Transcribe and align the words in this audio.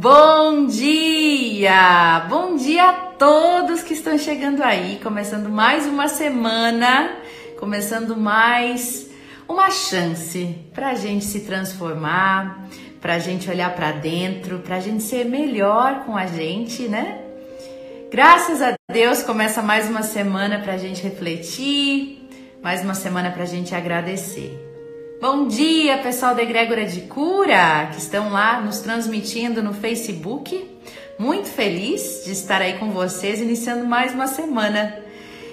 Bom 0.00 0.64
dia! 0.64 2.20
Bom 2.26 2.56
dia 2.56 2.88
a 2.88 2.92
todos 2.94 3.82
que 3.82 3.92
estão 3.92 4.16
chegando 4.16 4.62
aí, 4.62 4.98
começando 5.02 5.50
mais 5.50 5.86
uma 5.86 6.08
semana, 6.08 7.18
começando 7.60 8.16
mais 8.16 9.10
uma 9.46 9.70
chance 9.70 10.56
para 10.72 10.88
a 10.88 10.94
gente 10.94 11.26
se 11.26 11.40
transformar, 11.40 12.66
para 13.02 13.16
a 13.16 13.18
gente 13.18 13.50
olhar 13.50 13.74
para 13.74 13.92
dentro, 13.92 14.60
para 14.60 14.76
a 14.76 14.80
gente 14.80 15.02
ser 15.02 15.26
melhor 15.26 16.06
com 16.06 16.16
a 16.16 16.24
gente, 16.24 16.88
né? 16.88 17.20
Graças 18.10 18.62
a 18.62 18.72
Deus 18.90 19.22
começa 19.22 19.60
mais 19.60 19.90
uma 19.90 20.02
semana 20.02 20.58
para 20.58 20.72
a 20.72 20.78
gente 20.78 21.02
refletir, 21.02 22.30
mais 22.62 22.82
uma 22.82 22.94
semana 22.94 23.30
para 23.30 23.42
a 23.42 23.46
gente 23.46 23.74
agradecer. 23.74 24.71
Bom 25.22 25.46
dia, 25.46 25.98
pessoal 25.98 26.34
da 26.34 26.42
Egrégora 26.42 26.84
de 26.84 27.02
Cura, 27.02 27.88
que 27.92 27.98
estão 27.98 28.32
lá 28.32 28.60
nos 28.60 28.80
transmitindo 28.80 29.62
no 29.62 29.72
Facebook. 29.72 30.68
Muito 31.16 31.46
feliz 31.46 32.24
de 32.24 32.32
estar 32.32 32.60
aí 32.60 32.76
com 32.76 32.90
vocês, 32.90 33.40
iniciando 33.40 33.86
mais 33.86 34.12
uma 34.12 34.26
semana. 34.26 34.98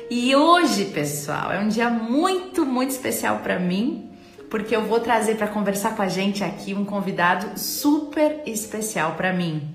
E 0.10 0.36
hoje, 0.36 0.86
pessoal, 0.86 1.52
é 1.52 1.60
um 1.60 1.68
dia 1.68 1.88
muito, 1.88 2.66
muito 2.66 2.90
especial 2.90 3.42
para 3.44 3.60
mim, 3.60 4.10
porque 4.50 4.76
eu 4.76 4.88
vou 4.88 5.02
trazer 5.02 5.36
para 5.36 5.46
conversar 5.46 5.96
com 5.96 6.02
a 6.02 6.08
gente 6.08 6.44
aqui 6.44 6.74
um 6.74 6.84
convidado 6.84 7.60
super 7.60 8.42
especial 8.48 9.14
para 9.14 9.32
mim. 9.32 9.70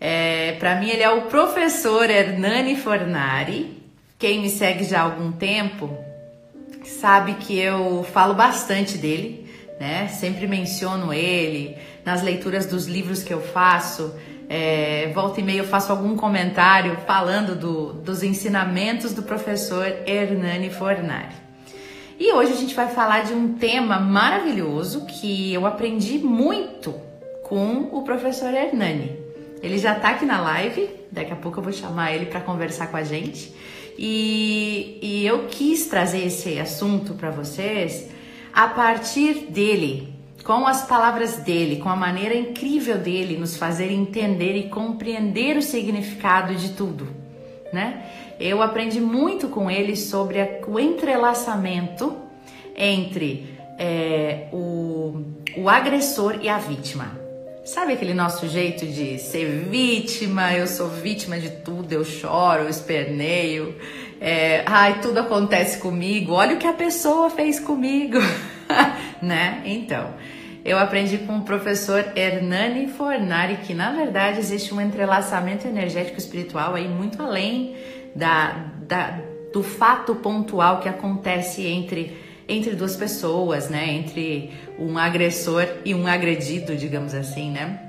É, 0.00 0.52
para 0.52 0.76
mim, 0.76 0.88
ele 0.88 1.02
é 1.02 1.10
o 1.10 1.26
professor 1.26 2.08
Hernani 2.08 2.76
Fornari. 2.76 3.76
Quem 4.18 4.40
me 4.40 4.48
segue 4.48 4.84
já 4.84 5.00
há 5.00 5.02
algum 5.02 5.30
tempo 5.30 6.07
sabe 6.88 7.34
que 7.34 7.58
eu 7.58 8.04
falo 8.12 8.34
bastante 8.34 8.98
dele, 8.98 9.48
né? 9.78 10.08
Sempre 10.08 10.46
menciono 10.46 11.12
ele 11.12 11.76
nas 12.04 12.22
leituras 12.22 12.66
dos 12.66 12.86
livros 12.86 13.22
que 13.22 13.32
eu 13.32 13.40
faço. 13.40 14.14
É, 14.48 15.12
volta 15.14 15.40
e 15.40 15.42
meia 15.42 15.58
eu 15.58 15.64
faço 15.64 15.92
algum 15.92 16.16
comentário 16.16 16.96
falando 17.06 17.54
do, 17.54 17.92
dos 17.92 18.22
ensinamentos 18.22 19.12
do 19.12 19.22
professor 19.22 19.86
Hernani 20.06 20.70
Fornari. 20.70 21.36
E 22.18 22.32
hoje 22.32 22.52
a 22.52 22.56
gente 22.56 22.74
vai 22.74 22.88
falar 22.88 23.24
de 23.24 23.32
um 23.32 23.54
tema 23.54 24.00
maravilhoso 24.00 25.06
que 25.06 25.52
eu 25.52 25.66
aprendi 25.66 26.18
muito 26.18 26.92
com 27.44 27.88
o 27.92 28.02
professor 28.02 28.52
Hernani. 28.52 29.16
Ele 29.62 29.78
já 29.78 29.96
está 29.96 30.10
aqui 30.10 30.24
na 30.24 30.40
live, 30.40 30.88
daqui 31.12 31.32
a 31.32 31.36
pouco 31.36 31.58
eu 31.58 31.62
vou 31.62 31.72
chamar 31.72 32.12
ele 32.12 32.26
para 32.26 32.40
conversar 32.40 32.88
com 32.88 32.96
a 32.96 33.02
gente. 33.02 33.54
E, 33.98 34.98
e 35.02 35.26
eu 35.26 35.48
quis 35.48 35.86
trazer 35.86 36.24
esse 36.24 36.56
assunto 36.60 37.14
para 37.14 37.30
vocês 37.30 38.08
a 38.54 38.68
partir 38.68 39.50
dele, 39.50 40.14
com 40.44 40.68
as 40.68 40.86
palavras 40.86 41.38
dele, 41.38 41.76
com 41.76 41.88
a 41.88 41.96
maneira 41.96 42.34
incrível 42.34 42.96
dele 42.96 43.36
nos 43.36 43.56
fazer 43.56 43.90
entender 43.90 44.54
e 44.54 44.68
compreender 44.68 45.56
o 45.56 45.62
significado 45.62 46.54
de 46.54 46.70
tudo, 46.74 47.08
né? 47.72 48.04
Eu 48.38 48.62
aprendi 48.62 49.00
muito 49.00 49.48
com 49.48 49.68
ele 49.68 49.96
sobre 49.96 50.40
a, 50.40 50.48
o 50.68 50.78
entrelaçamento 50.78 52.16
entre 52.76 53.58
é, 53.76 54.46
o, 54.52 55.24
o 55.56 55.68
agressor 55.68 56.38
e 56.40 56.48
a 56.48 56.58
vítima. 56.58 57.27
Sabe 57.68 57.92
aquele 57.92 58.14
nosso 58.14 58.48
jeito 58.48 58.86
de 58.86 59.18
ser 59.18 59.44
vítima? 59.68 60.54
Eu 60.54 60.66
sou 60.66 60.88
vítima 60.88 61.38
de 61.38 61.50
tudo, 61.50 61.92
eu 61.92 62.02
choro, 62.02 62.62
eu 62.62 62.68
esperneio, 62.70 63.76
é, 64.18 64.62
ai, 64.64 65.02
tudo 65.02 65.20
acontece 65.20 65.76
comigo, 65.76 66.32
olha 66.32 66.54
o 66.54 66.58
que 66.58 66.66
a 66.66 66.72
pessoa 66.72 67.28
fez 67.28 67.60
comigo, 67.60 68.16
né? 69.20 69.60
Então, 69.66 70.14
eu 70.64 70.78
aprendi 70.78 71.18
com 71.18 71.36
o 71.36 71.42
professor 71.42 72.02
Hernani 72.16 72.88
Fornari 72.88 73.58
que 73.58 73.74
na 73.74 73.92
verdade 73.92 74.38
existe 74.38 74.72
um 74.72 74.80
entrelaçamento 74.80 75.68
energético 75.68 76.16
espiritual 76.16 76.74
aí 76.74 76.88
muito 76.88 77.22
além 77.22 77.76
da, 78.16 78.64
da 78.88 79.20
do 79.52 79.62
fato 79.62 80.14
pontual 80.14 80.80
que 80.80 80.88
acontece 80.88 81.66
entre 81.66 82.16
entre 82.48 82.74
duas 82.74 82.96
pessoas, 82.96 83.68
né? 83.68 83.92
Entre 83.92 84.50
um 84.78 84.96
agressor 84.96 85.66
e 85.84 85.94
um 85.94 86.06
agredido, 86.06 86.74
digamos 86.74 87.14
assim, 87.14 87.50
né? 87.50 87.80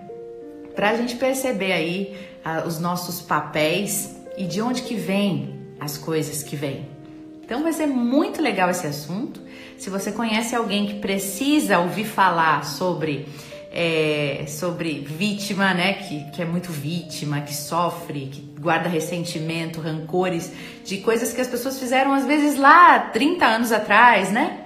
Para 0.76 0.92
a 0.92 0.96
gente 0.98 1.16
perceber 1.16 1.72
aí 1.72 2.18
uh, 2.46 2.68
os 2.68 2.80
nossos 2.80 3.22
papéis 3.22 4.16
e 4.38 4.46
de 4.46 4.62
onde 4.62 4.82
que 4.82 4.96
vem 4.96 5.58
as 5.80 5.98
coisas 5.98 6.44
que 6.44 6.56
vêm. 6.56 6.88
Então 7.44 7.64
vai 7.64 7.74
ser 7.74 7.88
muito 7.88 8.42
legal 8.42 8.70
esse 8.70 8.86
assunto. 8.86 9.42
Se 9.78 9.90
você 9.90 10.12
conhece 10.12 10.56
alguém 10.56 10.86
que 10.86 11.00
precisa 11.00 11.80
ouvir 11.80 12.06
falar 12.06 12.66
sobre 12.66 13.28
é, 13.82 14.44
sobre 14.46 15.00
vítima, 15.00 15.74
né? 15.74 15.94
Que, 15.94 16.30
que 16.32 16.42
é 16.42 16.46
muito 16.46 16.70
vítima, 16.70 17.40
que 17.40 17.56
sofre, 17.56 18.28
que 18.30 18.42
guarda 18.60 18.90
ressentimento, 18.90 19.80
rancores 19.80 20.52
de 20.84 20.98
coisas 20.98 21.32
que 21.32 21.40
as 21.40 21.48
pessoas 21.48 21.80
fizeram 21.80 22.14
às 22.14 22.26
vezes 22.26 22.60
lá 22.60 23.00
30 23.00 23.46
anos 23.46 23.72
atrás, 23.72 24.34
né? 24.34 24.66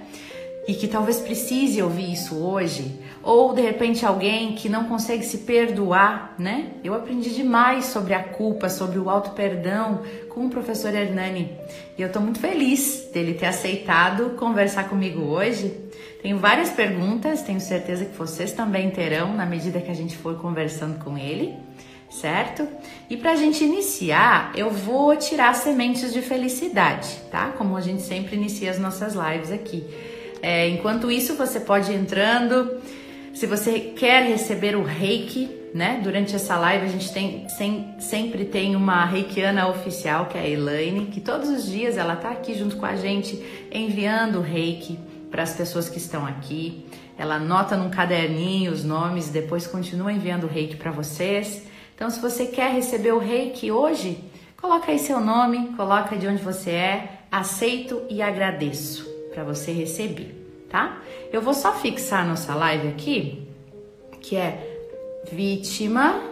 E 0.66 0.74
que 0.74 0.88
talvez 0.88 1.20
precise 1.20 1.80
ouvir 1.80 2.12
isso 2.12 2.34
hoje, 2.42 2.98
ou 3.22 3.54
de 3.54 3.60
repente 3.60 4.04
alguém 4.04 4.56
que 4.56 4.68
não 4.68 4.86
consegue 4.86 5.22
se 5.22 5.38
perdoar, 5.38 6.34
né? 6.36 6.72
Eu 6.82 6.92
aprendi 6.92 7.30
demais 7.30 7.84
sobre 7.84 8.14
a 8.14 8.24
culpa, 8.24 8.68
sobre 8.68 8.98
o 8.98 9.08
auto 9.08 9.30
perdão 9.30 10.02
com 10.28 10.46
o 10.46 10.50
professor 10.50 10.92
Hernani 10.92 11.52
e 11.96 12.02
eu 12.02 12.10
tô 12.10 12.18
muito 12.18 12.40
feliz 12.40 13.08
dele 13.12 13.34
ter 13.34 13.46
aceitado 13.46 14.30
conversar 14.30 14.88
comigo 14.88 15.22
hoje 15.22 15.72
tenho 16.24 16.38
várias 16.38 16.70
perguntas, 16.70 17.42
tenho 17.42 17.60
certeza 17.60 18.06
que 18.06 18.16
vocês 18.16 18.50
também 18.50 18.88
terão 18.88 19.34
na 19.34 19.44
medida 19.44 19.78
que 19.78 19.90
a 19.90 19.94
gente 19.94 20.16
for 20.16 20.40
conversando 20.40 20.98
com 21.04 21.18
ele, 21.18 21.54
certo? 22.08 22.66
E 23.10 23.16
para 23.18 23.32
a 23.32 23.36
gente 23.36 23.62
iniciar, 23.62 24.50
eu 24.56 24.70
vou 24.70 25.14
tirar 25.16 25.54
sementes 25.54 26.14
de 26.14 26.22
felicidade, 26.22 27.08
tá? 27.30 27.52
Como 27.58 27.76
a 27.76 27.80
gente 27.82 28.00
sempre 28.00 28.36
inicia 28.36 28.70
as 28.70 28.78
nossas 28.78 29.12
lives 29.12 29.52
aqui. 29.52 29.84
É, 30.40 30.66
enquanto 30.66 31.10
isso, 31.10 31.34
você 31.34 31.60
pode 31.60 31.92
ir 31.92 31.96
entrando. 31.96 32.80
Se 33.34 33.46
você 33.46 33.78
quer 33.78 34.22
receber 34.22 34.74
o 34.76 34.82
reiki, 34.82 35.50
né? 35.74 36.00
Durante 36.02 36.34
essa 36.34 36.56
live 36.56 36.86
a 36.86 36.88
gente 36.88 37.12
tem 37.12 37.46
sem, 37.50 37.96
sempre 37.98 38.46
tem 38.46 38.74
uma 38.74 39.04
reikiana 39.04 39.68
oficial, 39.68 40.24
que 40.24 40.38
é 40.38 40.40
a 40.40 40.48
Elaine, 40.48 41.04
que 41.04 41.20
todos 41.20 41.50
os 41.50 41.70
dias 41.70 41.98
ela 41.98 42.16
tá 42.16 42.30
aqui 42.30 42.54
junto 42.54 42.78
com 42.78 42.86
a 42.86 42.96
gente 42.96 43.44
enviando 43.70 44.38
o 44.38 44.40
reiki 44.40 44.98
para 45.34 45.42
as 45.42 45.52
pessoas 45.52 45.88
que 45.88 45.98
estão 45.98 46.24
aqui. 46.24 46.86
Ela 47.18 47.34
anota 47.34 47.76
num 47.76 47.90
caderninho 47.90 48.70
os 48.70 48.84
nomes, 48.84 49.30
depois 49.30 49.66
continua 49.66 50.12
enviando 50.12 50.44
o 50.44 50.46
reiki 50.46 50.76
para 50.76 50.92
vocês. 50.92 51.66
Então, 51.92 52.08
se 52.08 52.20
você 52.20 52.46
quer 52.46 52.70
receber 52.70 53.10
o 53.10 53.18
reiki 53.18 53.72
hoje, 53.72 54.22
coloca 54.56 54.92
aí 54.92 54.98
seu 55.00 55.18
nome, 55.18 55.74
coloca 55.76 56.16
de 56.16 56.28
onde 56.28 56.40
você 56.40 56.70
é, 56.70 57.18
aceito 57.32 58.00
e 58.08 58.22
agradeço 58.22 59.04
para 59.34 59.42
você 59.42 59.72
receber, 59.72 60.36
tá? 60.70 61.02
Eu 61.32 61.42
vou 61.42 61.52
só 61.52 61.72
fixar 61.72 62.24
nossa 62.24 62.54
live 62.54 62.86
aqui, 62.86 63.48
que 64.20 64.36
é 64.36 64.86
vítima 65.32 66.22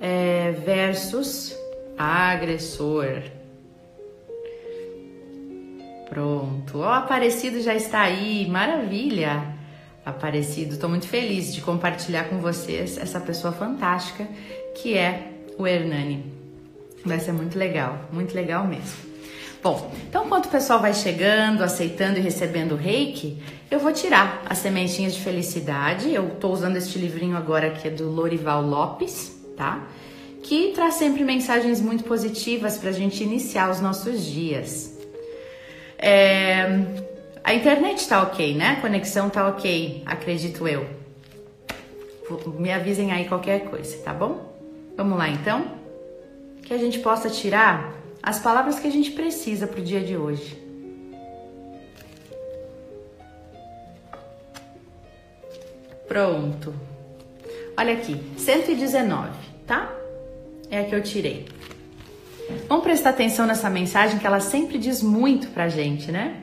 é, 0.00 0.50
versus 0.50 1.56
agressor. 1.96 3.22
Pronto. 6.12 6.80
Ó, 6.80 6.92
Aparecido 6.92 7.62
já 7.62 7.74
está 7.74 8.02
aí. 8.02 8.46
Maravilha. 8.46 9.46
Aparecido, 10.04 10.74
estou 10.74 10.90
muito 10.90 11.08
feliz 11.08 11.54
de 11.54 11.62
compartilhar 11.62 12.24
com 12.24 12.38
vocês 12.38 12.98
essa 12.98 13.18
pessoa 13.18 13.50
fantástica 13.50 14.28
que 14.74 14.94
é 14.94 15.32
o 15.56 15.66
Hernani. 15.66 16.26
Vai 17.02 17.18
ser 17.18 17.32
muito 17.32 17.58
legal, 17.58 18.10
muito 18.12 18.34
legal 18.34 18.66
mesmo. 18.66 19.10
Bom, 19.62 19.90
então 20.06 20.26
enquanto 20.26 20.46
o 20.46 20.50
pessoal 20.50 20.80
vai 20.80 20.92
chegando, 20.92 21.62
aceitando 21.62 22.18
e 22.18 22.20
recebendo 22.20 22.72
o 22.72 22.76
reiki, 22.76 23.38
eu 23.70 23.78
vou 23.78 23.92
tirar 23.92 24.42
as 24.44 24.58
sementinhas 24.58 25.14
de 25.14 25.20
felicidade. 25.22 26.12
Eu 26.12 26.28
estou 26.28 26.52
usando 26.52 26.76
este 26.76 26.98
livrinho 26.98 27.38
agora 27.38 27.70
que 27.70 27.88
é 27.88 27.90
do 27.90 28.10
Lorival 28.10 28.60
Lopes, 28.60 29.34
tá? 29.56 29.82
Que 30.42 30.72
traz 30.74 30.94
sempre 30.94 31.24
mensagens 31.24 31.80
muito 31.80 32.04
positivas 32.04 32.76
para 32.76 32.90
a 32.90 32.92
gente 32.92 33.22
iniciar 33.22 33.70
os 33.70 33.80
nossos 33.80 34.26
dias. 34.26 34.91
É, 36.02 36.66
a 37.44 37.54
internet 37.54 38.08
tá 38.08 38.22
ok, 38.22 38.54
né? 38.54 38.70
A 38.70 38.80
conexão 38.80 39.30
tá 39.30 39.46
ok, 39.46 40.02
acredito 40.04 40.66
eu. 40.66 40.84
Me 42.58 42.72
avisem 42.72 43.12
aí 43.12 43.28
qualquer 43.28 43.66
coisa, 43.66 43.96
tá 43.98 44.12
bom? 44.12 44.52
Vamos 44.96 45.16
lá 45.16 45.28
então? 45.28 45.76
Que 46.62 46.74
a 46.74 46.78
gente 46.78 46.98
possa 46.98 47.30
tirar 47.30 47.94
as 48.22 48.40
palavras 48.40 48.80
que 48.80 48.88
a 48.88 48.90
gente 48.90 49.12
precisa 49.12 49.66
pro 49.66 49.82
dia 49.82 50.00
de 50.00 50.16
hoje. 50.16 50.60
Pronto. 56.08 56.74
Olha 57.76 57.94
aqui, 57.94 58.20
119, 58.36 59.30
tá? 59.66 59.90
É 60.70 60.80
a 60.80 60.84
que 60.84 60.94
eu 60.94 61.02
tirei. 61.02 61.46
Vamos 62.68 62.84
prestar 62.84 63.10
atenção 63.10 63.46
nessa 63.46 63.68
mensagem 63.70 64.18
que 64.18 64.26
ela 64.26 64.40
sempre 64.40 64.78
diz 64.78 65.02
muito 65.02 65.48
pra 65.48 65.68
gente, 65.68 66.10
né? 66.10 66.42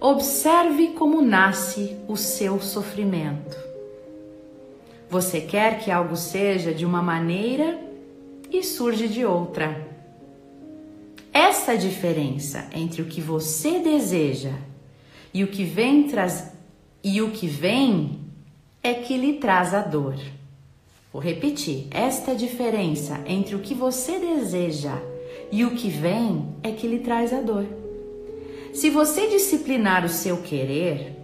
Observe 0.00 0.88
como 0.88 1.20
nasce 1.20 1.96
o 2.06 2.16
seu 2.16 2.60
sofrimento. 2.60 3.56
Você 5.10 5.40
quer 5.40 5.80
que 5.80 5.90
algo 5.90 6.16
seja 6.16 6.72
de 6.72 6.84
uma 6.84 7.02
maneira 7.02 7.78
e 8.50 8.62
surge 8.62 9.08
de 9.08 9.24
outra. 9.24 9.88
Essa 11.32 11.76
diferença 11.76 12.68
entre 12.74 13.02
o 13.02 13.06
que 13.06 13.20
você 13.20 13.78
deseja 13.78 14.52
e 15.32 15.44
o 15.44 15.48
que 15.48 15.64
vem 15.64 16.04
traz 16.04 16.52
e 17.02 17.22
o 17.22 17.30
que 17.30 17.46
vem 17.46 18.20
é 18.82 18.94
que 18.94 19.16
lhe 19.16 19.34
traz 19.34 19.72
a 19.72 19.80
dor. 19.80 20.16
Vou 21.12 21.22
repetir, 21.22 21.86
esta 21.90 22.34
diferença 22.34 23.20
entre 23.26 23.54
o 23.54 23.60
que 23.60 23.74
você 23.74 24.18
deseja 24.18 24.94
e 25.50 25.64
o 25.64 25.70
que 25.70 25.88
vem 25.88 26.54
é 26.62 26.70
que 26.70 26.86
lhe 26.86 26.98
traz 26.98 27.32
a 27.32 27.40
dor. 27.40 27.66
Se 28.74 28.90
você 28.90 29.26
disciplinar 29.28 30.04
o 30.04 30.08
seu 30.08 30.42
querer 30.42 31.16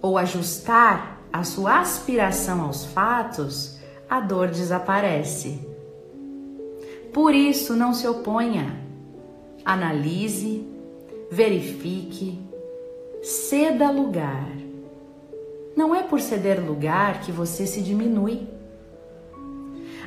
ou 0.00 0.16
ajustar 0.16 1.22
a 1.30 1.44
sua 1.44 1.80
aspiração 1.80 2.62
aos 2.62 2.86
fatos, 2.86 3.78
a 4.08 4.20
dor 4.20 4.48
desaparece. 4.48 5.60
Por 7.12 7.34
isso, 7.34 7.76
não 7.76 7.92
se 7.92 8.08
oponha. 8.08 8.80
Analise, 9.64 10.66
verifique, 11.30 12.38
ceda 13.22 13.90
lugar. 13.90 14.50
Não 15.76 15.94
é 15.94 16.02
por 16.02 16.20
ceder 16.20 16.64
lugar 16.64 17.20
que 17.20 17.30
você 17.30 17.66
se 17.66 17.82
diminui. 17.82 18.57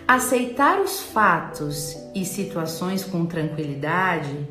Aceitar 0.07 0.81
os 0.81 1.00
fatos 1.00 1.95
e 2.13 2.25
situações 2.25 3.03
com 3.03 3.25
tranquilidade 3.25 4.48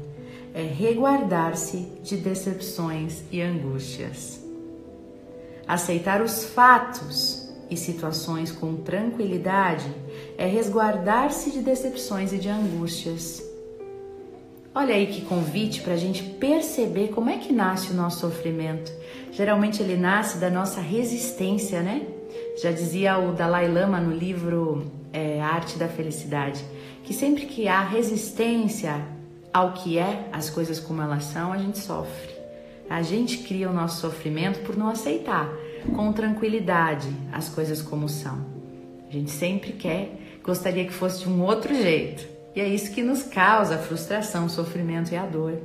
é 0.55 0.63
reguardar-se 0.63 1.89
de 2.03 2.17
decepções 2.17 3.23
e 3.31 3.41
angústias. 3.41 4.41
Aceitar 5.67 6.23
os 6.23 6.45
fatos 6.45 7.49
e 7.71 7.77
situações 7.77 8.51
com 8.51 8.77
tranquilidade 8.77 9.95
é 10.37 10.47
resguardar-se 10.47 11.51
de 11.51 11.61
decepções 11.61 12.33
e 12.33 12.39
de 12.39 12.49
angústias. 12.49 13.43
Olha 14.75 14.95
aí 14.95 15.09
que 15.09 15.23
convite 15.23 15.81
para 15.81 15.95
a 15.95 15.97
gente 15.97 16.23
perceber 16.23 17.09
como 17.09 17.29
é 17.29 17.39
que 17.39 17.53
nasce 17.53 17.93
o 17.93 17.95
nosso 17.95 18.21
sofrimento. 18.21 18.91
Geralmente 19.33 19.83
ele 19.83 19.97
nasce 19.97 20.39
da 20.39 20.49
nossa 20.49 20.81
resistência, 20.81 21.83
né? 21.83 22.07
Já 22.61 22.71
dizia 22.71 23.19
o 23.19 23.33
Dalai 23.33 23.69
Lama 23.69 24.01
no 24.01 24.13
livro 24.13 25.00
é, 25.13 25.41
Arte 25.41 25.79
da 25.79 25.89
Felicidade, 25.89 26.65
que 27.05 27.13
sempre 27.13 27.47
que 27.47 27.69
há 27.69 27.83
resistência 27.83 29.05
ao 29.53 29.73
que 29.73 29.99
é, 29.99 30.29
as 30.33 30.49
coisas 30.51 30.79
como 30.79 31.03
elas 31.03 31.25
são, 31.25 31.53
a 31.53 31.59
gente 31.59 31.79
sofre. 31.79 32.31
A 32.89 33.03
gente 33.03 33.39
cria 33.39 33.71
o 33.71 33.73
nosso 33.73 34.01
sofrimento 34.01 34.61
por 34.61 34.77
não 34.77 34.89
aceitar 34.89 35.49
com 35.95 36.13
tranquilidade 36.13 37.09
as 37.33 37.49
coisas 37.49 37.81
como 37.81 38.09
são. 38.09 38.45
A 39.09 39.13
gente 39.13 39.31
sempre 39.31 39.73
quer, 39.73 40.41
gostaria 40.43 40.85
que 40.85 40.93
fosse 40.93 41.21
de 41.25 41.29
um 41.29 41.43
outro 41.43 41.75
jeito. 41.75 42.27
E 42.55 42.61
é 42.61 42.69
isso 42.69 42.93
que 42.93 43.03
nos 43.03 43.23
causa 43.23 43.77
a 43.77 43.79
frustração, 43.79 44.47
o 44.47 44.51
sofrimento 44.51 45.13
e 45.13 45.17
a 45.17 45.25
dor. 45.25 45.59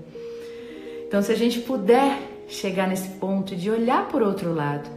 Então, 1.08 1.22
se 1.22 1.32
a 1.32 1.36
gente 1.36 1.60
puder 1.62 2.20
chegar 2.48 2.88
nesse 2.88 3.10
ponto 3.18 3.56
de 3.56 3.70
olhar 3.70 4.08
por 4.08 4.22
outro 4.22 4.54
lado, 4.54 4.90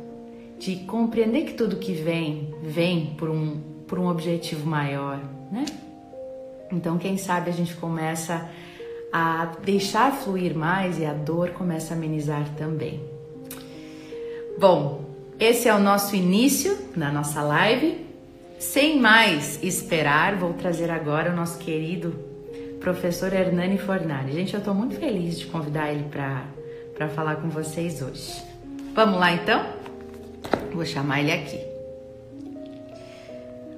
de 0.59 0.77
compreender 0.77 1.45
que 1.45 1.55
tudo 1.55 1.77
que 1.77 1.93
vem, 1.93 2.55
vem 2.63 3.15
por 3.17 3.31
um, 3.31 3.61
por 3.89 3.99
um 3.99 4.07
objetivo 4.07 4.69
maior, 4.69 5.19
né? 5.51 5.65
Então, 6.71 6.99
quem 6.99 7.17
sabe 7.17 7.51
a 7.51 7.53
gente 7.53 7.75
começa 7.75 8.49
a 9.13 9.53
deixar 9.65 10.13
fluir 10.13 10.55
mais 10.55 10.99
e 10.99 11.07
a 11.07 11.15
dor 11.15 11.51
começa 11.51 11.95
a 11.95 11.97
amenizar 11.97 12.47
também. 12.57 13.03
Bom, 14.61 15.05
esse 15.41 15.67
é 15.69 15.75
o 15.75 15.79
nosso 15.79 16.15
início 16.15 16.77
da 16.95 17.11
nossa 17.11 17.43
live. 17.43 18.07
Sem 18.59 19.01
mais 19.01 19.63
esperar, 19.63 20.37
vou 20.37 20.53
trazer 20.53 20.91
agora 20.91 21.33
o 21.33 21.37
nosso 21.37 21.59
querido 21.59 22.13
professor 22.81 23.33
Hernani 23.33 23.79
Fornari. 23.79 24.33
Gente, 24.33 24.53
eu 24.53 24.59
estou 24.59 24.75
muito 24.75 24.97
feliz 24.97 25.39
de 25.39 25.47
convidar 25.47 25.91
ele 25.91 26.05
para 26.11 27.09
falar 27.09 27.37
com 27.37 27.49
vocês 27.49 28.03
hoje. 28.03 28.43
Vamos 28.95 29.19
lá 29.19 29.33
então? 29.33 29.65
Vou 30.75 30.85
chamar 30.85 31.21
ele 31.21 31.33
aqui. 31.33 31.68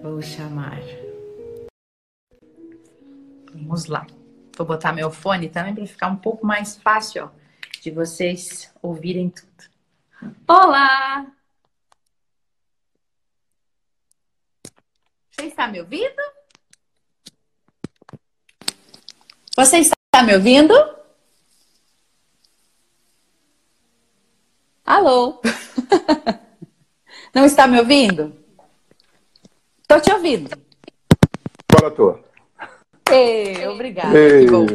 Vou 0.02 0.22
chamar. 0.22 0.80
Vamos 3.52 3.84
lá. 3.84 4.06
Vou 4.56 4.66
botar 4.66 4.94
meu 4.94 5.10
fone 5.10 5.50
também 5.50 5.74
para 5.74 5.86
ficar 5.86 6.08
um 6.08 6.16
pouco 6.16 6.46
mais 6.46 6.78
fácil 6.78 7.24
ó, 7.24 7.30
de 7.82 7.90
vocês 7.90 8.72
ouvirem 8.80 9.28
tudo. 9.28 9.50
Olá! 10.48 11.26
Você 15.30 15.46
está 15.46 15.68
me 15.68 15.80
ouvindo? 15.80 16.22
Você 19.54 19.78
está 19.78 20.22
me 20.24 20.34
ouvindo? 20.34 20.74
Alô? 24.86 25.42
Não 27.34 27.44
está 27.44 27.66
me 27.66 27.78
ouvindo? 27.78 28.39
Estou 29.90 30.00
te 30.00 30.12
ouvindo. 30.12 30.48
Agora 31.72 31.88
estou. 31.88 32.20
Ei, 33.10 33.66
obrigada. 33.66 34.16
Ei. 34.16 34.44
Que 34.44 34.50
bom. 34.52 34.66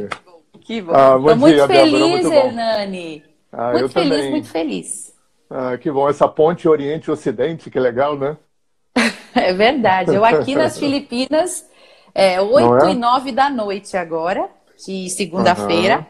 Que 0.59 0.81
bom. 0.81 0.91
Ah, 0.94 1.17
bom 1.17 1.35
muito 1.38 1.56
dia, 1.56 1.67
feliz, 1.67 1.94
Débora, 1.94 2.07
muito 2.09 2.33
Hernani. 2.33 3.23
Ah, 3.50 3.71
muito 3.71 3.89
feliz, 3.89 4.09
também. 4.09 4.31
muito 4.31 4.50
feliz. 4.50 5.15
Ah, 5.50 5.77
que 5.77 5.89
bom. 5.89 6.09
Essa 6.09 6.27
ponte 6.27 6.67
Oriente-Ocidente, 6.67 7.69
que 7.69 7.79
legal, 7.79 8.17
né? 8.17 8.35
é 9.33 9.53
verdade. 9.53 10.13
Eu 10.13 10.25
aqui 10.25 10.53
nas 10.53 10.75
Filipinas, 10.77 11.65
é 12.13 12.41
8 12.41 12.88
é? 12.88 12.91
e 12.91 12.95
9 12.95 13.31
da 13.31 13.50
noite 13.50 13.95
agora, 13.95 14.50
de 14.85 15.09
segunda-feira. 15.09 16.00
Uhum. 16.00 16.06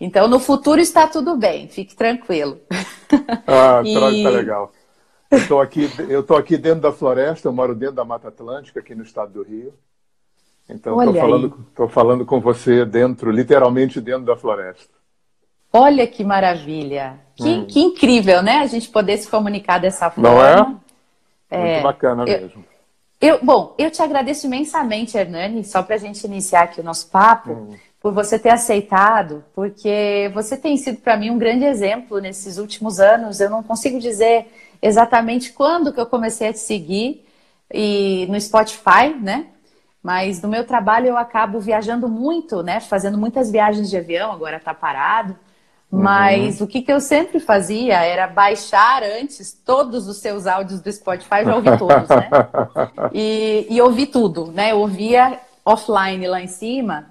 Então, 0.00 0.26
no 0.26 0.40
futuro 0.40 0.80
está 0.80 1.06
tudo 1.06 1.36
bem, 1.36 1.68
fique 1.68 1.94
tranquilo. 1.94 2.58
Ah, 3.46 3.80
e... 3.86 4.24
tá 4.24 4.30
legal. 4.30 4.72
Eu 5.34 5.48
tô, 5.48 5.60
aqui, 5.60 5.90
eu 6.08 6.22
tô 6.22 6.36
aqui 6.36 6.56
dentro 6.56 6.80
da 6.80 6.92
floresta, 6.92 7.48
eu 7.48 7.52
moro 7.52 7.74
dentro 7.74 7.96
da 7.96 8.04
Mata 8.04 8.28
Atlântica, 8.28 8.80
aqui 8.80 8.94
no 8.94 9.02
estado 9.02 9.32
do 9.32 9.42
Rio. 9.42 9.72
Então, 10.68 10.98
estou 11.02 11.14
falando, 11.14 11.66
tô 11.74 11.88
falando 11.88 12.24
com 12.24 12.40
você 12.40 12.84
dentro, 12.84 13.30
literalmente 13.30 14.00
dentro 14.00 14.24
da 14.24 14.36
floresta. 14.36 14.94
Olha 15.72 16.06
que 16.06 16.22
maravilha! 16.24 17.18
Que, 17.36 17.48
hum. 17.48 17.66
que 17.66 17.80
incrível, 17.80 18.42
né? 18.42 18.58
A 18.58 18.66
gente 18.66 18.88
poder 18.88 19.18
se 19.18 19.28
comunicar 19.28 19.78
dessa 19.78 20.08
forma. 20.08 20.30
Não 20.30 20.44
é? 20.44 20.56
Muito 20.56 20.80
é, 21.50 21.82
bacana 21.82 22.24
eu, 22.26 22.40
mesmo. 22.40 22.64
Eu, 23.20 23.38
bom, 23.42 23.74
eu 23.76 23.90
te 23.90 24.00
agradeço 24.00 24.46
imensamente, 24.46 25.16
Hernani, 25.16 25.64
só 25.64 25.82
para 25.82 25.96
a 25.96 25.98
gente 25.98 26.24
iniciar 26.24 26.62
aqui 26.62 26.80
o 26.80 26.84
nosso 26.84 27.10
papo, 27.10 27.52
hum. 27.52 27.76
por 28.00 28.12
você 28.12 28.38
ter 28.38 28.50
aceitado, 28.50 29.44
porque 29.54 30.30
você 30.32 30.56
tem 30.56 30.76
sido 30.76 30.98
para 30.98 31.16
mim 31.16 31.30
um 31.30 31.38
grande 31.38 31.64
exemplo 31.64 32.18
nesses 32.20 32.56
últimos 32.56 33.00
anos. 33.00 33.40
Eu 33.40 33.50
não 33.50 33.62
consigo 33.62 33.98
dizer 33.98 34.46
exatamente 34.84 35.50
quando 35.52 35.92
que 35.92 36.00
eu 36.00 36.04
comecei 36.06 36.48
a 36.48 36.52
te 36.52 36.58
seguir 36.58 37.26
e 37.72 38.26
no 38.28 38.38
Spotify, 38.38 39.14
né? 39.18 39.46
Mas 40.02 40.42
no 40.42 40.48
meu 40.48 40.66
trabalho 40.66 41.06
eu 41.06 41.16
acabo 41.16 41.58
viajando 41.58 42.06
muito, 42.06 42.62
né? 42.62 42.80
Fazendo 42.80 43.16
muitas 43.16 43.50
viagens 43.50 43.88
de 43.88 43.96
avião, 43.96 44.30
agora 44.30 44.58
está 44.58 44.74
parado. 44.74 45.34
Mas 45.90 46.60
uhum. 46.60 46.66
o 46.66 46.68
que, 46.68 46.82
que 46.82 46.92
eu 46.92 47.00
sempre 47.00 47.40
fazia 47.40 48.02
era 48.02 48.26
baixar 48.26 49.02
antes 49.02 49.52
todos 49.52 50.06
os 50.06 50.18
seus 50.18 50.46
áudios 50.46 50.80
do 50.80 50.92
Spotify, 50.92 51.44
já 51.44 51.56
ouvi 51.56 51.78
todos, 51.78 52.08
né? 52.08 52.28
E, 53.14 53.66
e 53.70 53.80
ouvi 53.80 54.06
tudo, 54.06 54.52
né? 54.52 54.72
Eu 54.72 54.80
ouvia 54.80 55.40
offline 55.64 56.26
lá 56.26 56.42
em 56.42 56.48
cima. 56.48 57.06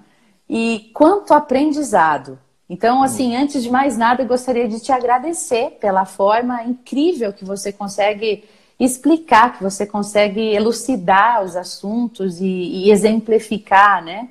E 0.48 0.90
quanto 0.94 1.34
aprendizado. 1.34 2.38
Então, 2.68 3.02
assim, 3.02 3.36
antes 3.36 3.62
de 3.62 3.70
mais 3.70 3.96
nada, 3.96 4.22
eu 4.22 4.26
gostaria 4.26 4.66
de 4.66 4.80
te 4.80 4.90
agradecer 4.90 5.76
pela 5.80 6.04
forma 6.04 6.62
incrível 6.64 7.32
que 7.32 7.44
você 7.44 7.72
consegue 7.72 8.44
explicar, 8.80 9.56
que 9.56 9.62
você 9.62 9.86
consegue 9.86 10.40
elucidar 10.40 11.44
os 11.44 11.56
assuntos 11.56 12.40
e, 12.40 12.46
e 12.46 12.90
exemplificar, 12.90 14.02
né? 14.02 14.28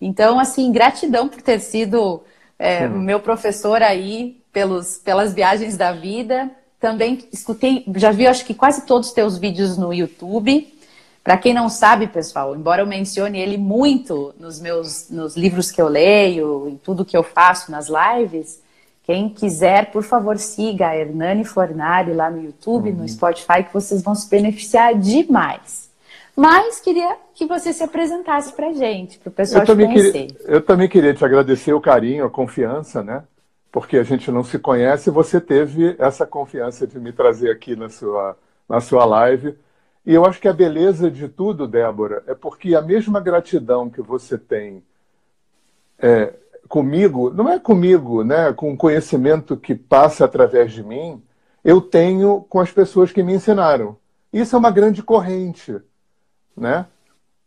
Então, 0.00 0.38
assim, 0.38 0.70
gratidão 0.70 1.28
por 1.28 1.40
ter 1.40 1.60
sido 1.60 2.22
é, 2.58 2.86
meu 2.88 3.20
professor 3.20 3.82
aí 3.82 4.40
pelos, 4.52 4.98
pelas 4.98 5.32
viagens 5.32 5.76
da 5.76 5.92
vida. 5.92 6.50
Também 6.80 7.26
escutei, 7.32 7.84
já 7.96 8.10
vi 8.10 8.26
acho 8.26 8.44
que 8.44 8.54
quase 8.54 8.86
todos 8.86 9.08
os 9.08 9.14
teus 9.14 9.38
vídeos 9.38 9.76
no 9.76 9.92
YouTube. 9.92 10.77
Para 11.22 11.36
quem 11.36 11.52
não 11.52 11.68
sabe, 11.68 12.06
pessoal, 12.06 12.56
embora 12.56 12.82
eu 12.82 12.86
mencione 12.86 13.38
ele 13.38 13.58
muito 13.58 14.34
nos 14.38 14.60
meus 14.60 15.10
nos 15.10 15.36
livros 15.36 15.70
que 15.70 15.80
eu 15.80 15.88
leio, 15.88 16.68
em 16.68 16.76
tudo 16.76 17.04
que 17.04 17.16
eu 17.16 17.22
faço 17.22 17.70
nas 17.70 17.88
lives, 17.88 18.62
quem 19.08 19.30
quiser, 19.30 19.90
por 19.90 20.02
favor, 20.02 20.36
siga 20.36 20.88
a 20.88 20.96
Hernani 20.96 21.42
Fornari 21.42 22.12
lá 22.12 22.30
no 22.30 22.42
YouTube, 22.42 22.90
uhum. 22.90 22.96
no 22.96 23.08
Spotify, 23.08 23.62
que 23.64 23.72
vocês 23.72 24.02
vão 24.02 24.14
se 24.14 24.28
beneficiar 24.28 24.94
demais. 24.94 25.88
Mas 26.36 26.78
queria 26.78 27.16
que 27.34 27.46
você 27.46 27.72
se 27.72 27.82
apresentasse 27.82 28.52
para 28.52 28.70
gente, 28.72 29.18
para 29.18 29.30
o 29.30 29.32
pessoal 29.32 29.64
eu 29.64 29.66
te 29.66 29.86
conhecer. 29.86 30.12
Queria, 30.12 30.36
eu 30.46 30.60
também 30.60 30.88
queria 30.88 31.14
te 31.14 31.24
agradecer 31.24 31.72
o 31.72 31.80
carinho, 31.80 32.24
a 32.24 32.30
confiança, 32.30 33.02
né? 33.02 33.24
Porque 33.72 33.96
a 33.96 34.02
gente 34.02 34.30
não 34.30 34.44
se 34.44 34.58
conhece 34.58 35.08
e 35.08 35.12
você 35.12 35.40
teve 35.40 35.96
essa 35.98 36.26
confiança 36.26 36.86
de 36.86 37.00
me 37.00 37.10
trazer 37.10 37.50
aqui 37.50 37.74
na 37.74 37.88
sua, 37.88 38.36
na 38.68 38.80
sua 38.80 39.06
live. 39.06 39.56
E 40.08 40.14
eu 40.14 40.24
acho 40.24 40.40
que 40.40 40.48
a 40.48 40.54
beleza 40.54 41.10
de 41.10 41.28
tudo, 41.28 41.68
Débora, 41.68 42.24
é 42.26 42.34
porque 42.34 42.74
a 42.74 42.80
mesma 42.80 43.20
gratidão 43.20 43.90
que 43.90 44.00
você 44.00 44.38
tem 44.38 44.82
é, 45.98 46.32
comigo, 46.66 47.28
não 47.28 47.46
é 47.46 47.58
comigo, 47.58 48.24
né, 48.24 48.50
com 48.54 48.72
o 48.72 48.76
conhecimento 48.76 49.54
que 49.54 49.74
passa 49.74 50.24
através 50.24 50.72
de 50.72 50.82
mim, 50.82 51.22
eu 51.62 51.82
tenho 51.82 52.40
com 52.48 52.58
as 52.58 52.72
pessoas 52.72 53.12
que 53.12 53.22
me 53.22 53.34
ensinaram. 53.34 53.98
Isso 54.32 54.56
é 54.56 54.58
uma 54.58 54.70
grande 54.70 55.02
corrente, 55.02 55.76
né? 56.56 56.86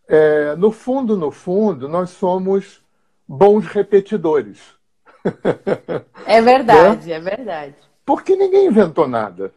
É, 0.07 0.55
no 0.55 0.71
fundo, 0.71 1.17
no 1.17 1.31
fundo, 1.31 1.89
nós 1.89 2.11
somos 2.11 2.83
bons 3.27 3.65
repetidores. 3.65 4.59
É 6.27 6.39
verdade, 6.39 7.07
né? 7.09 7.15
é 7.15 7.19
verdade. 7.19 7.75
Porque 8.05 8.35
ninguém 8.35 8.67
inventou 8.67 9.07
nada, 9.07 9.51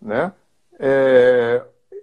né? 0.00 0.32
É, 0.78 1.62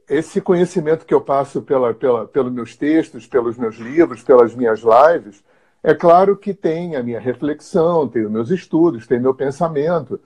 esse 0.09 0.41
conhecimento 0.41 1.05
que 1.05 1.13
eu 1.13 1.21
passo 1.21 1.61
pela, 1.61 1.93
pela, 1.93 2.25
pelos 2.27 2.51
meus 2.51 2.75
textos, 2.75 3.27
pelos 3.27 3.57
meus 3.57 3.75
livros, 3.75 4.23
pelas 4.23 4.55
minhas 4.55 4.81
lives, 4.81 5.43
é 5.83 5.93
claro 5.93 6.35
que 6.35 6.53
tem 6.53 6.95
a 6.95 7.03
minha 7.03 7.19
reflexão, 7.19 8.07
tem 8.07 8.25
os 8.25 8.31
meus 8.31 8.49
estudos, 8.49 9.07
tem 9.07 9.19
meu 9.19 9.33
pensamento. 9.33 10.19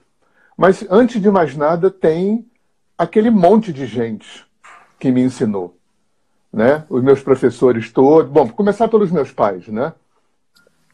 Mas, 0.56 0.84
antes 0.90 1.20
de 1.20 1.30
mais 1.30 1.56
nada, 1.56 1.90
tem 1.90 2.46
aquele 2.96 3.30
monte 3.30 3.72
de 3.72 3.86
gente 3.86 4.46
que 4.98 5.12
me 5.12 5.22
ensinou. 5.22 5.76
Né? 6.52 6.84
Os 6.88 7.02
meus 7.02 7.20
professores 7.20 7.92
todos. 7.92 8.30
Bom, 8.30 8.48
começar 8.48 8.88
pelos 8.88 9.10
meus 9.10 9.32
pais, 9.32 9.68
né? 9.68 9.92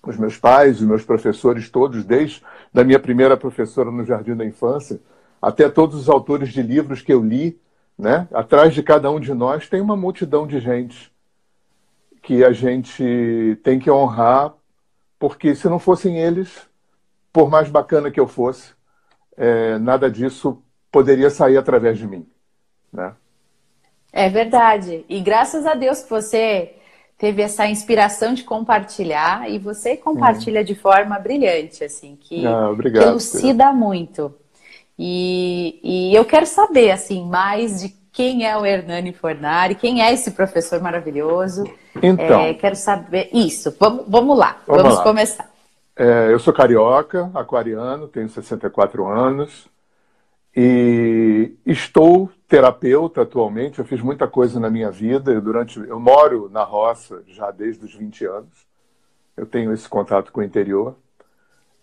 Os 0.03 0.17
meus 0.17 0.39
pais, 0.39 0.81
os 0.81 0.87
meus 0.87 1.05
professores 1.05 1.69
todos, 1.69 2.05
desde 2.05 2.43
da 2.73 2.83
minha 2.83 2.99
primeira 2.99 3.37
professora 3.37 3.91
no 3.91 4.05
Jardim 4.05 4.35
da 4.35 4.47
Infância, 4.47 4.99
até 5.41 5.69
todos 5.69 5.95
os 5.97 6.09
autores 6.09 6.49
de 6.51 6.63
livros 6.63 7.03
que 7.03 7.13
eu 7.13 7.23
li, 7.23 7.61
né? 8.01 8.27
Atrás 8.33 8.73
de 8.73 8.83
cada 8.83 9.11
um 9.11 9.21
de 9.21 9.35
nós 9.35 9.69
tem 9.69 9.81
uma 9.81 9.97
multidão 9.97 10.47
de 10.47 10.59
gente 10.59 11.13
que 12.23 12.43
a 12.43 12.51
gente 12.51 13.59
tem 13.63 13.79
que 13.79 13.91
honrar, 13.91 14.55
porque 15.19 15.55
se 15.55 15.69
não 15.69 15.79
fossem 15.79 16.19
eles, 16.19 16.67
por 17.33 17.51
mais 17.51 17.69
bacana 17.69 18.11
que 18.11 18.19
eu 18.19 18.27
fosse, 18.27 18.73
é, 19.37 19.79
nada 19.79 20.11
disso 20.11 20.63
poderia 20.91 21.31
sair 21.31 21.57
através 21.57 21.99
de 21.99 22.07
mim. 22.07 22.27
Né? 22.93 23.15
É 24.13 24.29
verdade. 24.29 25.05
E 25.09 25.21
graças 25.21 25.67
a 25.67 25.75
Deus 25.75 26.03
que 26.03 26.11
você 26.11 26.75
teve 27.19 27.43
essa 27.43 27.67
inspiração 27.67 28.33
de 28.33 28.45
compartilhar 28.45 29.49
e 29.51 29.59
você 29.59 29.97
compartilha 29.97 30.63
hum. 30.63 30.65
de 30.65 30.75
forma 30.75 31.19
brilhante, 31.19 31.85
assim, 31.85 32.17
que, 32.19 32.47
ah, 32.47 32.71
obrigado, 32.71 33.09
elucida 33.09 33.73
muito. 33.73 34.35
E, 35.03 35.81
e 35.83 36.15
eu 36.15 36.27
quero 36.27 36.45
saber, 36.45 36.91
assim, 36.91 37.27
mais 37.27 37.81
de 37.81 37.89
quem 38.13 38.47
é 38.47 38.55
o 38.55 38.67
Hernani 38.67 39.15
Fornari, 39.15 39.75
quem 39.75 40.03
é 40.03 40.13
esse 40.13 40.33
professor 40.33 40.79
maravilhoso. 40.79 41.65
Então. 42.03 42.41
É, 42.41 42.53
quero 42.53 42.77
saber 42.77 43.31
isso. 43.33 43.75
Vamos, 43.81 44.05
vamos 44.07 44.37
lá, 44.37 44.59
vamos, 44.67 44.83
vamos 44.83 44.99
lá. 44.99 45.03
começar. 45.03 45.51
É, 45.97 46.31
eu 46.31 46.39
sou 46.39 46.53
carioca, 46.53 47.31
aquariano, 47.33 48.09
tenho 48.09 48.29
64 48.29 49.07
anos 49.07 49.69
e 50.55 51.55
estou 51.65 52.31
terapeuta 52.47 53.23
atualmente. 53.23 53.79
Eu 53.79 53.87
fiz 53.87 54.03
muita 54.03 54.29
coisa 54.29 54.61
na 54.61 54.69
minha 54.69 54.91
vida. 54.91 55.33
Eu, 55.33 55.41
durante, 55.41 55.79
eu 55.81 55.99
moro 55.99 56.51
na 56.53 56.63
roça 56.63 57.23
já 57.27 57.51
desde 57.51 57.87
os 57.87 57.95
20 57.95 58.27
anos. 58.27 58.67
Eu 59.35 59.47
tenho 59.47 59.73
esse 59.73 59.89
contato 59.89 60.31
com 60.31 60.41
o 60.41 60.45
interior. 60.45 60.95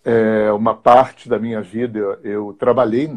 É, 0.03 0.51
uma 0.53 0.73
parte 0.73 1.27
da 1.27 1.37
minha 1.37 1.61
vida 1.61 2.19
eu, 2.23 2.53
trabalhei 2.53 3.13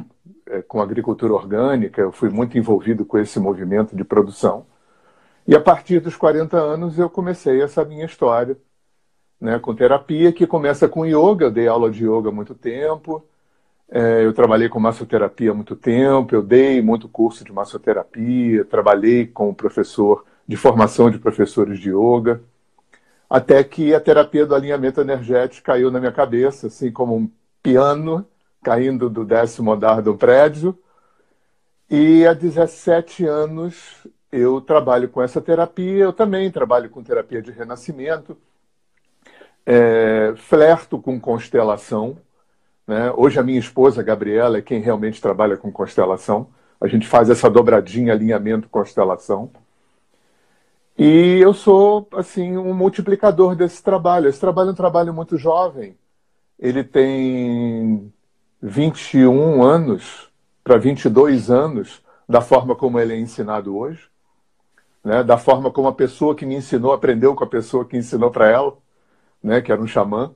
é, 0.46 0.62
com 0.62 0.80
agricultura 0.80 1.32
orgânica, 1.32 2.00
eu 2.00 2.10
fui 2.10 2.30
muito 2.30 2.58
envolvido 2.58 3.04
com 3.04 3.18
esse 3.18 3.38
movimento 3.38 3.94
de 3.94 4.04
produção. 4.04 4.66
E 5.46 5.54
a 5.54 5.60
partir 5.60 6.00
dos 6.00 6.16
40 6.16 6.56
anos 6.56 6.98
eu 6.98 7.08
comecei 7.08 7.62
essa 7.62 7.84
minha 7.84 8.04
história 8.06 8.56
né, 9.40 9.58
com 9.58 9.74
terapia, 9.74 10.32
que 10.32 10.46
começa 10.46 10.88
com 10.88 11.06
yoga. 11.06 11.46
Eu 11.46 11.50
dei 11.50 11.66
aula 11.66 11.90
de 11.90 12.04
yoga 12.04 12.28
há 12.28 12.32
muito 12.32 12.54
tempo. 12.54 13.24
É, 13.90 14.24
eu 14.24 14.32
trabalhei 14.32 14.68
com 14.68 14.78
massoterapia 14.78 15.50
há 15.50 15.54
muito 15.54 15.74
tempo. 15.74 16.34
Eu 16.34 16.42
dei 16.42 16.82
muito 16.82 17.08
curso 17.08 17.44
de 17.44 17.52
massoterapia. 17.52 18.64
Trabalhei 18.64 19.26
com 19.26 19.54
professor 19.54 20.24
de 20.46 20.56
formação 20.56 21.10
de 21.10 21.18
professores 21.18 21.78
de 21.80 21.90
yoga. 21.90 22.42
Até 23.30 23.62
que 23.62 23.94
a 23.94 24.00
terapia 24.00 24.44
do 24.44 24.56
alinhamento 24.56 25.00
energético 25.00 25.66
caiu 25.66 25.90
na 25.90 26.00
minha 26.00 26.10
cabeça, 26.10 26.66
assim 26.66 26.90
como 26.90 27.16
um 27.16 27.30
piano 27.62 28.26
caindo 28.62 29.08
do 29.08 29.24
décimo 29.24 29.72
andar 29.72 30.02
do 30.02 30.16
prédio. 30.16 30.76
E 31.88 32.26
há 32.26 32.34
17 32.34 33.24
anos 33.24 34.06
eu 34.32 34.60
trabalho 34.60 35.08
com 35.08 35.22
essa 35.22 35.40
terapia. 35.40 36.04
Eu 36.04 36.12
também 36.12 36.50
trabalho 36.50 36.90
com 36.90 37.02
terapia 37.04 37.40
de 37.40 37.52
renascimento 37.52 38.36
é, 39.64 40.34
flerto 40.36 40.98
com 40.98 41.20
constelação. 41.20 42.18
Né? 42.86 43.12
Hoje 43.16 43.38
a 43.38 43.42
minha 43.42 43.60
esposa, 43.60 44.02
Gabriela, 44.02 44.58
é 44.58 44.62
quem 44.62 44.80
realmente 44.80 45.20
trabalha 45.20 45.56
com 45.56 45.70
constelação. 45.70 46.48
A 46.80 46.88
gente 46.88 47.06
faz 47.06 47.30
essa 47.30 47.48
dobradinha, 47.48 48.12
alinhamento, 48.12 48.68
constelação. 48.68 49.50
E 51.02 51.38
eu 51.40 51.54
sou, 51.54 52.06
assim, 52.12 52.58
um 52.58 52.74
multiplicador 52.74 53.56
desse 53.56 53.82
trabalho. 53.82 54.28
Esse 54.28 54.38
trabalho 54.38 54.68
é 54.68 54.72
um 54.72 54.76
trabalho 54.76 55.14
muito 55.14 55.38
jovem. 55.38 55.96
Ele 56.58 56.84
tem 56.84 58.12
21 58.60 59.62
anos 59.62 60.30
para 60.62 60.76
22 60.76 61.50
anos, 61.50 62.02
da 62.28 62.42
forma 62.42 62.76
como 62.76 63.00
ele 63.00 63.14
é 63.14 63.18
ensinado 63.18 63.74
hoje. 63.78 64.10
Né? 65.02 65.24
Da 65.24 65.38
forma 65.38 65.70
como 65.70 65.88
a 65.88 65.94
pessoa 65.94 66.34
que 66.34 66.44
me 66.44 66.54
ensinou 66.54 66.92
aprendeu 66.92 67.34
com 67.34 67.44
a 67.44 67.48
pessoa 67.48 67.86
que 67.86 67.96
ensinou 67.96 68.30
para 68.30 68.50
ela 68.50 68.76
né, 69.42 69.62
que 69.62 69.72
era 69.72 69.80
um 69.80 69.86
xamã, 69.86 70.34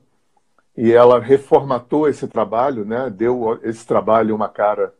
e 0.75 0.91
ela 0.91 1.19
reformatou 1.19 2.09
esse 2.09 2.27
trabalho, 2.27 2.83
né, 2.83 3.07
deu 3.09 3.59
esse 3.61 3.85
trabalho 3.85 4.35
uma 4.35 4.49
cara 4.49 4.93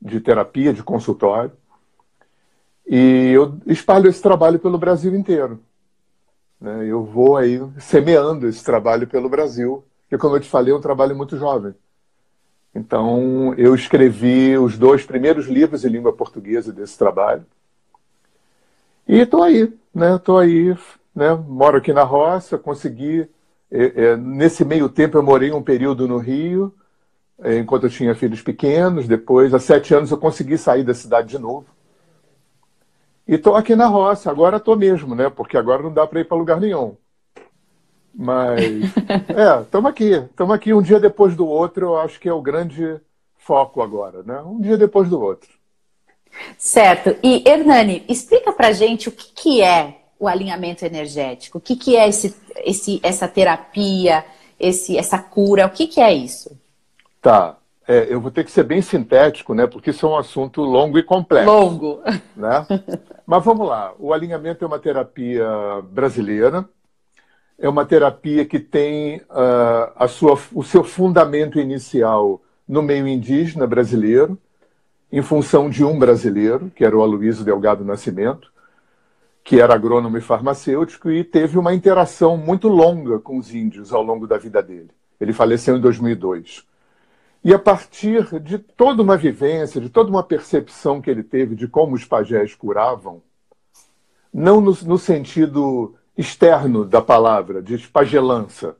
de 0.00 0.20
terapia, 0.20 0.72
de 0.72 0.82
consultório. 0.82 1.52
E 2.86 3.30
eu 3.32 3.58
espalho 3.66 4.08
esse 4.08 4.20
trabalho 4.20 4.58
pelo 4.58 4.78
Brasil 4.78 5.14
inteiro. 5.14 5.60
Né? 6.60 6.86
Eu 6.86 7.04
vou 7.04 7.36
aí 7.36 7.60
semeando 7.78 8.46
esse 8.48 8.62
trabalho 8.62 9.06
pelo 9.06 9.28
Brasil, 9.28 9.84
que, 10.08 10.18
como 10.18 10.36
eu 10.36 10.40
te 10.40 10.48
falei, 10.48 10.72
é 10.72 10.76
um 10.76 10.80
trabalho 10.80 11.16
muito 11.16 11.36
jovem. 11.36 11.74
Então, 12.74 13.52
eu 13.58 13.74
escrevi 13.74 14.56
os 14.56 14.78
dois 14.78 15.04
primeiros 15.04 15.46
livros 15.46 15.84
em 15.84 15.88
língua 15.88 16.12
portuguesa 16.12 16.72
desse 16.72 16.96
trabalho. 16.96 17.44
E 19.06 19.20
estou 19.20 19.42
aí, 19.42 19.72
né? 19.94 20.16
Estou 20.16 20.38
aí, 20.38 20.76
né? 21.14 21.34
Moro 21.34 21.76
aqui 21.76 21.92
na 21.92 22.02
roça, 22.02 22.56
consegui 22.56 23.28
é, 23.70 24.04
é, 24.04 24.16
nesse 24.16 24.64
meio 24.64 24.88
tempo, 24.88 25.16
eu 25.16 25.22
morei 25.22 25.50
um 25.50 25.62
período 25.62 26.06
no 26.06 26.18
Rio, 26.18 26.74
é, 27.42 27.58
enquanto 27.58 27.84
eu 27.84 27.90
tinha 27.90 28.14
filhos 28.14 28.42
pequenos. 28.42 29.08
Depois, 29.08 29.52
há 29.54 29.58
sete 29.58 29.94
anos, 29.94 30.10
eu 30.10 30.18
consegui 30.18 30.56
sair 30.56 30.84
da 30.84 30.94
cidade 30.94 31.28
de 31.28 31.38
novo. 31.38 31.66
E 33.26 33.34
estou 33.34 33.56
aqui 33.56 33.74
na 33.76 33.86
roça. 33.86 34.30
Agora 34.30 34.56
estou 34.56 34.76
mesmo, 34.76 35.14
né? 35.14 35.30
Porque 35.30 35.56
agora 35.56 35.82
não 35.82 35.92
dá 35.92 36.06
para 36.06 36.20
ir 36.20 36.24
para 36.24 36.36
lugar 36.36 36.60
nenhum. 36.60 36.96
Mas, 38.14 38.60
é, 39.34 39.62
estamos 39.62 39.90
aqui. 39.90 40.10
Estamos 40.12 40.54
aqui 40.54 40.74
um 40.74 40.82
dia 40.82 41.00
depois 41.00 41.34
do 41.34 41.46
outro. 41.46 41.86
Eu 41.86 41.98
acho 41.98 42.20
que 42.20 42.28
é 42.28 42.32
o 42.32 42.42
grande 42.42 43.00
foco 43.36 43.82
agora, 43.82 44.22
né? 44.22 44.40
Um 44.42 44.60
dia 44.60 44.76
depois 44.76 45.08
do 45.08 45.20
outro. 45.20 45.50
Certo. 46.56 47.16
E, 47.22 47.42
Hernani, 47.48 48.04
explica 48.08 48.52
para 48.52 48.72
gente 48.72 49.08
o 49.08 49.12
que, 49.12 49.32
que 49.32 49.62
é 49.62 50.02
o 50.18 50.28
alinhamento 50.28 50.84
energético? 50.84 51.58
O 51.58 51.60
que, 51.60 51.76
que 51.76 51.96
é 51.96 52.08
esse, 52.08 52.34
esse, 52.64 53.00
essa 53.02 53.28
terapia, 53.28 54.24
esse, 54.58 54.96
essa 54.96 55.18
cura? 55.18 55.66
O 55.66 55.70
que, 55.70 55.86
que 55.86 56.00
é 56.00 56.12
isso? 56.12 56.56
Tá. 57.20 57.56
É, 57.92 58.06
eu 58.08 58.22
vou 58.22 58.30
ter 58.30 58.42
que 58.42 58.50
ser 58.50 58.62
bem 58.62 58.80
sintético, 58.80 59.52
né? 59.52 59.66
Porque 59.66 59.90
isso 59.90 60.06
é 60.06 60.08
um 60.08 60.16
assunto 60.16 60.62
longo 60.62 60.98
e 60.98 61.02
complexo. 61.02 61.52
Longo. 61.52 62.00
Né? 62.34 62.66
Mas 63.26 63.44
vamos 63.44 63.68
lá. 63.68 63.92
O 63.98 64.14
alinhamento 64.14 64.64
é 64.64 64.66
uma 64.66 64.78
terapia 64.78 65.46
brasileira. 65.90 66.66
É 67.58 67.68
uma 67.68 67.84
terapia 67.84 68.46
que 68.46 68.58
tem 68.58 69.18
uh, 69.18 69.92
a 69.94 70.08
sua, 70.08 70.38
o 70.54 70.64
seu 70.64 70.82
fundamento 70.82 71.60
inicial 71.60 72.40
no 72.66 72.80
meio 72.80 73.06
indígena 73.06 73.66
brasileiro, 73.66 74.38
em 75.12 75.20
função 75.20 75.68
de 75.68 75.84
um 75.84 75.98
brasileiro, 75.98 76.72
que 76.74 76.86
era 76.86 76.96
o 76.96 77.02
Aloysio 77.02 77.44
Delgado 77.44 77.84
Nascimento, 77.84 78.50
que 79.44 79.60
era 79.60 79.74
agrônomo 79.74 80.16
e 80.16 80.22
farmacêutico, 80.22 81.10
e 81.10 81.22
teve 81.22 81.58
uma 81.58 81.74
interação 81.74 82.38
muito 82.38 82.68
longa 82.68 83.18
com 83.18 83.36
os 83.36 83.54
índios 83.54 83.92
ao 83.92 84.02
longo 84.02 84.26
da 84.26 84.38
vida 84.38 84.62
dele. 84.62 84.88
Ele 85.20 85.34
faleceu 85.34 85.76
em 85.76 85.80
2002. 85.80 86.71
E 87.44 87.52
a 87.52 87.58
partir 87.58 88.40
de 88.40 88.58
toda 88.58 89.02
uma 89.02 89.16
vivência, 89.16 89.80
de 89.80 89.88
toda 89.88 90.10
uma 90.10 90.22
percepção 90.22 91.00
que 91.00 91.10
ele 91.10 91.22
teve 91.22 91.56
de 91.56 91.66
como 91.66 91.94
os 91.94 92.04
pajés 92.04 92.54
curavam, 92.54 93.20
não 94.32 94.60
no, 94.60 94.72
no 94.84 94.98
sentido 94.98 95.94
externo 96.16 96.84
da 96.84 97.02
palavra, 97.02 97.60
de 97.60 97.76
pagelança, 97.88 98.76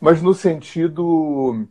mas 0.00 0.22
no 0.22 0.32
sentido 0.32 1.66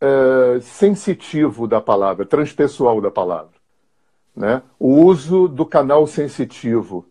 uh, 0.00 0.60
sensitivo 0.62 1.66
da 1.66 1.80
palavra, 1.80 2.24
transpessoal 2.24 3.00
da 3.00 3.10
palavra. 3.10 3.56
né, 4.36 4.62
o 4.78 5.02
uso 5.02 5.48
do 5.48 5.64
canal 5.64 6.06
sensitivo 6.06 7.06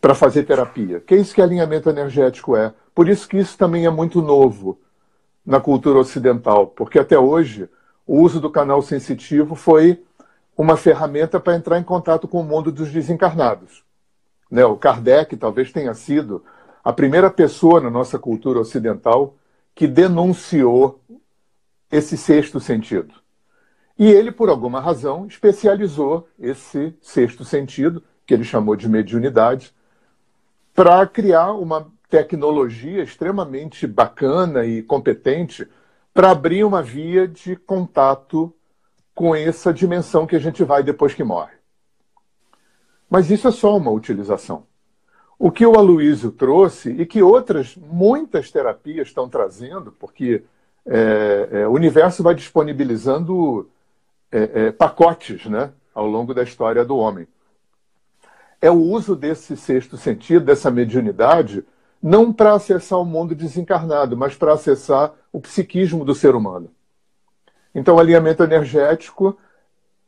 para 0.00 0.14
fazer 0.14 0.42
terapia. 0.42 1.00
Que 1.00 1.14
é 1.14 1.18
isso 1.18 1.32
que 1.32 1.40
alinhamento 1.40 1.88
energético 1.88 2.56
é. 2.56 2.74
Por 2.92 3.08
isso 3.08 3.28
que 3.28 3.38
isso 3.38 3.56
também 3.56 3.86
é 3.86 3.90
muito 3.90 4.20
novo 4.20 4.78
na 5.44 5.60
cultura 5.60 5.98
ocidental, 5.98 6.68
porque 6.68 6.98
até 6.98 7.18
hoje 7.18 7.68
o 8.06 8.20
uso 8.20 8.40
do 8.40 8.50
canal 8.50 8.80
sensitivo 8.82 9.54
foi 9.54 10.02
uma 10.56 10.76
ferramenta 10.76 11.40
para 11.40 11.56
entrar 11.56 11.78
em 11.78 11.82
contato 11.82 12.28
com 12.28 12.40
o 12.40 12.44
mundo 12.44 12.70
dos 12.70 12.90
desencarnados. 12.90 13.82
Né? 14.50 14.64
O 14.64 14.76
Kardec 14.76 15.36
talvez 15.36 15.72
tenha 15.72 15.94
sido 15.94 16.44
a 16.84 16.92
primeira 16.92 17.30
pessoa 17.30 17.80
na 17.80 17.90
nossa 17.90 18.18
cultura 18.18 18.60
ocidental 18.60 19.34
que 19.74 19.86
denunciou 19.86 21.00
esse 21.90 22.16
sexto 22.16 22.60
sentido. 22.60 23.14
E 23.98 24.10
ele, 24.10 24.32
por 24.32 24.48
alguma 24.48 24.80
razão, 24.80 25.26
especializou 25.26 26.28
esse 26.38 26.94
sexto 27.00 27.44
sentido, 27.44 28.02
que 28.26 28.34
ele 28.34 28.44
chamou 28.44 28.74
de 28.74 28.88
mediunidade, 28.88 29.74
para 30.74 31.06
criar 31.06 31.52
uma 31.52 31.86
tecnologia 32.12 33.02
extremamente 33.02 33.86
bacana 33.86 34.66
e 34.66 34.82
competente 34.82 35.66
para 36.12 36.30
abrir 36.30 36.62
uma 36.62 36.82
via 36.82 37.26
de 37.26 37.56
contato 37.56 38.52
com 39.14 39.34
essa 39.34 39.72
dimensão 39.72 40.26
que 40.26 40.36
a 40.36 40.38
gente 40.38 40.62
vai 40.62 40.82
depois 40.82 41.14
que 41.14 41.24
morre. 41.24 41.54
Mas 43.08 43.30
isso 43.30 43.48
é 43.48 43.50
só 43.50 43.74
uma 43.78 43.90
utilização. 43.90 44.66
O 45.38 45.50
que 45.50 45.64
o 45.64 45.74
Aloysio 45.74 46.30
trouxe 46.30 46.90
e 46.90 47.06
que 47.06 47.22
outras, 47.22 47.76
muitas 47.76 48.50
terapias 48.50 49.08
estão 49.08 49.26
trazendo, 49.26 49.90
porque 49.92 50.44
é, 50.84 51.48
é, 51.50 51.66
o 51.66 51.70
universo 51.70 52.22
vai 52.22 52.34
disponibilizando 52.34 53.70
é, 54.30 54.66
é 54.66 54.72
pacotes 54.72 55.46
né, 55.46 55.72
ao 55.94 56.06
longo 56.06 56.34
da 56.34 56.42
história 56.42 56.84
do 56.84 56.98
homem 56.98 57.26
é 58.62 58.70
o 58.70 58.80
uso 58.80 59.16
desse 59.16 59.56
sexto 59.56 59.96
sentido, 59.96 60.44
dessa 60.44 60.70
mediunidade, 60.70 61.64
não 62.02 62.32
para 62.32 62.54
acessar 62.54 62.98
o 62.98 63.04
mundo 63.04 63.34
desencarnado, 63.34 64.16
mas 64.16 64.34
para 64.34 64.54
acessar 64.54 65.14
o 65.32 65.40
psiquismo 65.40 66.04
do 66.04 66.14
ser 66.14 66.34
humano. 66.34 66.68
Então, 67.74 67.96
o 67.96 68.00
alinhamento 68.00 68.42
energético, 68.42 69.38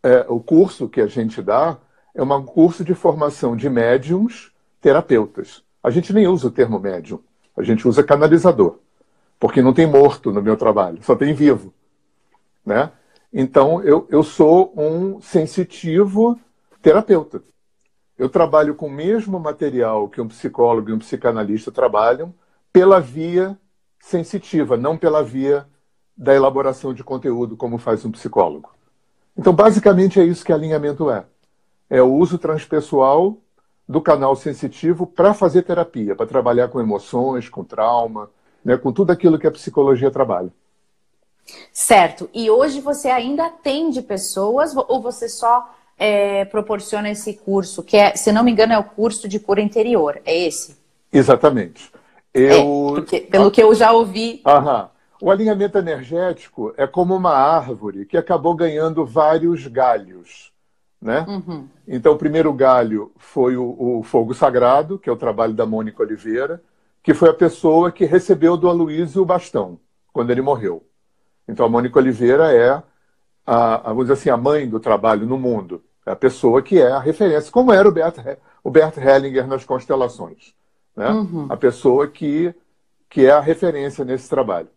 é, 0.03 0.27
o 0.29 0.41
curso 0.41 0.89
que 0.89 1.01
a 1.01 1.07
gente 1.07 1.41
dá, 1.41 1.79
é 2.15 2.23
um 2.23 2.45
curso 2.45 2.85
de 2.85 2.95
formação 2.95 3.57
de 3.57 3.71
médiums 3.71 4.53
terapeutas. 4.81 5.63
A 5.83 5.91
gente 5.91 6.13
nem 6.13 6.27
usa 6.27 6.49
o 6.49 6.51
termo 6.51 6.79
médium, 6.79 7.21
a 7.57 7.63
gente 7.63 7.87
usa 7.87 8.03
canalizador, 8.03 8.79
porque 9.39 9.63
não 9.63 9.73
tem 9.73 9.87
morto 9.87 10.33
no 10.33 10.43
meu 10.43 10.57
trabalho, 10.57 10.99
só 11.03 11.15
tem 11.15 11.33
vivo. 11.33 11.73
Né? 12.67 12.91
Então, 13.33 13.83
eu, 13.83 14.07
eu 14.11 14.23
sou 14.23 14.73
um 14.77 15.21
sensitivo 15.21 16.39
terapeuta. 16.83 17.43
Eu 18.17 18.29
trabalho 18.29 18.75
com 18.75 18.87
o 18.87 18.93
mesmo 18.93 19.41
material 19.41 20.09
que 20.09 20.21
um 20.21 20.29
psicólogo 20.29 20.91
e 20.91 20.93
um 20.93 20.99
psicanalista 20.99 21.73
trabalham, 21.73 22.33
pela 22.73 23.01
via 23.01 23.59
sensitiva, 23.99 24.77
não 24.77 24.97
pela 24.97 25.23
via 25.23 25.67
da 26.17 26.35
elaboração 26.35 26.95
de 26.95 27.03
conteúdo, 27.03 27.57
como 27.57 27.79
faz 27.79 28.05
um 28.05 28.11
psicólogo. 28.11 28.71
Então, 29.37 29.53
basicamente, 29.53 30.21
é 30.21 30.25
isso 30.25 30.45
que 30.45 30.53
alinhamento 30.53 31.11
é. 31.11 31.25
É 31.91 32.01
o 32.03 32.13
uso 32.13 32.39
transpessoal 32.39 33.39
do 33.89 34.01
canal 34.01 34.35
sensitivo 34.37 35.07
para 35.07 35.35
fazer 35.35 35.63
terapia, 35.63 36.15
para 36.15 36.27
trabalhar 36.27 36.69
com 36.69 36.81
emoções, 36.81 37.49
com 37.49 37.65
trauma, 37.65 38.31
né, 38.65 38.77
com 38.77 38.93
tudo 38.93 39.11
aquilo 39.11 39.39
que 39.39 39.47
a 39.47 39.51
psicologia 39.51 40.11
trabalha. 40.11 40.53
Certo. 41.73 42.31
E 42.33 42.51
hoje 42.51 42.81
você 42.81 43.09
ainda 43.09 43.47
atende 43.47 44.01
pessoas 44.01 44.75
ou 44.75 45.03
você 45.03 45.29
só 45.29 45.69
é, 45.99 46.45
proporciona 46.45 47.11
esse 47.11 47.35
curso, 47.35 47.83
que 47.83 47.97
é, 47.97 48.17
se 48.17 48.33
não 48.33 48.45
me 48.45 48.51
engano, 48.51 48.73
é 48.73 48.79
o 48.79 48.85
curso 48.85 49.29
de 49.29 49.39
cura 49.39 49.61
interior. 49.61 50.21
É 50.25 50.37
esse? 50.37 50.77
Exatamente. 51.13 51.91
É, 52.33 52.41
eu... 52.41 52.89
É, 52.89 52.95
porque, 52.95 53.21
pelo 53.21 53.51
que 53.51 53.63
eu 53.63 53.75
já 53.75 53.93
ouvi. 53.93 54.43
Aham. 54.47 54.91
O 55.23 55.31
alinhamento 55.31 55.79
energético 55.79 56.75
é 56.77 56.87
como 56.87 57.15
uma 57.15 57.33
árvore 57.33 58.05
que 58.05 58.17
acabou 58.17 58.55
ganhando 58.55 59.07
vários 59.07 59.67
galhos. 59.67 60.53
Né? 61.01 61.25
Uhum. 61.29 61.69
Então, 61.87 62.13
o 62.13 62.19
primeiro 62.19 62.53
galho 62.53 63.13
foi 63.17 63.57
o, 63.57 63.99
o, 63.99 64.03
Fogo 64.03 64.35
Sagrado, 64.35 64.99
que 64.99 65.09
é 65.09 65.13
o 65.13 65.17
trabalho 65.17 65.53
da 65.53 65.65
Mônica 65.65 66.03
Oliveira, 66.03 66.63
que 67.03 67.15
foi 67.15 67.29
a 67.29 67.35
pessoa 67.35 67.93
que 67.93 68.05
recebeu 68.05 68.57
do 68.57 68.69
Aloysio 68.69 69.23
o 69.23 69.27
bastão, 69.27 69.79
quando 70.13 70.31
ele 70.31 70.41
morreu. 70.41 70.83
Então, 71.47 71.65
a 71.65 71.69
Mônica 71.69 71.99
Oliveira 71.99 72.53
é 72.53 72.83
a, 73.47 73.77
vamos 73.89 74.05
dizer 74.05 74.15
assim, 74.15 74.31
a 74.31 74.37
mãe 74.37 74.69
do 74.69 74.81
trabalho 74.81 75.27
no 75.27 75.39
mundo. 75.39 75.83
É 76.07 76.11
a 76.11 76.17
pessoa 76.17 76.63
que 76.63 76.81
é 76.81 76.91
a 76.91 76.99
referência, 76.99 77.51
como 77.51 77.73
era 77.73 77.89
o 77.89 77.93
Bert, 77.93 78.17
o 78.63 78.71
Bert 78.71 78.97
Hellinger 78.99 79.47
nas 79.47 79.65
constelações. 79.65 80.55
Né? 80.97 81.09
Uhum. 81.09 81.47
A 81.49 81.57
pessoa 81.57 82.07
que, 82.07 82.55
que 83.09 83.27
é 83.27 83.31
a 83.31 83.41
referência 83.41 84.05
nesse 84.05 84.29
trabalho. 84.29 84.69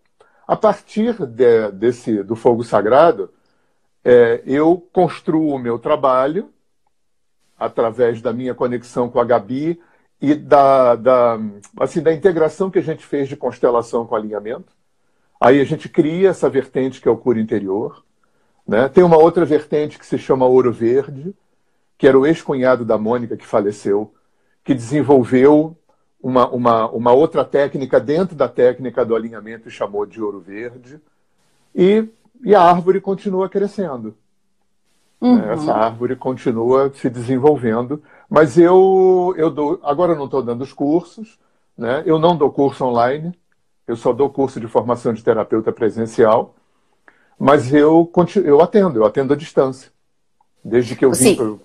A 0.47 0.55
partir 0.55 1.13
de, 1.25 1.71
desse, 1.71 2.23
do 2.23 2.35
fogo 2.35 2.63
sagrado, 2.63 3.29
é, 4.03 4.41
eu 4.45 4.87
construo 4.93 5.53
o 5.53 5.59
meu 5.59 5.77
trabalho 5.77 6.49
através 7.59 8.21
da 8.21 8.31
minha 8.31 8.55
conexão 8.55 9.09
com 9.09 9.19
a 9.19 9.25
Gabi 9.25 9.81
e 10.21 10.33
da, 10.33 10.95
da, 10.95 11.37
assim, 11.79 12.01
da 12.01 12.13
integração 12.13 12.69
que 12.69 12.79
a 12.79 12.83
gente 12.83 13.05
fez 13.05 13.27
de 13.27 13.35
constelação 13.35 14.05
com 14.05 14.15
alinhamento. 14.15 14.71
Aí 15.39 15.59
a 15.59 15.63
gente 15.63 15.89
cria 15.89 16.29
essa 16.29 16.49
vertente 16.49 17.01
que 17.01 17.07
é 17.07 17.11
o 17.11 17.17
cura 17.17 17.39
interior. 17.39 18.03
Né? 18.67 18.89
Tem 18.89 19.03
uma 19.03 19.17
outra 19.17 19.45
vertente 19.45 19.97
que 19.97 20.05
se 20.05 20.17
chama 20.17 20.45
Ouro 20.45 20.73
Verde, 20.73 21.33
que 21.97 22.07
era 22.07 22.19
o 22.19 22.25
ex-cunhado 22.25 22.83
da 22.83 22.97
Mônica, 22.97 23.37
que 23.37 23.45
faleceu, 23.45 24.13
que 24.63 24.73
desenvolveu 24.73 25.75
uma, 26.21 26.49
uma, 26.49 26.89
uma 26.89 27.11
outra 27.13 27.45
técnica 27.45 27.99
dentro 27.99 28.35
da 28.35 28.49
técnica 28.49 29.05
do 29.05 29.15
alinhamento 29.15 29.67
e 29.67 29.71
chamou 29.71 30.05
de 30.05 30.21
Ouro 30.21 30.41
Verde. 30.41 30.99
E, 31.73 32.07
e 32.43 32.53
a 32.53 32.61
árvore 32.61 32.99
continua 32.99 33.47
crescendo. 33.47 34.15
Né? 35.21 35.29
Uhum. 35.29 35.51
Essa 35.51 35.73
árvore 35.73 36.15
continua 36.15 36.91
se 36.93 37.09
desenvolvendo. 37.09 38.01
Mas 38.29 38.57
eu, 38.57 39.33
eu 39.37 39.49
dou. 39.49 39.79
Agora 39.83 40.13
eu 40.13 40.17
não 40.17 40.25
estou 40.25 40.43
dando 40.43 40.61
os 40.61 40.73
cursos, 40.73 41.39
né? 41.77 42.03
eu 42.05 42.19
não 42.19 42.35
dou 42.35 42.51
curso 42.51 42.83
online, 42.85 43.33
eu 43.87 43.95
só 43.95 44.11
dou 44.11 44.29
curso 44.29 44.59
de 44.59 44.67
formação 44.67 45.13
de 45.13 45.23
terapeuta 45.23 45.71
presencial. 45.71 46.53
Mas 47.39 47.71
eu, 47.73 48.11
eu 48.43 48.61
atendo, 48.61 48.99
eu 48.99 49.05
atendo 49.05 49.33
à 49.33 49.35
distância. 49.35 49.91
Desde 50.63 50.95
que 50.95 51.05
eu 51.05 51.11
vim, 51.11 51.35
pro, 51.35 51.61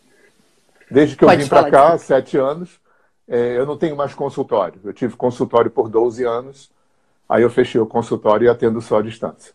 desde 0.91 1.17
que 1.17 1.25
eu 1.25 1.29
vim 1.31 1.49
para 1.49 1.71
cá, 1.71 1.99
sete 1.99 2.37
anos, 2.37 2.79
é, 3.27 3.57
eu 3.57 3.65
não 3.65 3.77
tenho 3.77 3.97
mais 3.97 4.15
consultório. 4.15 4.81
Eu 4.85 4.93
tive 4.93 5.17
consultório 5.17 5.71
por 5.71 5.89
12 5.89 6.25
anos, 6.25 6.71
aí 7.29 7.43
eu 7.43 7.51
fechei 7.51 7.81
o 7.81 7.87
consultório 7.87 8.45
e 8.45 8.49
atendo 8.49 8.81
só 8.81 8.99
à 8.99 9.03
distância. 9.03 9.55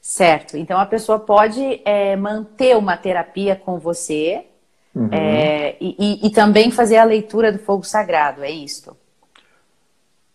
Certo. 0.00 0.56
Então 0.56 0.78
a 0.78 0.86
pessoa 0.86 1.18
pode 1.18 1.80
é, 1.84 2.14
manter 2.14 2.76
uma 2.76 2.96
terapia 2.96 3.56
com 3.56 3.78
você 3.78 4.46
uhum. 4.94 5.08
é, 5.10 5.76
e, 5.80 6.26
e, 6.26 6.30
também 6.30 6.70
fazer 6.70 6.98
a 6.98 7.04
leitura 7.04 7.50
do 7.50 7.58
fogo 7.58 7.82
sagrado, 7.82 8.44
é 8.44 8.50
isso? 8.50 8.96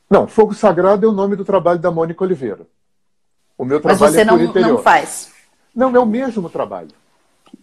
Não, 0.09 0.27
fogo 0.27 0.53
sagrado 0.53 1.05
é 1.05 1.09
o 1.09 1.13
nome 1.13 1.37
do 1.37 1.45
trabalho 1.45 1.79
da 1.79 1.89
Mônica 1.89 2.21
Oliveira. 2.21 2.67
O 3.61 3.63
meu 3.63 3.79
trabalho 3.79 4.01
Mas 4.01 4.11
você 4.11 4.21
é 4.21 4.25
não, 4.25 4.43
interior. 4.43 4.69
não 4.69 4.77
faz. 4.79 5.31
Não, 5.75 5.95
é 5.95 5.99
o 5.99 6.05
mesmo 6.05 6.49
trabalho. 6.49 6.89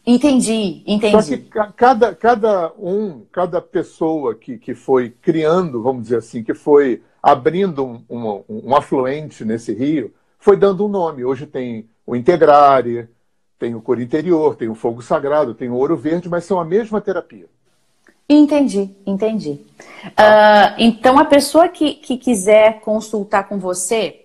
Entendi, 0.06 0.84
entendi. 0.86 1.10
Só 1.10 1.22
que 1.22 1.38
cada, 1.76 2.14
cada 2.14 2.72
um, 2.78 3.24
cada 3.32 3.60
pessoa 3.60 4.32
que, 4.36 4.58
que 4.58 4.76
foi 4.76 5.10
criando, 5.10 5.82
vamos 5.82 6.04
dizer 6.04 6.18
assim, 6.18 6.44
que 6.44 6.54
foi 6.54 7.02
abrindo 7.20 7.84
um, 7.84 8.04
um, 8.08 8.44
um 8.48 8.76
afluente 8.76 9.44
nesse 9.44 9.74
rio, 9.74 10.14
foi 10.38 10.56
dando 10.56 10.86
um 10.86 10.88
nome. 10.88 11.24
Hoje 11.24 11.46
tem 11.46 11.88
o 12.06 12.14
Integrare, 12.14 13.08
tem 13.58 13.74
o 13.74 13.80
Cor 13.80 14.00
Interior, 14.00 14.54
tem 14.54 14.68
o 14.68 14.76
Fogo 14.76 15.02
Sagrado, 15.02 15.52
tem 15.52 15.68
o 15.68 15.74
Ouro 15.74 15.96
Verde, 15.96 16.28
mas 16.28 16.44
são 16.44 16.60
a 16.60 16.64
mesma 16.64 17.00
terapia. 17.00 17.46
Entendi, 18.28 18.90
entendi. 19.04 19.62
Uh, 20.10 20.74
então, 20.78 21.18
a 21.18 21.24
pessoa 21.24 21.66
que, 21.66 21.94
que 21.94 22.16
quiser 22.16 22.82
consultar 22.82 23.48
com 23.48 23.58
você, 23.58 24.17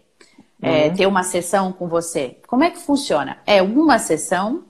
é, 0.63 0.87
uhum. 0.87 0.93
ter 0.95 1.05
uma 1.05 1.23
sessão 1.23 1.73
com 1.73 1.87
você, 1.87 2.37
como 2.47 2.63
é 2.63 2.69
que 2.69 2.79
funciona? 2.79 3.37
É 3.45 3.61
uma 3.61 3.99
sessão? 3.99 4.63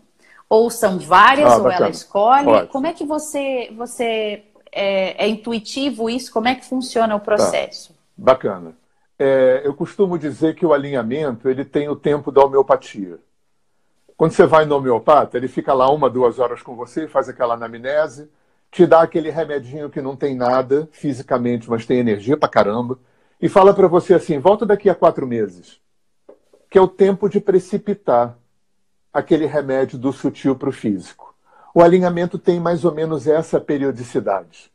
Ou 0.49 0.69
são 0.69 0.99
várias, 0.99 1.51
ah, 1.51 1.57
ou 1.57 1.69
ela 1.69 1.89
escolhe? 1.89 2.45
Pode. 2.45 2.67
Como 2.67 2.87
é 2.87 2.93
que 2.93 3.05
você, 3.05 3.71
você 3.75 4.43
é, 4.71 5.25
é, 5.25 5.27
intuitivo 5.27 6.09
isso? 6.09 6.31
Como 6.31 6.47
é 6.47 6.55
que 6.55 6.65
funciona 6.65 7.15
o 7.15 7.19
tá. 7.19 7.25
processo? 7.25 7.89
Tá. 7.89 7.99
Bacana. 8.15 8.75
É, 9.17 9.61
eu 9.63 9.73
costumo 9.73 10.17
dizer 10.17 10.55
que 10.55 10.65
o 10.65 10.73
alinhamento 10.73 11.49
ele 11.49 11.65
tem 11.65 11.89
o 11.89 11.95
tempo 11.95 12.31
da 12.31 12.43
homeopatia. 12.43 13.19
Quando 14.15 14.31
você 14.31 14.45
vai 14.45 14.65
no 14.65 14.75
homeopata, 14.75 15.37
ele 15.37 15.47
fica 15.47 15.73
lá 15.73 15.91
uma, 15.91 16.09
duas 16.09 16.39
horas 16.39 16.61
com 16.61 16.75
você, 16.75 17.07
faz 17.07 17.27
aquela 17.27 17.55
anamnese, 17.55 18.29
te 18.71 18.85
dá 18.85 19.01
aquele 19.01 19.29
remedinho 19.29 19.89
que 19.89 20.01
não 20.01 20.15
tem 20.15 20.35
nada 20.35 20.87
fisicamente, 20.91 21.69
mas 21.69 21.85
tem 21.85 21.99
energia 21.99 22.37
pra 22.37 22.47
caramba, 22.47 22.97
e 23.41 23.49
fala 23.49 23.73
para 23.73 23.87
você 23.87 24.13
assim: 24.13 24.39
volta 24.39 24.65
daqui 24.65 24.89
a 24.89 24.95
quatro 24.95 25.27
meses 25.27 25.82
que 26.73 26.79
é 26.79 26.81
o 26.81 26.87
tempo 26.87 27.29
de 27.29 27.39
precipitar 27.39 28.35
aquele 29.13 29.45
remédio 29.45 29.95
do 29.95 30.11
sutil 30.11 30.55
para 30.55 30.69
o 30.69 30.71
físico. 30.71 31.35
O 31.71 31.83
alinhamento 31.83 32.39
tem 32.39 32.59
mais 32.59 32.83
ou 32.83 32.91
menos 32.91 33.27
essa 33.27 33.61
periodicidade, 33.61 34.71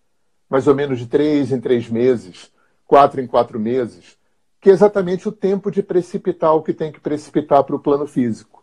mais 0.49 0.69
ou 0.69 0.77
menos 0.77 1.01
de 1.01 1.09
três 1.09 1.51
em 1.51 1.61
três 1.61 1.89
meses, 1.89 2.53
quatro 2.87 3.21
em 3.21 3.27
quatro 3.27 3.59
meses, 3.59 4.17
que 4.61 4.71
é 4.71 4.73
exatamente 4.73 5.29
o 5.29 5.33
tempo 5.33 5.73
de 5.73 5.83
precipitar 5.83 6.55
o 6.55 6.63
que 6.63 6.73
tem 6.73 6.93
que 6.93 7.01
precipitar 7.01 7.65
para 7.65 7.75
o 7.75 7.81
plano 7.81 8.07
físico. 8.07 8.63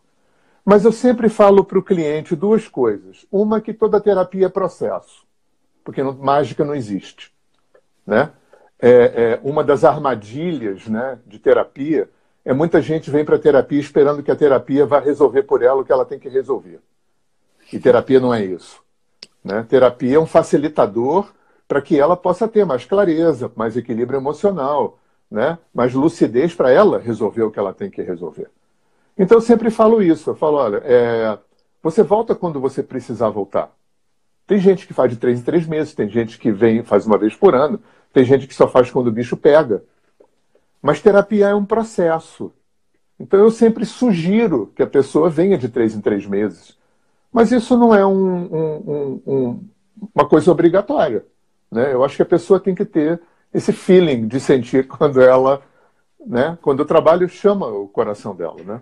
Mas 0.63 0.85
eu 0.85 0.93
sempre 0.93 1.27
falo 1.27 1.65
para 1.65 1.77
o 1.77 1.83
cliente 1.83 2.37
duas 2.37 2.69
coisas. 2.69 3.27
Uma, 3.29 3.59
que 3.59 3.73
toda 3.73 3.99
terapia 3.99 4.45
é 4.45 4.49
processo, 4.49 5.25
porque 5.83 6.01
não, 6.01 6.13
mágica 6.13 6.63
não 6.63 6.73
existe. 6.73 7.33
Né? 8.07 8.31
É, 8.79 8.89
é, 8.89 9.39
uma 9.43 9.61
das 9.61 9.83
armadilhas 9.83 10.87
né, 10.87 11.19
de 11.27 11.37
terapia 11.37 12.09
é 12.45 12.53
muita 12.53 12.79
gente 12.79 13.09
vem 13.09 13.25
para 13.25 13.37
a 13.37 13.39
terapia 13.39 13.79
esperando 13.79 14.21
que 14.21 14.29
a 14.29 14.35
terapia 14.35 14.85
vá 14.85 14.99
resolver 14.99 15.43
por 15.43 15.63
ela 15.63 15.81
o 15.81 15.83
que 15.83 15.91
ela 15.91 16.05
tem 16.05 16.19
que 16.19 16.29
resolver. 16.29 16.79
E 17.73 17.79
terapia 17.79 18.19
não 18.19 18.31
é 18.31 18.45
isso. 18.45 18.79
Né? 19.43 19.65
Terapia 19.67 20.17
é 20.17 20.19
um 20.19 20.27
facilitador 20.27 21.33
para 21.67 21.81
que 21.81 21.99
ela 21.99 22.15
possa 22.15 22.47
ter 22.47 22.63
mais 22.63 22.85
clareza, 22.85 23.51
mais 23.55 23.75
equilíbrio 23.75 24.19
emocional, 24.19 24.99
né? 25.29 25.57
mais 25.73 25.95
lucidez 25.95 26.53
para 26.53 26.71
ela 26.71 26.99
resolver 26.99 27.41
o 27.41 27.51
que 27.51 27.57
ela 27.57 27.73
tem 27.73 27.89
que 27.89 28.03
resolver. 28.03 28.47
Então 29.17 29.37
eu 29.37 29.41
sempre 29.41 29.71
falo 29.71 30.01
isso. 30.01 30.29
Eu 30.29 30.35
falo, 30.35 30.57
olha, 30.57 30.81
é... 30.85 31.37
você 31.81 32.03
volta 32.03 32.35
quando 32.35 32.59
você 32.59 32.83
precisar 32.83 33.29
voltar. 33.29 33.71
Tem 34.45 34.59
gente 34.59 34.85
que 34.85 34.93
faz 34.93 35.11
de 35.11 35.17
três 35.17 35.39
em 35.39 35.43
três 35.43 35.65
meses, 35.65 35.95
tem 35.95 36.07
gente 36.07 36.37
que 36.37 36.51
vem 36.51 36.83
faz 36.83 37.07
uma 37.07 37.17
vez 37.17 37.35
por 37.35 37.55
ano, 37.55 37.81
tem 38.13 38.23
gente 38.23 38.45
que 38.45 38.53
só 38.53 38.67
faz 38.67 38.91
quando 38.91 39.07
o 39.07 39.11
bicho 39.11 39.35
pega. 39.35 39.83
Mas 40.85 41.01
terapia 41.01 41.47
é 41.47 41.55
um 41.55 41.65
processo. 41.65 42.53
Então 43.19 43.39
eu 43.39 43.49
sempre 43.49 43.87
sugiro 43.87 44.71
que 44.75 44.83
a 44.83 44.87
pessoa 44.87 45.31
venha 45.31 45.57
de 45.57 45.67
três 45.67 45.95
em 45.95 45.99
três 45.99 46.27
meses. 46.27 46.77
Mas 47.33 47.51
isso 47.51 47.75
não 47.75 47.91
é 47.91 48.05
um, 48.05 48.45
um, 48.53 49.21
um, 49.25 49.63
uma 50.13 50.29
coisa 50.29 50.51
obrigatória. 50.51 51.25
Né? 51.71 51.91
Eu 51.91 52.03
acho 52.05 52.15
que 52.15 52.21
a 52.21 52.27
pessoa 52.27 52.59
tem 52.59 52.75
que 52.75 52.85
ter 52.85 53.19
esse 53.51 53.73
feeling 53.73 54.27
de 54.27 54.39
sentir 54.39 54.85
quando 54.87 55.19
ela, 55.23 55.59
né, 56.23 56.55
quando 56.61 56.81
o 56.81 56.85
trabalho 56.85 57.27
chama 57.27 57.65
o 57.65 57.87
coração 57.87 58.35
dela, 58.35 58.61
né? 58.63 58.79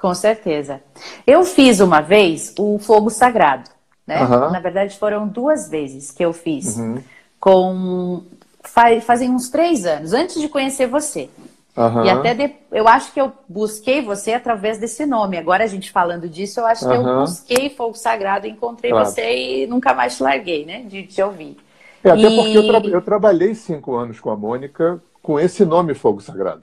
Com 0.00 0.14
certeza. 0.14 0.80
Eu 1.26 1.42
fiz 1.44 1.80
uma 1.80 2.00
vez 2.00 2.54
o 2.56 2.78
fogo 2.78 3.10
sagrado, 3.10 3.68
né? 4.06 4.22
Uhum. 4.22 4.52
Na 4.52 4.60
verdade 4.60 4.96
foram 4.96 5.26
duas 5.26 5.68
vezes 5.68 6.12
que 6.12 6.24
eu 6.24 6.32
fiz 6.32 6.76
uhum. 6.76 7.02
com 7.40 8.22
fazem 8.68 9.30
uns 9.30 9.48
três 9.48 9.84
anos 9.86 10.12
antes 10.12 10.40
de 10.40 10.48
conhecer 10.48 10.86
você. 10.86 11.28
Uhum. 11.76 12.04
E 12.04 12.10
até 12.10 12.34
de, 12.34 12.54
eu 12.70 12.86
acho 12.86 13.12
que 13.12 13.20
eu 13.20 13.32
busquei 13.48 14.00
você 14.00 14.32
através 14.32 14.78
desse 14.78 15.04
nome. 15.04 15.36
Agora 15.36 15.64
a 15.64 15.66
gente 15.66 15.90
falando 15.90 16.28
disso, 16.28 16.60
eu 16.60 16.66
acho 16.66 16.84
uhum. 16.86 16.90
que 16.90 16.96
eu 16.96 17.20
busquei 17.20 17.70
Fogo 17.70 17.94
Sagrado, 17.94 18.46
encontrei 18.46 18.92
claro. 18.92 19.06
você 19.06 19.64
e 19.64 19.66
nunca 19.66 19.92
mais 19.92 20.16
te 20.16 20.22
larguei, 20.22 20.64
né? 20.64 20.82
De 20.82 21.02
te 21.04 21.20
ouvir. 21.20 21.56
É, 22.02 22.10
até 22.10 22.20
e... 22.20 22.36
porque 22.36 22.58
eu, 22.58 22.66
tra 22.68 22.86
eu, 22.86 23.02
trabalhei 23.02 23.54
cinco 23.54 23.96
anos 23.96 24.20
com 24.20 24.30
a 24.30 24.36
Mônica 24.36 25.02
com 25.20 25.40
esse 25.40 25.64
nome 25.64 25.94
Fogo 25.94 26.20
Sagrado. 26.20 26.62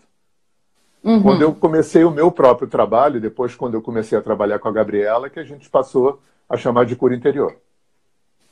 Uhum. 1.04 1.22
Quando 1.22 1.42
eu 1.42 1.54
comecei 1.54 2.04
o 2.04 2.12
meu 2.12 2.32
próprio 2.32 2.68
trabalho, 2.68 3.20
depois 3.20 3.56
quando 3.56 3.74
eu 3.74 3.82
comecei 3.82 4.18
a 4.18 4.22
trabalhar 4.22 4.60
com 4.60 4.70
a 4.70 4.72
Gabriela, 4.72 5.30
que 5.30 5.40
a 5.40 5.44
gente 5.44 5.70
passou 5.70 6.22
a 6.48 6.56
chamar 6.56 6.86
de 6.86 6.96
cura 6.96 7.16
interior. 7.16 7.56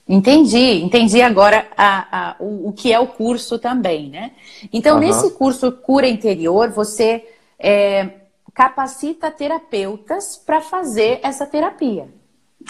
Entendi, 0.10 0.82
entendi 0.84 1.22
agora 1.22 1.67
a, 1.78 2.32
a, 2.32 2.36
o, 2.39 2.69
o, 2.69 2.74
que 2.74 2.91
é 2.91 3.00
o 3.00 3.06
curso 3.06 3.60
também, 3.60 4.10
né? 4.10 4.32
Então, 4.74 4.95
uhum. 4.95 5.02
nesse 5.02 5.30
curso 5.36 5.72
Cura 5.72 6.08
Interior, 6.08 6.72
você 6.72 7.24
é, 7.60 8.10
capacita 8.52 9.30
terapeutas 9.30 10.36
para 10.36 10.62
fazer 10.62 11.19
essa 11.22 11.45
terapia. 11.45 12.10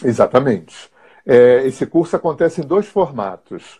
Exatamente. 0.03 0.91
É, 1.25 1.65
esse 1.65 1.85
curso 1.85 2.13
acontece 2.17 2.59
em 2.59 2.67
dois 2.67 2.87
formatos. 2.87 3.79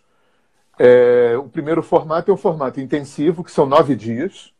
É, 0.79 1.35
o 1.37 1.49
primeiro 1.49 1.83
formato 1.83 2.31
é 2.31 2.33
o 2.33 2.37
formato 2.37 2.79
intensivo, 2.79 3.43
que 3.43 3.51
são 3.51 3.65
nove 3.65 3.93
dias. 3.93 4.53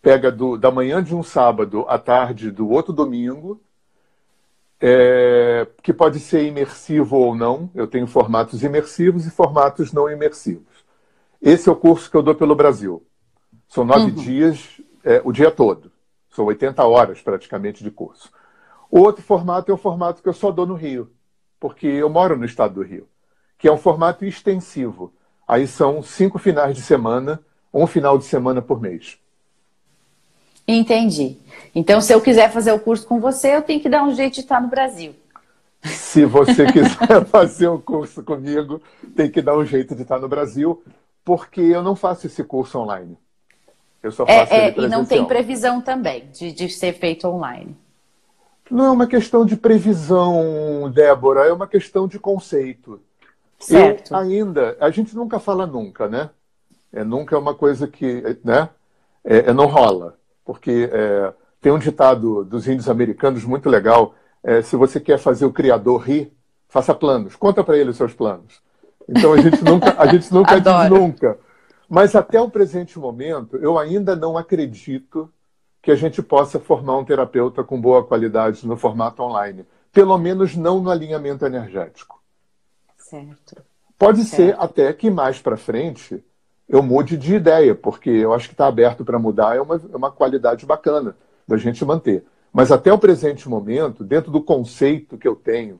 Pega 0.00 0.32
do, 0.32 0.56
da 0.56 0.70
manhã 0.70 1.04
de 1.04 1.14
um 1.14 1.22
sábado 1.22 1.84
à 1.86 1.98
tarde 1.98 2.50
do 2.50 2.70
outro 2.70 2.94
domingo 2.94 3.60
é, 4.84 5.64
que 5.80 5.92
pode 5.92 6.18
ser 6.18 6.44
imersivo 6.44 7.16
ou 7.16 7.36
não. 7.36 7.70
Eu 7.72 7.86
tenho 7.86 8.06
formatos 8.08 8.64
imersivos 8.64 9.24
e 9.24 9.30
formatos 9.30 9.92
não 9.92 10.10
imersivos. 10.10 10.84
Esse 11.40 11.68
é 11.68 11.72
o 11.72 11.76
curso 11.76 12.10
que 12.10 12.16
eu 12.16 12.22
dou 12.22 12.34
pelo 12.34 12.56
Brasil. 12.56 13.06
São 13.68 13.84
nove 13.84 14.10
uhum. 14.10 14.14
dias, 14.14 14.80
é, 15.04 15.22
o 15.24 15.30
dia 15.30 15.52
todo. 15.52 15.92
São 16.30 16.46
80 16.46 16.84
horas 16.84 17.22
praticamente 17.22 17.84
de 17.84 17.92
curso. 17.92 18.28
O 18.90 19.00
outro 19.00 19.22
formato 19.22 19.70
é 19.70 19.74
o 19.74 19.78
formato 19.78 20.20
que 20.20 20.28
eu 20.28 20.32
só 20.32 20.50
dou 20.50 20.66
no 20.66 20.74
Rio, 20.74 21.10
porque 21.60 21.86
eu 21.86 22.10
moro 22.10 22.36
no 22.36 22.44
estado 22.44 22.74
do 22.74 22.82
Rio, 22.82 23.08
que 23.56 23.68
é 23.68 23.72
um 23.72 23.78
formato 23.78 24.24
extensivo. 24.24 25.14
Aí 25.46 25.66
são 25.66 26.02
cinco 26.02 26.38
finais 26.38 26.76
de 26.76 26.82
semana, 26.82 27.40
um 27.72 27.86
final 27.86 28.18
de 28.18 28.24
semana 28.24 28.60
por 28.60 28.80
mês. 28.80 29.18
Entendi. 30.66 31.38
Então, 31.74 32.00
se 32.00 32.12
eu 32.12 32.20
quiser 32.20 32.50
fazer 32.50 32.72
o 32.72 32.78
curso 32.78 33.06
com 33.06 33.20
você, 33.20 33.56
eu 33.56 33.62
tenho 33.62 33.80
que 33.80 33.88
dar 33.88 34.04
um 34.04 34.14
jeito 34.14 34.34
de 34.34 34.40
estar 34.40 34.60
no 34.60 34.68
Brasil. 34.68 35.14
Se 35.82 36.24
você 36.24 36.66
quiser 36.70 37.24
fazer 37.26 37.68
o 37.68 37.74
um 37.74 37.80
curso 37.80 38.22
comigo, 38.22 38.80
tem 39.16 39.30
que 39.30 39.42
dar 39.42 39.56
um 39.56 39.64
jeito 39.64 39.94
de 39.94 40.02
estar 40.02 40.18
no 40.18 40.28
Brasil, 40.28 40.82
porque 41.24 41.60
eu 41.60 41.82
não 41.82 41.96
faço 41.96 42.26
esse 42.26 42.44
curso 42.44 42.78
online. 42.78 43.16
Eu 44.02 44.10
só 44.10 44.26
faço 44.26 44.52
é, 44.52 44.68
é, 44.68 44.74
E 44.76 44.88
não 44.88 45.04
tem 45.04 45.24
previsão 45.24 45.80
também 45.80 46.28
de, 46.32 46.52
de 46.52 46.68
ser 46.68 46.92
feito 46.94 47.26
online. 47.28 47.76
Não 48.70 48.86
é 48.86 48.90
uma 48.90 49.06
questão 49.06 49.44
de 49.44 49.56
previsão, 49.56 50.90
Débora, 50.92 51.46
é 51.46 51.52
uma 51.52 51.66
questão 51.66 52.08
de 52.08 52.18
conceito. 52.18 53.00
Certo. 53.58 54.12
Eu 54.12 54.16
ainda, 54.16 54.76
a 54.80 54.90
gente 54.90 55.14
nunca 55.14 55.38
fala 55.38 55.66
nunca, 55.66 56.08
né? 56.08 56.30
É, 56.92 57.04
nunca 57.04 57.36
é 57.36 57.38
uma 57.38 57.54
coisa 57.54 57.86
que, 57.86 58.38
né? 58.44 58.68
É, 59.24 59.50
é 59.50 59.52
não 59.52 59.66
rola. 59.66 60.18
Porque 60.44 60.90
é, 60.92 61.32
tem 61.60 61.72
um 61.72 61.78
ditado 61.78 62.44
dos 62.44 62.66
índios 62.66 62.88
americanos 62.88 63.44
muito 63.44 63.68
legal: 63.68 64.14
é, 64.42 64.62
se 64.62 64.76
você 64.76 64.98
quer 64.98 65.18
fazer 65.18 65.44
o 65.44 65.52
criador 65.52 66.02
rir, 66.02 66.32
faça 66.68 66.94
planos, 66.94 67.36
conta 67.36 67.62
para 67.62 67.76
ele 67.76 67.90
os 67.90 67.96
seus 67.96 68.12
planos. 68.12 68.60
Então 69.08 69.32
a 69.32 69.40
gente 69.40 69.62
nunca, 69.62 69.94
a 70.00 70.06
gente 70.06 70.30
nunca 70.34 70.58
diz 70.58 70.90
nunca. 70.90 71.38
Mas 71.88 72.14
até 72.14 72.40
o 72.40 72.50
presente 72.50 72.98
momento, 72.98 73.56
eu 73.56 73.78
ainda 73.78 74.16
não 74.16 74.38
acredito 74.38 75.30
que 75.82 75.90
a 75.90 75.96
gente 75.96 76.22
possa 76.22 76.58
formar 76.58 76.96
um 76.96 77.04
terapeuta 77.04 77.62
com 77.64 77.80
boa 77.80 78.04
qualidade 78.04 78.66
no 78.66 78.76
formato 78.76 79.22
online. 79.22 79.66
Pelo 79.92 80.16
menos 80.16 80.56
não 80.56 80.80
no 80.80 80.90
alinhamento 80.90 81.44
energético. 81.44 82.22
Certo. 82.96 83.62
Pode 83.98 84.24
certo. 84.24 84.36
ser 84.36 84.56
até 84.58 84.92
que 84.92 85.10
mais 85.10 85.40
para 85.40 85.56
frente 85.56 86.24
eu 86.72 86.82
mude 86.82 87.18
de 87.18 87.34
ideia, 87.34 87.74
porque 87.74 88.08
eu 88.08 88.32
acho 88.32 88.48
que 88.48 88.54
está 88.54 88.66
aberto 88.66 89.04
para 89.04 89.18
mudar 89.18 89.54
é 89.54 89.60
uma, 89.60 89.76
é 89.76 89.94
uma 89.94 90.10
qualidade 90.10 90.64
bacana 90.64 91.14
da 91.46 91.58
gente 91.58 91.84
manter. 91.84 92.24
Mas 92.50 92.72
até 92.72 92.90
o 92.90 92.98
presente 92.98 93.46
momento, 93.46 94.02
dentro 94.02 94.32
do 94.32 94.40
conceito 94.40 95.18
que 95.18 95.28
eu 95.28 95.36
tenho, 95.36 95.78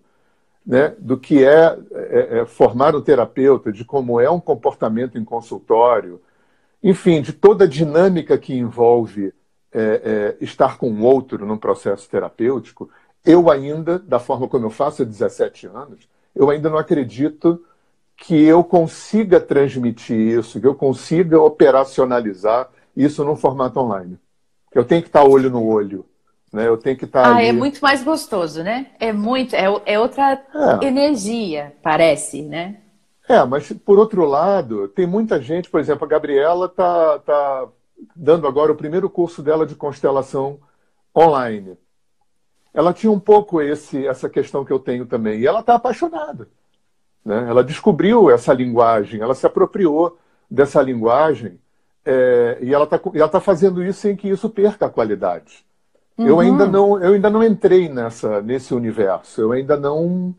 né, 0.67 0.95
do 0.99 1.17
que 1.17 1.43
é, 1.43 1.79
é, 1.93 2.39
é 2.41 2.45
formar 2.45 2.95
um 2.95 3.01
terapeuta, 3.01 3.73
de 3.73 3.87
como 3.87 4.21
é 4.21 4.31
um 4.31 4.39
comportamento 4.39 5.17
em 5.17 5.25
consultório, 5.25 6.21
enfim, 6.83 7.23
de 7.23 7.33
toda 7.33 7.65
a 7.65 7.69
dinâmica 7.69 8.37
que 8.37 8.55
envolve 8.55 9.33
é, 9.73 9.81
é, 9.81 10.45
estar 10.45 10.77
com 10.77 10.91
o 10.91 11.05
outro 11.05 11.47
num 11.47 11.57
processo 11.57 12.07
terapêutico, 12.07 12.91
eu 13.25 13.51
ainda, 13.51 13.99
da 13.99 14.19
forma 14.19 14.47
como 14.47 14.67
eu 14.67 14.71
faço 14.71 15.01
há 15.01 15.07
17 15.07 15.69
anos, 15.69 16.07
eu 16.37 16.51
ainda 16.51 16.69
não 16.69 16.77
acredito 16.77 17.65
que 18.17 18.43
eu 18.45 18.63
consiga 18.63 19.41
transmitir 19.41 20.17
isso, 20.17 20.61
que 20.61 20.67
eu 20.67 20.75
consiga 20.75 21.41
operacionalizar 21.41 22.69
isso 22.97 23.25
num 23.25 23.37
formato 23.37 23.81
online. 23.81 24.19
Eu 24.73 24.85
tenho 24.85 25.03
que 25.03 25.09
estar 25.09 25.25
olho 25.25 25.51
no 25.51 25.67
olho. 25.67 26.07
Né? 26.53 26.69
Eu 26.69 26.77
tenho 26.77 26.97
que 26.97 27.07
estar. 27.07 27.25
Ah, 27.25 27.37
ali... 27.37 27.49
é 27.49 27.53
muito 27.53 27.81
mais 27.81 28.05
gostoso, 28.05 28.63
né? 28.63 28.89
É 29.01 29.13
muito, 29.13 29.57
é, 29.57 29.65
é 29.87 29.99
outra 29.99 30.41
é. 30.83 30.87
energia, 30.87 31.75
parece, 31.83 32.43
né? 32.43 32.79
É, 33.29 33.43
mas 33.45 33.73
por 33.73 33.99
outro 33.99 34.25
lado, 34.27 34.89
tem 34.89 35.07
muita 35.07 35.41
gente, 35.41 35.71
por 35.71 35.81
exemplo, 35.81 36.05
a 36.05 36.09
Gabriela 36.09 36.67
está 36.67 37.19
tá 37.21 37.69
dando 38.15 38.47
agora 38.47 38.73
o 38.73 38.77
primeiro 38.77 39.09
curso 39.09 39.43
dela 39.43 39.65
de 39.65 39.75
constelação 39.75 40.61
online. 41.17 41.79
Ela 42.75 42.93
tinha 42.93 43.11
um 43.13 43.21
pouco 43.21 43.61
esse, 43.61 44.07
essa 44.07 44.29
questão 44.29 44.65
que 44.65 44.73
eu 44.73 44.79
tenho 44.79 45.07
também, 45.07 45.41
e 45.41 45.47
ela 45.47 45.61
está 45.61 45.75
apaixonada. 45.75 46.49
Né? 47.25 47.47
Ela 47.49 47.63
descobriu 47.63 48.31
essa 48.31 48.53
linguagem, 48.53 49.21
ela 49.21 49.35
se 49.35 49.47
apropriou 49.47 50.19
dessa 50.51 50.83
linguagem 50.83 51.59
é, 52.05 52.59
e 52.61 52.75
ela 52.75 52.85
está 52.85 52.99
tá 53.29 53.41
fazendo 53.41 53.83
isso 53.83 54.01
sem 54.01 54.17
que 54.17 54.29
isso 54.29 54.51
perca 54.51 54.87
a 54.87 54.91
qualidade. 54.91 55.65
Uhum. 56.19 56.27
Eu, 56.27 56.41
ainda 56.41 56.67
não, 56.67 57.03
eu 57.03 57.15
ainda 57.15 57.31
não 57.31 57.43
entrei 57.43 57.89
nessa, 57.89 58.43
nesse 58.43 58.75
universo, 58.75 59.41
eu 59.41 59.53
ainda 59.53 59.77
não. 59.77 60.35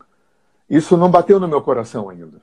Isso 0.70 0.96
não 0.98 1.10
bateu 1.10 1.40
no 1.40 1.48
meu 1.48 1.62
coração 1.62 2.10
ainda. 2.10 2.42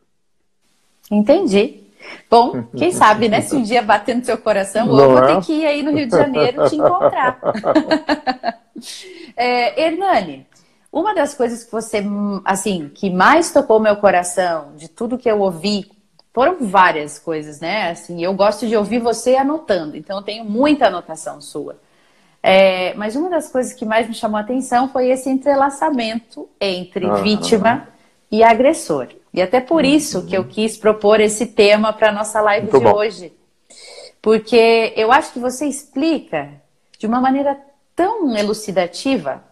Entendi. 1.10 1.84
Bom, 2.30 2.64
quem 2.76 2.90
sabe, 2.92 3.28
né? 3.28 3.42
Se 3.42 3.54
um 3.54 3.62
dia 3.62 3.82
bater 3.82 4.16
no 4.16 4.24
seu 4.24 4.38
coração, 4.38 4.86
não 4.86 5.00
eu 5.00 5.10
vou 5.10 5.24
é? 5.24 5.34
ter 5.34 5.40
que 5.42 5.52
ir 5.52 5.66
aí 5.66 5.82
no 5.82 5.92
Rio 5.92 6.06
de 6.06 6.16
Janeiro 6.16 6.68
te 6.68 6.76
encontrar. 6.76 7.38
é, 9.36 9.86
Hernani, 9.86 10.46
Uma 10.92 11.14
das 11.14 11.34
coisas 11.34 11.62
que 11.62 11.70
você, 11.70 12.04
assim, 12.44 12.90
que 12.92 13.10
mais 13.10 13.52
tocou 13.52 13.78
meu 13.78 13.96
coração, 13.96 14.72
de 14.76 14.88
tudo 14.88 15.16
que 15.16 15.30
eu 15.30 15.40
ouvi, 15.40 15.88
foram 16.32 16.56
várias 16.60 17.18
coisas, 17.18 17.60
né? 17.60 17.90
Assim, 17.90 18.22
eu 18.22 18.34
gosto 18.34 18.66
de 18.66 18.76
ouvir 18.76 18.98
você 18.98 19.36
anotando, 19.36 19.96
então 19.96 20.18
eu 20.18 20.22
tenho 20.22 20.44
muita 20.44 20.86
anotação 20.86 21.40
sua. 21.40 21.78
É, 22.42 22.94
mas 22.94 23.14
uma 23.16 23.28
das 23.28 23.48
coisas 23.50 23.72
que 23.72 23.84
mais 23.84 24.08
me 24.08 24.14
chamou 24.14 24.38
a 24.38 24.40
atenção 24.40 24.88
foi 24.88 25.10
esse 25.10 25.28
entrelaçamento 25.28 26.48
entre 26.60 27.06
uhum. 27.06 27.22
vítima 27.22 27.88
e 28.30 28.42
agressor. 28.42 29.08
E 29.32 29.40
até 29.40 29.60
por 29.60 29.84
uhum. 29.84 29.90
isso 29.90 30.26
que 30.26 30.36
eu 30.36 30.44
quis 30.44 30.76
propor 30.76 31.20
esse 31.20 31.46
tema 31.46 31.92
para 31.92 32.08
a 32.08 32.12
nossa 32.12 32.40
live 32.40 32.68
Muito 32.70 32.78
de 32.78 32.84
bom. 32.84 32.96
hoje. 32.96 33.32
Porque 34.22 34.92
eu 34.96 35.12
acho 35.12 35.32
que 35.32 35.38
você 35.38 35.66
explica 35.66 36.50
de 36.98 37.06
uma 37.06 37.20
maneira 37.20 37.58
tão 37.94 38.36
elucidativa 38.36 39.42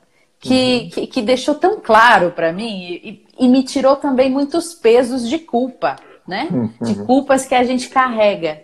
que, 0.41 0.83
uhum. 0.83 0.91
que, 0.91 1.07
que, 1.07 1.23
deixou 1.23 1.55
tão 1.55 1.81
claro 1.81 2.31
para 2.31 2.53
mim 2.53 3.01
e, 3.03 3.27
e, 3.39 3.49
me 3.49 3.63
tirou 3.65 3.97
também 3.97 4.31
muitos 4.31 4.73
pesos 4.73 5.29
de 5.29 5.39
culpa, 5.39 5.97
né? 6.27 6.49
Uhum. 6.51 6.71
De 6.81 6.95
culpas 7.05 7.45
que 7.47 7.55
a 7.55 7.65
gente 7.65 7.89
carrega. 7.89 8.63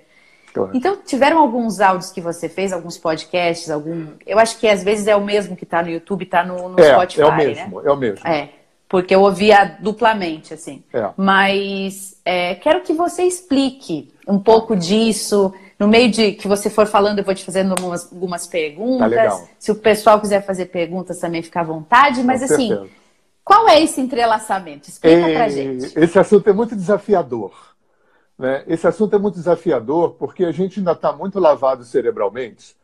Claro. 0.52 0.70
Então, 0.72 0.96
tiveram 1.04 1.38
alguns 1.38 1.80
áudios 1.80 2.12
que 2.12 2.20
você 2.20 2.48
fez, 2.48 2.72
alguns 2.72 2.96
podcasts, 2.96 3.68
algum. 3.70 4.06
Eu 4.24 4.38
acho 4.38 4.58
que 4.60 4.68
às 4.68 4.84
vezes 4.84 5.08
é 5.08 5.16
o 5.16 5.24
mesmo 5.24 5.56
que 5.56 5.64
está 5.64 5.82
no 5.82 5.90
YouTube, 5.90 6.22
está 6.22 6.44
no, 6.44 6.68
no 6.68 6.78
é, 6.78 6.92
Spotify. 6.92 7.22
É 7.22 7.26
o 7.26 7.36
mesmo, 7.36 7.80
né? 7.80 7.88
é 7.88 7.92
o 7.92 7.96
mesmo. 7.96 8.28
É, 8.28 8.48
porque 8.88 9.12
eu 9.12 9.22
ouvia 9.22 9.76
duplamente, 9.80 10.54
assim. 10.54 10.84
É. 10.92 11.10
Mas 11.16 12.20
é, 12.24 12.54
quero 12.54 12.82
que 12.82 12.92
você 12.92 13.24
explique 13.24 14.12
um 14.28 14.38
pouco 14.38 14.76
disso. 14.76 15.52
No 15.84 15.90
meio 15.90 16.10
de 16.10 16.32
que 16.32 16.48
você 16.48 16.70
for 16.70 16.86
falando, 16.86 17.18
eu 17.18 17.24
vou 17.24 17.34
te 17.34 17.44
fazendo 17.44 17.72
algumas, 17.72 18.10
algumas 18.10 18.46
perguntas. 18.46 19.12
Tá 19.12 19.44
Se 19.58 19.70
o 19.70 19.74
pessoal 19.74 20.18
quiser 20.18 20.42
fazer 20.42 20.66
perguntas, 20.66 21.18
também 21.18 21.42
fica 21.42 21.60
à 21.60 21.62
vontade. 21.62 22.22
Mas 22.22 22.40
Com 22.40 22.54
assim, 22.54 22.68
certeza. 22.68 22.90
qual 23.44 23.68
é 23.68 23.82
esse 23.82 24.00
entrelaçamento? 24.00 24.88
Explica 24.88 25.28
é, 25.28 25.34
pra 25.34 25.48
gente. 25.50 25.92
Esse 25.94 26.18
assunto 26.18 26.48
é 26.48 26.54
muito 26.54 26.74
desafiador. 26.74 27.52
Né? 28.38 28.64
Esse 28.66 28.86
assunto 28.86 29.14
é 29.14 29.18
muito 29.18 29.34
desafiador 29.34 30.14
porque 30.14 30.46
a 30.46 30.52
gente 30.52 30.80
ainda 30.80 30.92
está 30.92 31.12
muito 31.12 31.38
lavado 31.38 31.84
cerebralmente 31.84 32.74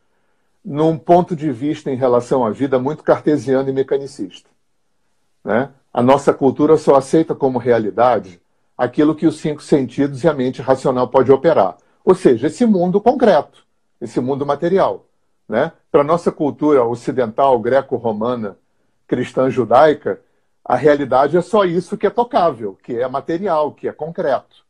num 0.63 0.95
ponto 0.95 1.35
de 1.35 1.51
vista 1.51 1.89
em 1.89 1.95
relação 1.95 2.45
à 2.45 2.51
vida 2.51 2.77
muito 2.77 3.03
cartesiano 3.03 3.67
e 3.67 3.73
mecanicista. 3.73 4.47
Né? 5.43 5.69
A 5.91 6.03
nossa 6.03 6.31
cultura 6.35 6.77
só 6.77 6.93
aceita 6.93 7.33
como 7.33 7.57
realidade 7.57 8.39
aquilo 8.77 9.15
que 9.15 9.25
os 9.25 9.39
cinco 9.39 9.63
sentidos 9.63 10.23
e 10.23 10.27
a 10.27 10.33
mente 10.35 10.61
racional 10.61 11.07
pode 11.07 11.31
operar. 11.31 11.77
Ou 12.03 12.15
seja, 12.15 12.47
esse 12.47 12.65
mundo 12.65 12.99
concreto, 12.99 13.65
esse 13.99 14.19
mundo 14.19 14.45
material. 14.45 15.05
Né? 15.47 15.71
Para 15.91 16.01
a 16.01 16.05
nossa 16.05 16.31
cultura 16.31 16.83
ocidental, 16.83 17.59
greco-romana, 17.59 18.57
cristã 19.07 19.49
judaica, 19.49 20.21
a 20.63 20.75
realidade 20.75 21.35
é 21.35 21.41
só 21.41 21.65
isso 21.65 21.97
que 21.97 22.07
é 22.07 22.09
tocável, 22.09 22.77
que 22.81 22.95
é 22.95 23.07
material, 23.07 23.73
que 23.73 23.87
é 23.87 23.91
concreto. 23.91 24.63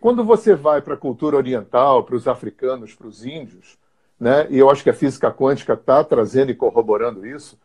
Quando 0.00 0.24
você 0.24 0.54
vai 0.54 0.82
para 0.82 0.94
a 0.94 0.98
cultura 0.98 1.36
oriental, 1.36 2.02
para 2.04 2.16
os 2.16 2.26
africanos, 2.26 2.94
para 2.94 3.06
os 3.06 3.24
índios, 3.24 3.78
né, 4.18 4.46
e 4.50 4.58
eu 4.58 4.68
acho 4.68 4.82
que 4.82 4.90
a 4.90 4.94
física 4.94 5.30
quântica 5.30 5.74
está 5.74 6.02
trazendo 6.02 6.50
e 6.50 6.54
corroborando 6.54 7.24
isso, 7.24 7.58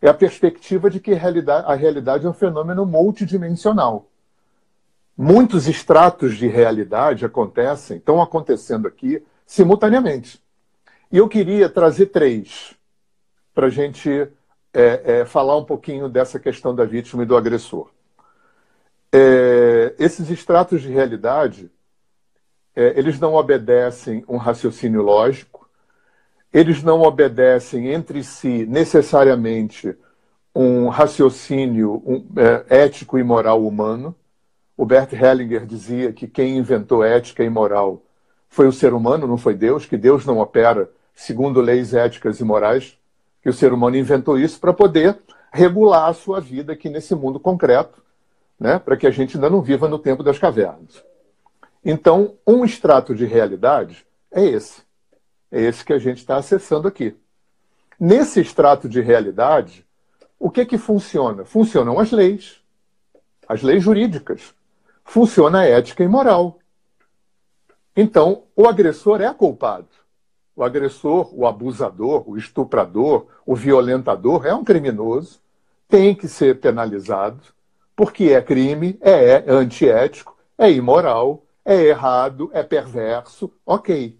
é 0.00 0.08
a 0.08 0.14
perspectiva 0.14 0.88
de 0.88 1.00
que 1.00 1.12
a 1.12 1.18
realidade, 1.18 1.66
a 1.66 1.74
realidade 1.74 2.26
é 2.26 2.28
um 2.28 2.34
fenômeno 2.34 2.86
multidimensional. 2.86 4.06
Muitos 5.16 5.68
estratos 5.68 6.36
de 6.36 6.48
realidade 6.48 7.24
acontecem, 7.24 7.98
estão 7.98 8.20
acontecendo 8.20 8.88
aqui 8.88 9.22
simultaneamente. 9.46 10.42
E 11.10 11.18
eu 11.18 11.28
queria 11.28 11.68
trazer 11.68 12.06
três 12.06 12.74
para 13.54 13.68
a 13.68 13.70
gente 13.70 14.10
é, 14.72 15.20
é, 15.20 15.24
falar 15.24 15.56
um 15.56 15.64
pouquinho 15.64 16.08
dessa 16.08 16.40
questão 16.40 16.74
da 16.74 16.84
vítima 16.84 17.22
e 17.22 17.26
do 17.26 17.36
agressor. 17.36 17.90
É, 19.12 19.94
esses 19.96 20.28
extratos 20.28 20.82
de 20.82 20.88
realidade, 20.88 21.70
é, 22.74 22.98
eles 22.98 23.20
não 23.20 23.34
obedecem 23.34 24.24
um 24.26 24.36
raciocínio 24.36 25.02
lógico, 25.02 25.70
eles 26.52 26.82
não 26.82 27.02
obedecem 27.02 27.92
entre 27.92 28.24
si 28.24 28.66
necessariamente 28.66 29.96
um 30.52 30.88
raciocínio 30.88 32.02
um, 32.04 32.26
é, 32.36 32.84
ético 32.84 33.16
e 33.16 33.22
moral 33.22 33.64
humano. 33.64 34.14
O 34.76 34.84
Bert 34.84 35.12
Hellinger 35.12 35.66
dizia 35.66 36.12
que 36.12 36.26
quem 36.26 36.56
inventou 36.56 37.04
ética 37.04 37.44
e 37.44 37.50
moral 37.50 38.02
foi 38.48 38.66
o 38.66 38.72
ser 38.72 38.92
humano, 38.92 39.26
não 39.26 39.36
foi 39.36 39.54
Deus, 39.54 39.86
que 39.86 39.96
Deus 39.96 40.24
não 40.24 40.38
opera 40.38 40.90
segundo 41.14 41.60
leis 41.60 41.94
éticas 41.94 42.40
e 42.40 42.44
morais, 42.44 42.98
que 43.42 43.48
o 43.48 43.52
ser 43.52 43.72
humano 43.72 43.96
inventou 43.96 44.38
isso 44.38 44.58
para 44.58 44.72
poder 44.72 45.18
regular 45.52 46.08
a 46.08 46.14
sua 46.14 46.40
vida 46.40 46.72
aqui 46.72 46.88
nesse 46.88 47.14
mundo 47.14 47.38
concreto 47.38 48.04
né, 48.58 48.78
para 48.78 48.96
que 48.96 49.06
a 49.06 49.10
gente 49.10 49.36
ainda 49.36 49.50
não 49.50 49.60
viva 49.60 49.88
no 49.88 49.98
tempo 49.98 50.22
das 50.22 50.38
cavernas. 50.38 51.04
Então, 51.84 52.34
um 52.46 52.64
extrato 52.64 53.14
de 53.14 53.24
realidade 53.24 54.06
é 54.30 54.44
esse. 54.44 54.82
É 55.50 55.60
esse 55.60 55.84
que 55.84 55.92
a 55.92 55.98
gente 55.98 56.18
está 56.18 56.36
acessando 56.36 56.88
aqui. 56.88 57.16
Nesse 57.98 58.40
extrato 58.40 58.88
de 58.88 59.00
realidade, 59.00 59.84
o 60.38 60.50
que 60.50 60.64
que 60.64 60.78
funciona? 60.78 61.44
Funcionam 61.44 62.00
as 62.00 62.10
leis, 62.10 62.60
as 63.46 63.62
leis 63.62 63.82
jurídicas. 63.82 64.54
Funciona 65.04 65.60
a 65.60 65.66
ética 65.66 66.02
e 66.02 66.08
moral. 66.08 66.58
Então, 67.96 68.44
o 68.56 68.66
agressor 68.66 69.20
é 69.20 69.32
culpado. 69.32 69.88
O 70.56 70.62
agressor, 70.62 71.30
o 71.32 71.46
abusador, 71.46 72.28
o 72.28 72.36
estuprador, 72.36 73.26
o 73.44 73.54
violentador 73.54 74.46
é 74.46 74.54
um 74.54 74.64
criminoso, 74.64 75.40
tem 75.88 76.14
que 76.14 76.28
ser 76.28 76.60
penalizado 76.60 77.54
porque 77.96 78.24
é 78.24 78.42
crime, 78.42 78.98
é 79.00 79.44
antiético, 79.48 80.36
é 80.58 80.70
imoral, 80.70 81.44
é 81.64 81.74
errado, 81.84 82.50
é 82.52 82.62
perverso, 82.62 83.52
ok. 83.64 84.18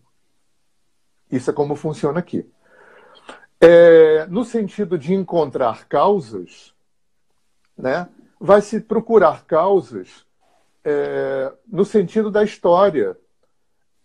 Isso 1.31 1.51
é 1.51 1.53
como 1.53 1.75
funciona 1.75 2.21
aqui. 2.21 2.49
É, 3.61 4.27
no 4.27 4.45
sentido 4.45 4.99
de 4.99 5.15
encontrar 5.15 5.87
causas, 5.87 6.73
né, 7.77 8.09
vai 8.39 8.61
se 8.61 8.81
procurar 8.81 9.45
causas 9.45 10.25
é, 10.85 11.53
no 11.71 11.85
sentido 11.85 12.31
da 12.31 12.45
história 12.45 13.17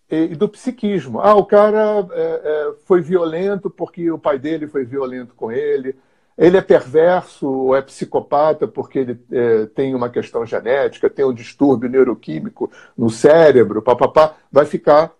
e, 0.10 0.36
do 0.36 0.48
psiquismo. 0.48 1.20
Ah, 1.20 1.36
o 1.36 1.46
cara 1.46 2.08
é, 2.12 2.42
é 2.44 2.74
foi 2.86 3.02
violento 3.02 3.70
porque 3.70 4.10
o 4.10 4.18
pai 4.18 4.40
dele 4.40 4.68
foi 4.68 4.86
violento 4.86 5.36
com 5.36 5.52
ele 5.52 5.96
ele 6.40 6.56
é 6.56 6.62
perverso 6.62 7.46
ou 7.46 7.76
é 7.76 7.82
psicopata 7.82 8.66
porque 8.66 9.00
ele 9.00 9.20
é, 9.30 9.66
tem 9.66 9.94
uma 9.94 10.10
questão 10.10 10.46
genética, 10.46 11.10
tem 11.10 11.26
um 11.26 11.34
distúrbio 11.34 11.90
neuroquímico 11.90 12.72
no 12.98 13.10
cérebro, 13.10 13.82
papapá, 13.82 14.38
vai 14.50 14.66
ficar 14.66 15.12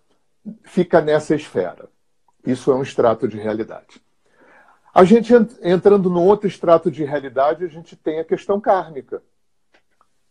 fica 0.64 1.02
nessa 1.02 1.36
esfera. 1.36 1.90
Isso 2.48 2.72
é 2.72 2.76
um 2.76 2.82
extrato 2.82 3.28
de 3.28 3.38
realidade. 3.38 4.02
A 4.94 5.04
gente 5.04 5.34
entrando 5.62 6.10
no 6.10 6.24
outro 6.24 6.48
extrato 6.48 6.90
de 6.90 7.04
realidade, 7.04 7.66
a 7.66 7.68
gente 7.68 7.98
tem 7.98 8.22
a 8.22 8.24
questão 8.24 8.62
kármica, 8.62 9.22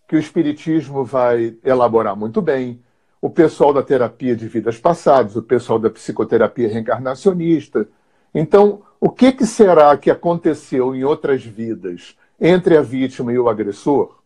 que 0.08 0.16
o 0.16 0.18
espiritismo 0.18 1.04
vai 1.04 1.56
elaborar 1.62 2.16
muito 2.16 2.40
bem. 2.40 2.82
O 3.20 3.28
pessoal 3.28 3.74
da 3.74 3.82
terapia 3.82 4.34
de 4.34 4.48
vidas 4.48 4.78
passadas, 4.78 5.36
o 5.36 5.42
pessoal 5.42 5.78
da 5.78 5.90
psicoterapia 5.90 6.68
reencarnacionista. 6.68 7.86
Então, 8.34 8.82
o 8.98 9.10
que, 9.10 9.32
que 9.32 9.44
será 9.44 9.96
que 9.98 10.10
aconteceu 10.10 10.94
em 10.94 11.04
outras 11.04 11.44
vidas 11.44 12.16
entre 12.40 12.76
a 12.76 12.82
vítima 12.82 13.32
e 13.32 13.38
o 13.38 13.48
agressor 13.48 14.16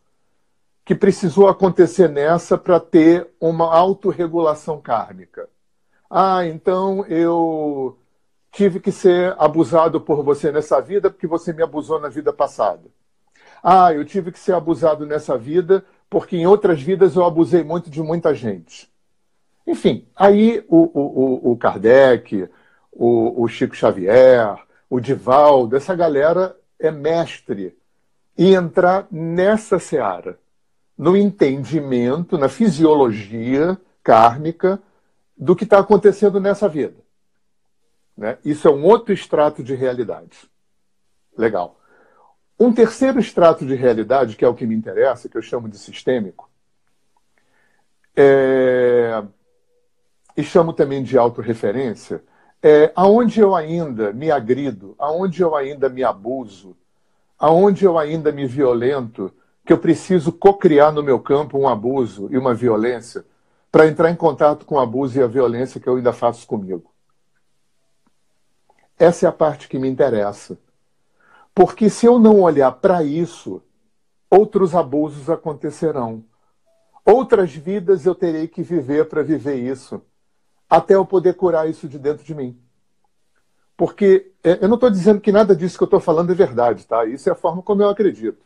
que 0.85 0.95
precisou 0.95 1.49
acontecer 1.49 2.09
nessa 2.09 2.57
para 2.57 2.79
ter 2.79 3.29
uma 3.40 3.75
autorregulação 3.75 4.81
kármica? 4.81 5.49
Ah, 6.09 6.47
então 6.47 7.05
eu 7.07 7.99
tive 8.53 8.79
que 8.79 8.92
ser 8.92 9.35
abusado 9.38 10.01
por 10.01 10.23
você 10.23 10.53
nessa 10.53 10.81
vida 10.81 11.11
porque 11.11 11.27
você 11.27 11.53
me 11.53 11.62
abusou 11.62 11.99
na 11.99 12.09
vida 12.09 12.33
passada. 12.33 12.83
Ah, 13.62 13.92
eu 13.92 14.05
tive 14.05 14.33
que 14.33 14.38
ser 14.38 14.55
abusado 14.55 15.07
nessa 15.07 15.38
vida 15.38 15.85
porque 16.11 16.37
em 16.37 16.46
outras 16.46 16.83
vidas 16.83 17.16
eu 17.16 17.25
abusei 17.25 17.62
muito 17.62 17.88
de 17.88 18.03
muita 18.03 18.35
gente. 18.35 18.90
Enfim, 19.66 20.07
aí 20.14 20.64
o, 20.68 20.77
o, 20.77 21.53
o 21.53 21.57
Kardec, 21.57 22.48
o, 22.90 23.42
o 23.42 23.48
Chico 23.48 23.75
Xavier, 23.75 24.59
o 24.90 25.01
Divaldo, 25.01 25.75
essa 25.75 25.94
galera 25.94 26.55
é 26.79 26.90
mestre 26.90 27.75
em 28.37 28.55
entrar 28.55 29.07
nessa 29.11 29.79
seara, 29.79 30.38
no 30.98 31.16
entendimento, 31.16 32.37
na 32.37 32.48
fisiologia 32.48 33.79
kármica 34.03 34.83
do 35.37 35.57
que 35.57 35.64
está 35.64 35.79
acontecendo 35.79 36.38
nessa 36.40 36.68
vida. 36.68 36.96
Né? 38.14 38.37
Isso 38.44 38.68
é 38.68 38.70
um 38.70 38.85
outro 38.85 39.14
extrato 39.14 39.62
de 39.62 39.75
realidade. 39.75 40.51
Legal. 41.37 41.81
Um 42.62 42.72
terceiro 42.72 43.18
extrato 43.18 43.66
de 43.66 43.75
realidade, 43.75 44.37
que 44.37 44.44
é 44.44 44.48
o 44.48 44.55
que 44.55 44.64
me 44.64 44.72
interessa, 44.72 45.29
que 45.29 45.37
eu 45.37 45.42
chamo 45.42 45.68
de 45.68 45.77
sistêmico, 45.77 46.48
é... 48.14 49.20
e 50.37 50.44
chamo 50.44 50.72
também 50.72 51.03
de 51.03 51.18
autorreferência, 51.18 52.22
é, 52.62 52.92
aonde 52.94 53.40
eu 53.40 53.57
ainda 53.57 54.12
me 54.12 54.31
agrido, 54.31 54.94
aonde 54.96 55.42
eu 55.42 55.57
ainda 55.57 55.88
me 55.88 56.05
abuso, 56.05 56.77
aonde 57.37 57.85
eu 57.85 57.98
ainda 57.98 58.31
me 58.31 58.46
violento, 58.46 59.33
que 59.66 59.72
eu 59.72 59.79
preciso 59.79 60.31
cocriar 60.31 60.92
no 60.92 61.03
meu 61.03 61.18
campo 61.18 61.59
um 61.59 61.66
abuso 61.66 62.29
e 62.31 62.38
uma 62.38 62.55
violência 62.55 63.25
para 63.72 63.88
entrar 63.88 64.09
em 64.09 64.14
contato 64.14 64.64
com 64.64 64.77
o 64.77 64.81
abuso 64.81 65.18
e 65.18 65.22
a 65.22 65.27
violência 65.27 65.81
que 65.81 65.88
eu 65.88 65.96
ainda 65.96 66.12
faço 66.12 66.46
comigo. 66.46 66.94
Essa 68.96 69.27
é 69.27 69.29
a 69.29 69.33
parte 69.33 69.66
que 69.66 69.81
me 69.81 69.88
interessa. 69.88 70.57
Porque 71.55 71.91
se 71.91 72.07
eu 72.07 72.19
não 72.19 72.41
olhar 72.41 72.73
para 72.73 73.03
isso, 73.03 73.62
outros 74.31 74.75
abusos 74.75 75.29
acontecerão. 75.29 76.25
Outras 77.05 77.55
vidas 77.55 78.07
eu 78.07 78.15
terei 78.15 78.49
que 78.49 78.62
viver 78.62 79.09
para 79.09 79.23
viver 79.23 79.57
isso, 79.57 80.01
até 80.71 80.95
eu 80.95 81.05
poder 81.05 81.35
curar 81.35 81.69
isso 81.69 81.88
de 81.88 81.99
dentro 81.99 82.25
de 82.25 82.35
mim. 82.35 82.59
Porque 83.77 84.33
é, 84.45 84.65
eu 84.65 84.69
não 84.69 84.77
estou 84.77 84.88
dizendo 84.88 85.21
que 85.21 85.33
nada 85.33 85.57
disso 85.57 85.77
que 85.77 85.83
eu 85.83 85.87
estou 85.87 86.01
falando 86.01 86.31
é 86.31 86.35
verdade, 86.35 86.87
tá? 86.87 87.05
Isso 87.05 87.29
é 87.29 87.33
a 87.33 87.37
forma 87.37 87.62
como 87.62 87.83
eu 87.83 87.88
acredito, 87.88 88.41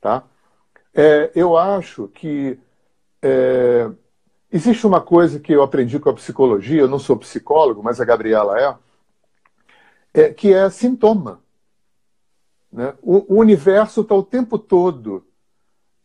tá? 0.00 0.24
É, 0.94 1.30
eu 1.34 1.56
acho 1.56 2.08
que 2.08 2.58
é, 3.20 3.90
existe 4.50 4.86
uma 4.86 5.00
coisa 5.00 5.38
que 5.38 5.52
eu 5.52 5.62
aprendi 5.62 5.98
com 5.98 6.08
a 6.10 6.14
psicologia, 6.14 6.80
eu 6.80 6.88
não 6.88 6.98
sou 6.98 7.16
psicólogo, 7.16 7.82
mas 7.82 8.00
a 8.00 8.04
Gabriela 8.04 8.58
é, 10.14 10.22
é 10.22 10.32
que 10.32 10.52
é 10.52 10.68
sintoma. 10.70 11.41
Né? 12.72 12.94
O, 13.02 13.34
o 13.34 13.38
universo 13.38 14.00
está 14.00 14.14
o 14.14 14.22
tempo 14.22 14.58
todo 14.58 15.24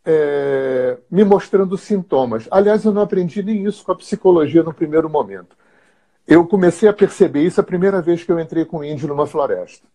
é, 0.06 0.98
me 1.10 1.24
mostrando 1.24 1.78
sintomas. 1.78 2.48
Aliás, 2.52 2.84
eu 2.84 2.92
não 2.92 3.02
aprendi 3.02 3.42
nem 3.42 3.66
isso 3.66 3.84
com 3.84 3.92
a 3.92 3.96
psicologia 3.96 4.64
no 4.64 4.74
primeiro 4.74 5.10
momento. 5.10 5.56
Eu 6.28 6.46
comecei 6.46 6.90
a 6.90 6.94
perceber 6.94 7.44
isso 7.44 7.60
a 7.62 7.64
primeira 7.64 8.02
vez 8.02 8.24
que 8.24 8.32
eu 8.32 8.40
entrei 8.40 8.66
com 8.66 8.84
índio 8.84 9.08
numa 9.08 9.26
floresta. 9.26 9.88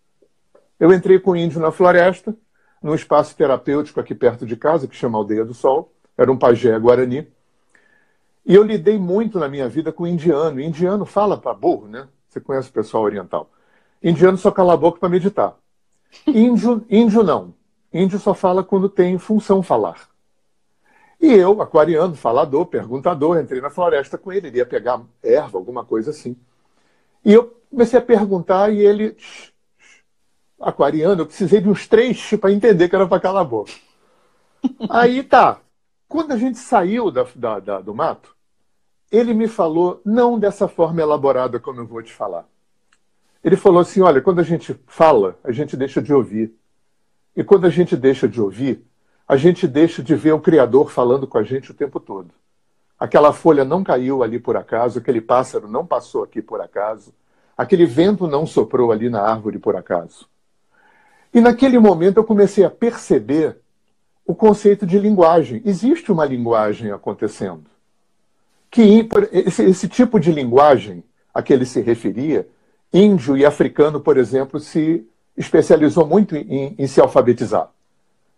Eu 0.80 0.92
entrei 0.92 1.18
com 1.18 1.36
índio 1.36 1.60
na 1.60 1.70
floresta, 1.70 2.34
num 2.82 2.94
espaço 2.94 3.36
terapêutico 3.36 4.00
aqui 4.00 4.14
perto 4.14 4.46
de 4.46 4.56
casa, 4.56 4.88
que 4.88 4.96
chama 4.96 5.18
Aldeia 5.18 5.44
do 5.44 5.54
Sol. 5.54 5.92
Era 6.16 6.32
um 6.32 6.36
pajé 6.36 6.78
guarani. 6.78 7.28
E 8.44 8.54
eu 8.54 8.62
lidei 8.62 8.98
muito 8.98 9.38
na 9.38 9.48
minha 9.48 9.68
vida 9.68 9.92
com 9.92 10.06
indiano. 10.06 10.60
Indiano 10.60 11.04
fala 11.04 11.38
para 11.38 11.54
burro, 11.54 11.86
né? 11.86 12.08
Você 12.28 12.40
conhece 12.40 12.70
o 12.70 12.72
pessoal 12.72 13.04
oriental. 13.04 13.50
Indiano 14.02 14.36
só 14.36 14.50
cala 14.50 14.74
a 14.74 14.76
boca 14.76 14.98
para 14.98 15.08
meditar. 15.08 15.56
Índio, 16.26 16.84
índio 16.88 17.22
não. 17.22 17.54
Índio 17.92 18.18
só 18.18 18.34
fala 18.34 18.62
quando 18.62 18.88
tem 18.88 19.18
função 19.18 19.62
falar. 19.62 20.08
E 21.20 21.32
eu, 21.32 21.62
aquariano, 21.62 22.16
falador, 22.16 22.66
perguntador, 22.66 23.38
entrei 23.38 23.60
na 23.60 23.70
floresta 23.70 24.18
com 24.18 24.32
ele, 24.32 24.48
ele 24.48 24.58
ia 24.58 24.66
pegar 24.66 25.00
erva, 25.22 25.56
alguma 25.56 25.84
coisa 25.84 26.10
assim. 26.10 26.36
E 27.24 27.32
eu 27.32 27.56
comecei 27.70 27.98
a 27.98 28.02
perguntar 28.02 28.72
e 28.72 28.80
ele, 28.80 29.16
aquariano, 30.60 31.22
eu 31.22 31.26
precisei 31.26 31.60
de 31.60 31.68
uns 31.68 31.86
três 31.86 32.30
para 32.40 32.50
entender 32.50 32.88
que 32.88 32.96
era 32.96 33.06
para 33.06 33.20
calar 33.20 33.42
a 33.42 33.44
boca. 33.44 33.70
Aí 34.90 35.22
tá. 35.22 35.60
Quando 36.08 36.32
a 36.32 36.36
gente 36.36 36.58
saiu 36.58 37.10
da, 37.10 37.24
da, 37.34 37.60
da, 37.60 37.80
do 37.80 37.94
mato, 37.94 38.36
ele 39.10 39.32
me 39.32 39.46
falou, 39.46 40.00
não 40.04 40.38
dessa 40.38 40.66
forma 40.66 41.00
elaborada 41.00 41.60
como 41.60 41.80
eu 41.80 41.86
vou 41.86 42.02
te 42.02 42.12
falar. 42.12 42.48
Ele 43.42 43.56
falou 43.56 43.80
assim: 43.80 44.00
olha, 44.00 44.20
quando 44.20 44.40
a 44.40 44.44
gente 44.44 44.78
fala, 44.86 45.38
a 45.42 45.52
gente 45.52 45.76
deixa 45.76 46.00
de 46.00 46.12
ouvir. 46.12 46.52
E 47.36 47.42
quando 47.42 47.66
a 47.66 47.70
gente 47.70 47.96
deixa 47.96 48.28
de 48.28 48.40
ouvir, 48.40 48.84
a 49.26 49.36
gente 49.36 49.66
deixa 49.66 50.02
de 50.02 50.14
ver 50.14 50.32
o 50.32 50.40
Criador 50.40 50.90
falando 50.90 51.26
com 51.26 51.38
a 51.38 51.42
gente 51.42 51.70
o 51.70 51.74
tempo 51.74 51.98
todo. 51.98 52.30
Aquela 52.98 53.32
folha 53.32 53.64
não 53.64 53.82
caiu 53.82 54.22
ali 54.22 54.38
por 54.38 54.56
acaso, 54.56 54.98
aquele 54.98 55.20
pássaro 55.20 55.66
não 55.66 55.84
passou 55.84 56.22
aqui 56.22 56.40
por 56.40 56.60
acaso, 56.60 57.12
aquele 57.56 57.86
vento 57.86 58.28
não 58.28 58.46
soprou 58.46 58.92
ali 58.92 59.08
na 59.08 59.22
árvore 59.22 59.58
por 59.58 59.74
acaso. 59.74 60.28
E 61.34 61.40
naquele 61.40 61.78
momento 61.78 62.18
eu 62.18 62.24
comecei 62.24 62.64
a 62.64 62.70
perceber 62.70 63.56
o 64.26 64.34
conceito 64.34 64.86
de 64.86 64.98
linguagem. 64.98 65.62
Existe 65.64 66.12
uma 66.12 66.24
linguagem 66.24 66.92
acontecendo. 66.92 67.64
Que 68.70 69.08
esse, 69.32 69.64
esse 69.64 69.88
tipo 69.88 70.20
de 70.20 70.30
linguagem 70.30 71.02
a 71.34 71.42
que 71.42 71.52
ele 71.52 71.66
se 71.66 71.80
referia 71.80 72.46
índio 72.92 73.36
e 73.36 73.44
africano, 73.44 74.00
por 74.00 74.16
exemplo, 74.16 74.60
se 74.60 75.06
especializou 75.36 76.06
muito 76.06 76.36
em, 76.36 76.74
em 76.78 76.86
se 76.86 77.00
alfabetizar. 77.00 77.70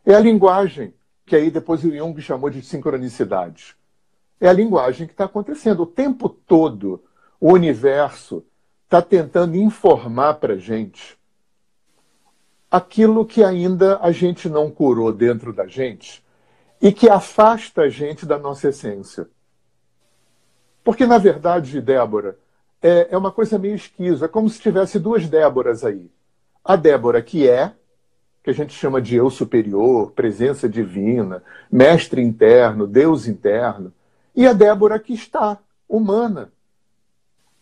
É 0.07 0.15
a 0.15 0.21
linguagem, 0.21 0.95
que 1.27 1.35
aí 1.35 1.51
depois 1.51 1.83
o 1.83 1.91
Jung 1.91 2.21
chamou 2.21 2.51
de 2.51 2.63
sincronicidade. 2.63 3.77
É 4.41 4.49
a 4.49 4.53
linguagem 4.53 5.07
que 5.07 5.13
está 5.13 5.25
acontecendo. 5.25 5.83
O 5.83 5.87
tempo 5.87 6.29
todo, 6.29 7.03
o 7.41 7.53
universo 7.53 8.45
está 8.85 9.01
tentando 9.01 9.57
informar 9.57 10.35
para 10.35 10.55
a 10.55 10.59
gente 10.59 11.19
aquilo 12.71 13.25
que 13.25 13.45
ainda 13.45 14.01
a 14.01 14.11
gente 14.11 14.49
não 14.49 14.69
curou 14.69 15.13
dentro 15.13 15.53
da 15.53 15.65
gente 15.65 16.25
e 16.83 16.93
que 16.93 17.09
afasta 17.09 17.83
a 17.83 17.89
gente 17.89 18.27
da 18.27 18.37
nossa 18.37 18.69
essência. 18.69 19.29
Porque, 20.83 21.07
na 21.07 21.17
verdade, 21.17 21.81
Débora, 21.81 22.37
é, 22.85 23.09
é 23.13 23.17
uma 23.17 23.33
coisa 23.33 23.59
meio 23.59 23.75
esquiso. 23.75 24.23
É 24.27 24.29
como 24.29 24.47
se 24.51 24.61
tivesse 24.61 24.99
duas 24.99 25.27
Déboras 25.27 25.83
aí. 25.85 26.11
A 26.63 26.77
Débora 26.77 27.23
que 27.23 27.49
é, 27.49 27.73
que 28.43 28.51
a 28.51 28.53
gente 28.53 28.75
chama 28.75 29.01
de 29.01 29.17
eu 29.17 29.31
superior, 29.31 30.11
presença 30.11 30.69
divina, 30.69 31.43
mestre 31.73 32.21
interno, 32.21 32.87
Deus 32.87 33.27
interno, 33.27 33.91
e 34.37 34.47
a 34.47 34.53
Débora 34.53 34.99
que 34.99 35.15
está, 35.15 35.59
humana, 35.89 36.53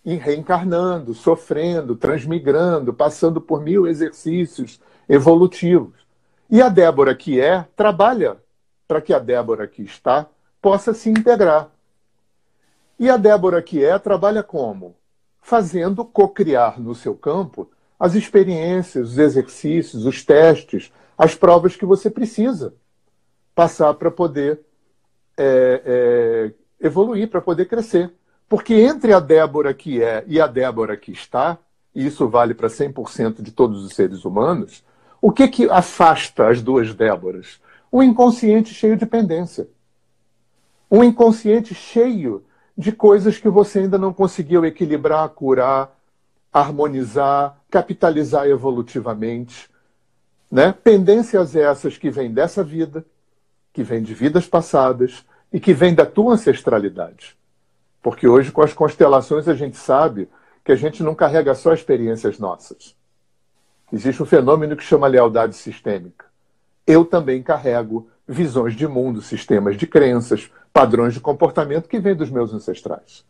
reencarnando, 0.05 1.15
sofrendo, 1.15 1.95
transmigrando, 1.95 2.93
passando 2.93 3.41
por 3.41 3.63
mil 3.63 3.87
exercícios 3.87 4.81
evolutivos. 5.09 5.95
E 6.51 6.61
a 6.61 6.69
Débora 6.69 7.15
que 7.15 7.41
é, 7.41 7.65
trabalha 7.77 8.39
para 8.89 9.01
que 9.01 9.15
a 9.15 9.21
Débora 9.21 9.69
que 9.69 9.83
está 9.83 10.27
possa 10.61 10.93
se 10.93 11.09
integrar. 11.09 11.71
E 12.99 13.09
a 13.09 13.17
Débora 13.17 13.63
que 13.63 13.85
é, 13.85 13.97
trabalha 14.01 14.43
como? 14.43 14.97
Fazendo 15.43 16.05
cocriar 16.05 16.81
no 16.81 16.95
seu 16.95 17.15
campo 17.15 17.69
as 17.99 18.15
experiências, 18.15 19.11
os 19.11 19.19
exercícios, 19.19 20.07
os 20.07 20.25
testes, 20.25 20.91
as 21.19 21.35
provas 21.35 21.77
que 21.77 21.85
você 21.85 22.09
precisa 22.09 22.75
passar 23.55 23.93
para 23.95 24.11
poder 24.11 24.61
é, 25.37 25.83
é, 26.81 26.87
evoluir, 26.87 27.29
para 27.29 27.41
poder 27.41 27.67
crescer. 27.67 28.13
Porque 28.49 28.75
entre 28.75 29.13
a 29.13 29.21
Débora 29.21 29.75
que 29.75 30.03
é 30.03 30.25
e 30.27 30.41
a 30.41 30.47
Débora 30.47 30.97
que 30.97 31.13
está, 31.13 31.59
e 31.95 32.07
isso 32.07 32.29
vale 32.29 32.55
para 32.55 32.69
100% 32.69 33.43
de 33.43 33.53
todos 33.53 33.85
os 33.85 33.93
seres 33.93 34.25
humanos, 34.25 34.85
o 35.21 35.31
que, 35.31 35.47
que 35.49 35.69
afasta 35.71 36.49
as 36.49 36.63
duas 36.63 36.95
Déboras? 36.95 37.61
Um 37.93 38.03
inconsciente 38.03 38.75
cheio 38.75 38.97
de 38.97 39.07
pendência. 39.07 39.69
Um 40.91 41.05
inconsciente 41.05 41.75
cheio 41.75 42.45
de 42.77 42.93
coisas 42.93 43.39
que 43.39 43.49
você 43.49 43.81
ainda 43.81 43.99
não 43.99 44.13
conseguiu 44.13 44.65
equilibrar, 44.65 45.29
curar, 45.31 45.97
harmonizar, 46.53 47.59
capitalizar 47.71 48.47
evolutivamente. 48.47 49.71
Né? 50.51 50.73
Pendências 50.73 51.57
essas 51.57 51.97
que 51.97 52.11
vêm 52.11 52.33
dessa 52.33 52.63
vida, 52.63 53.05
que 53.73 53.83
vêm 53.83 54.03
de 54.03 54.15
vidas 54.15 54.47
passadas 54.47 55.25
e 55.53 55.59
que 55.59 55.73
vêm 55.73 55.95
da 55.95 56.07
tua 56.07 56.35
ancestralidade. 56.35 57.37
Porque 58.03 58.27
hoje, 58.27 58.51
com 58.51 58.63
as 58.63 58.73
constelações, 58.73 59.49
a 59.49 59.55
gente 59.55 59.77
sabe 59.77 60.29
que 60.65 60.73
a 60.73 60.77
gente 60.77 61.03
não 61.03 61.15
carrega 61.15 61.55
só 61.55 61.73
experiências 61.73 62.39
nossas. 62.39 62.95
Existe 63.93 64.23
um 64.23 64.27
fenômeno 64.27 64.77
que 64.77 64.83
chama 64.83 65.07
lealdade 65.07 65.55
sistêmica. 65.55 66.27
Eu 66.87 67.05
também 67.05 67.43
carrego 67.43 68.09
visões 68.27 68.75
de 68.75 68.87
mundo, 68.87 69.21
sistemas 69.21 69.77
de 69.77 69.87
crenças, 69.87 70.51
padrões 70.73 71.15
de 71.15 71.21
comportamento 71.21 71.89
que 71.89 72.01
vêm 72.01 72.15
dos 72.15 72.31
meus 72.31 72.53
ancestrais, 72.53 73.25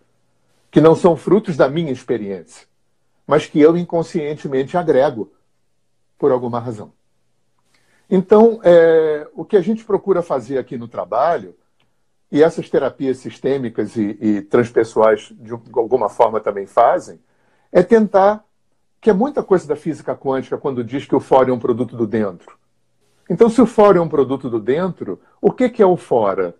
que 0.71 0.81
não 0.81 0.95
são 0.95 1.17
frutos 1.17 1.57
da 1.57 1.69
minha 1.69 1.93
experiência, 1.93 2.67
mas 3.27 3.47
que 3.47 3.61
eu 3.61 3.77
inconscientemente 3.77 4.77
agrego 4.77 5.33
por 6.19 6.31
alguma 6.31 6.61
razão. 6.61 6.93
Então, 8.09 8.61
é, 8.63 9.27
o 9.35 9.45
que 9.45 9.57
a 9.57 9.61
gente 9.61 9.85
procura 9.85 10.23
fazer 10.23 10.59
aqui 10.59 10.77
no 10.77 10.87
trabalho, 10.87 11.55
e 12.31 12.43
essas 12.43 12.71
terapias 12.71 13.19
sistêmicas 13.19 13.97
e, 13.97 14.17
e 14.21 14.43
transpessoais 14.43 15.33
de 15.39 15.53
alguma 15.75 16.09
forma 16.09 16.41
também 16.41 16.67
fazem, 16.67 17.21
é 17.71 17.83
tentar, 17.83 18.45
que 19.01 19.11
é 19.11 19.13
muita 19.13 19.43
coisa 19.43 19.67
da 19.67 19.77
física 19.77 20.15
quântica 20.15 20.57
quando 20.57 20.85
diz 20.85 21.05
que 21.05 21.15
o 21.15 21.21
fora 21.21 21.51
é 21.51 21.53
um 21.53 21.59
produto 21.59 21.97
do 21.97 22.07
dentro. 22.07 22.57
Então, 23.29 23.49
se 23.49 23.61
o 23.61 23.67
fora 23.67 23.99
é 23.99 24.01
um 24.01 24.09
produto 24.09 24.49
do 24.49 24.61
dentro, 24.61 25.21
o 25.41 25.51
que, 25.51 25.69
que 25.69 25.83
é 25.83 25.87
o 25.87 25.97
fora? 25.97 26.55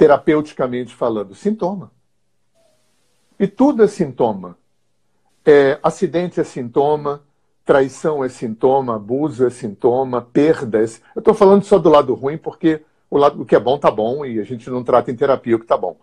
Terapeuticamente 0.00 0.94
falando, 0.94 1.34
sintoma. 1.34 1.92
E 3.38 3.46
tudo 3.46 3.84
é 3.84 3.86
sintoma. 3.86 4.56
É, 5.44 5.78
acidente 5.82 6.40
é 6.40 6.44
sintoma, 6.44 7.22
traição 7.66 8.24
é 8.24 8.30
sintoma, 8.30 8.96
abuso 8.96 9.46
é 9.46 9.50
sintoma, 9.50 10.22
perdas. 10.22 11.02
Eu 11.14 11.18
estou 11.18 11.34
falando 11.34 11.64
só 11.64 11.78
do 11.78 11.90
lado 11.90 12.14
ruim 12.14 12.38
porque 12.38 12.82
o, 13.10 13.18
lado, 13.18 13.42
o 13.42 13.44
que 13.44 13.54
é 13.54 13.60
bom 13.60 13.76
está 13.76 13.90
bom 13.90 14.24
e 14.24 14.40
a 14.40 14.42
gente 14.42 14.70
não 14.70 14.82
trata 14.82 15.10
em 15.10 15.14
terapia 15.16 15.56
o 15.56 15.58
que 15.58 15.66
está 15.66 15.76
bom. 15.76 15.98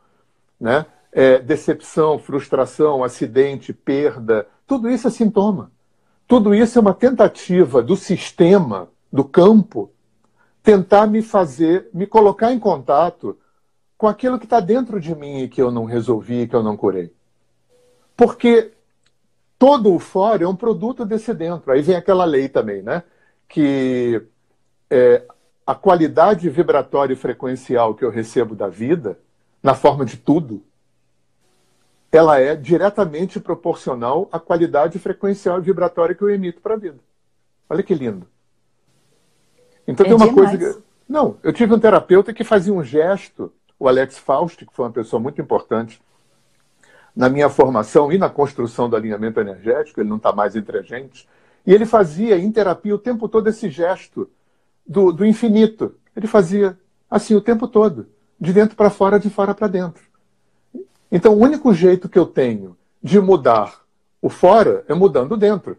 Né? 0.61 0.85
É, 1.11 1.39
decepção, 1.39 2.19
frustração, 2.19 3.03
acidente, 3.03 3.73
perda, 3.73 4.47
tudo 4.67 4.91
isso 4.91 5.07
é 5.07 5.09
sintoma. 5.09 5.71
Tudo 6.27 6.53
isso 6.53 6.77
é 6.77 6.81
uma 6.81 6.93
tentativa 6.93 7.81
do 7.81 7.95
sistema 7.95 8.89
do 9.11 9.23
campo, 9.23 9.89
tentar 10.61 11.07
me 11.07 11.23
fazer, 11.23 11.89
me 11.91 12.05
colocar 12.05 12.53
em 12.53 12.59
contato 12.59 13.35
com 13.97 14.07
aquilo 14.07 14.37
que 14.37 14.45
está 14.45 14.59
dentro 14.59 14.99
de 14.99 15.15
mim 15.15 15.39
e 15.39 15.47
que 15.47 15.61
eu 15.61 15.71
não 15.71 15.85
resolvi, 15.85 16.47
que 16.47 16.55
eu 16.55 16.61
não 16.61 16.77
curei. 16.77 17.11
Porque 18.15 18.71
todo 19.57 19.93
o 19.93 19.99
fora 19.99 20.43
é 20.43 20.47
um 20.47 20.55
produto 20.55 21.05
desse 21.05 21.33
dentro. 21.33 21.71
Aí 21.71 21.81
vem 21.81 21.95
aquela 21.95 22.25
lei 22.25 22.47
também, 22.47 22.81
né? 22.81 23.03
Que 23.47 24.21
é, 24.89 25.23
a 25.65 25.73
qualidade 25.73 26.49
vibratória 26.49 27.13
e 27.13 27.17
frequencial 27.17 27.95
que 27.95 28.05
eu 28.05 28.09
recebo 28.09 28.55
da 28.55 28.67
vida, 28.67 29.19
na 29.61 29.73
forma 29.73 30.05
de 30.05 30.17
tudo, 30.17 30.63
ela 32.11 32.39
é 32.39 32.55
diretamente 32.55 33.39
proporcional 33.39 34.29
à 34.31 34.39
qualidade 34.39 34.97
frequencial 34.97 35.59
e 35.59 35.61
vibratória 35.61 36.15
que 36.15 36.21
eu 36.21 36.29
emito 36.29 36.61
para 36.61 36.75
a 36.75 36.77
vida. 36.77 36.99
Olha 37.69 37.83
que 37.83 37.93
lindo. 37.93 38.27
Então 39.87 40.05
é 40.05 40.09
tem 40.09 40.17
uma 40.17 40.27
demais. 40.27 40.49
coisa. 40.51 40.73
Que... 40.73 40.83
Não, 41.07 41.37
eu 41.43 41.51
tive 41.51 41.73
um 41.73 41.79
terapeuta 41.79 42.33
que 42.33 42.43
fazia 42.43 42.73
um 42.73 42.83
gesto, 42.83 43.51
o 43.79 43.87
Alex 43.87 44.17
Faust, 44.17 44.65
que 44.65 44.73
foi 44.73 44.85
uma 44.85 44.91
pessoa 44.91 45.19
muito 45.19 45.41
importante 45.41 46.01
na 47.15 47.29
minha 47.29 47.49
formação 47.49 48.11
e 48.11 48.17
na 48.17 48.29
construção 48.29 48.87
do 48.87 48.95
alinhamento 48.95 49.39
energético, 49.39 49.99
ele 49.99 50.09
não 50.09 50.17
está 50.17 50.31
mais 50.31 50.55
entre 50.55 50.77
a 50.77 50.81
gente, 50.83 51.27
e 51.65 51.73
ele 51.73 51.85
fazia 51.85 52.37
em 52.37 52.51
terapia 52.51 52.93
o 52.93 52.99
tempo 52.99 53.27
todo 53.27 53.47
esse 53.47 53.69
gesto 53.69 54.29
do, 54.85 55.11
do 55.11 55.25
infinito. 55.25 55.95
Ele 56.15 56.27
fazia 56.27 56.77
assim 57.09 57.35
o 57.35 57.41
tempo 57.41 57.67
todo, 57.67 58.07
de 58.39 58.53
dentro 58.53 58.75
para 58.75 58.89
fora, 58.89 59.19
de 59.19 59.29
fora 59.29 59.53
para 59.53 59.67
dentro. 59.67 60.03
Então, 61.11 61.33
o 61.33 61.39
único 61.39 61.73
jeito 61.73 62.07
que 62.07 62.19
eu 62.19 62.25
tenho 62.25 62.77
de 63.01 63.19
mudar 63.19 63.81
o 64.21 64.29
fora 64.29 64.83
é 64.87 64.93
mudando 64.93 65.35
dentro. 65.35 65.77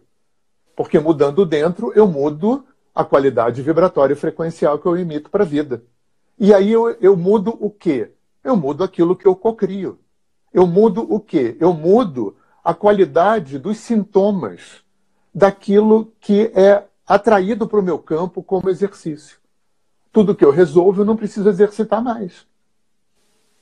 Porque 0.75 0.99
mudando 0.99 1.47
dentro, 1.47 1.93
eu 1.95 2.07
mudo 2.07 2.65
a 2.95 3.05
qualidade 3.05 3.63
vibratória 3.63 4.15
e 4.15 4.17
frequencial 4.17 4.79
que 4.79 4.87
eu 4.87 4.97
emito 4.97 5.31
para 5.31 5.45
a 5.45 5.47
vida. 5.47 5.83
E 6.39 6.55
aí 6.55 6.71
eu, 6.71 6.91
eu 7.01 7.17
mudo 7.17 7.57
o 7.61 7.71
quê? 7.71 8.13
Eu 8.45 8.57
mudo 8.57 8.85
aquilo 8.85 9.17
que 9.17 9.27
eu 9.27 9.35
cocrio. 9.35 9.99
Eu 10.53 10.67
mudo 10.67 11.03
o 11.03 11.19
quê? 11.21 11.57
Eu 11.61 11.73
mudo 11.73 12.37
a 12.63 12.73
qualidade 12.73 13.59
dos 13.59 13.79
sintomas 13.79 14.85
daquilo 15.35 16.13
que 16.21 16.53
é 16.55 16.85
atraído 17.07 17.67
para 17.67 17.81
o 17.81 17.83
meu 17.83 17.99
campo 17.99 18.43
como 18.43 18.69
exercício. 18.69 19.39
Tudo 20.13 20.35
que 20.35 20.45
eu 20.45 20.51
resolvo, 20.51 21.01
eu 21.01 21.05
não 21.05 21.17
preciso 21.17 21.49
exercitar 21.49 22.03
mais. 22.03 22.47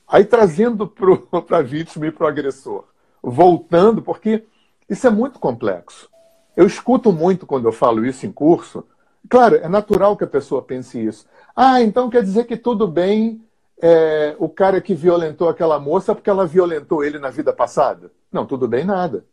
Aí 0.07 0.24
trazendo 0.24 0.87
para 0.87 1.59
a 1.59 1.62
vítima 1.62 2.07
e 2.07 2.12
para 2.12 2.24
o 2.24 2.29
agressor, 2.29 2.85
voltando, 3.22 4.03
porque 4.03 4.45
isso 4.89 5.07
é 5.07 5.11
muito 5.11 5.39
complexo. 5.39 6.09
Eu 6.57 6.66
escuto 6.66 7.12
muito 7.12 7.47
quando 7.47 7.66
eu 7.66 7.72
falo 7.72 8.05
isso 8.05 8.24
em 8.24 8.33
curso. 8.33 8.85
Claro, 9.29 9.57
é 9.57 9.68
natural 9.68 10.16
que 10.16 10.24
a 10.24 10.29
pessoa 10.29 10.62
pense 10.62 11.03
isso. 11.03 11.27
Ah, 11.55 11.81
então 11.81 12.11
quer 12.11 12.22
dizer 12.22 12.45
que 12.45 12.57
tudo 12.57 12.87
bem 12.87 13.43
é, 13.81 14.35
o 14.39 14.49
cara 14.49 14.81
que 14.81 14.95
violentou 14.95 15.49
aquela 15.49 15.79
moça 15.79 16.14
porque 16.14 16.31
ela 16.31 16.47
violentou 16.47 17.05
ele 17.05 17.18
na 17.18 17.31
vida 17.31 17.53
passada? 17.53 18.11
Não, 18.31 18.47
tudo 18.47 18.68
bem 18.68 18.85
nada. 18.85 19.24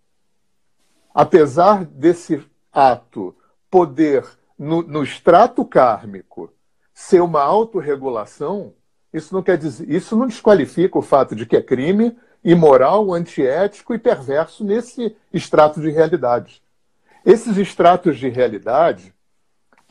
Apesar 1.13 1.85
desse 1.85 2.43
ato 2.71 3.35
poder, 3.69 4.25
no, 4.57 4.81
no 4.81 5.03
extrato 5.03 5.63
kármico, 5.63 6.51
ser 6.93 7.21
uma 7.21 7.41
autorregulação, 7.41 8.73
isso 9.13 9.33
não 9.33 9.43
quer 9.43 9.57
dizer, 9.57 9.89
isso 9.89 10.15
não 10.15 10.27
desqualifica 10.27 10.97
o 10.97 11.01
fato 11.01 11.35
de 11.35 11.45
que 11.45 11.55
é 11.55 11.61
crime 11.61 12.17
imoral, 12.43 13.13
antiético 13.13 13.93
e 13.93 13.99
perverso 13.99 14.63
nesse 14.63 15.15
extrato 15.31 15.79
de 15.79 15.89
realidade. 15.89 16.61
Esses 17.25 17.57
extratos 17.57 18.17
de 18.17 18.27
realidade, 18.27 19.13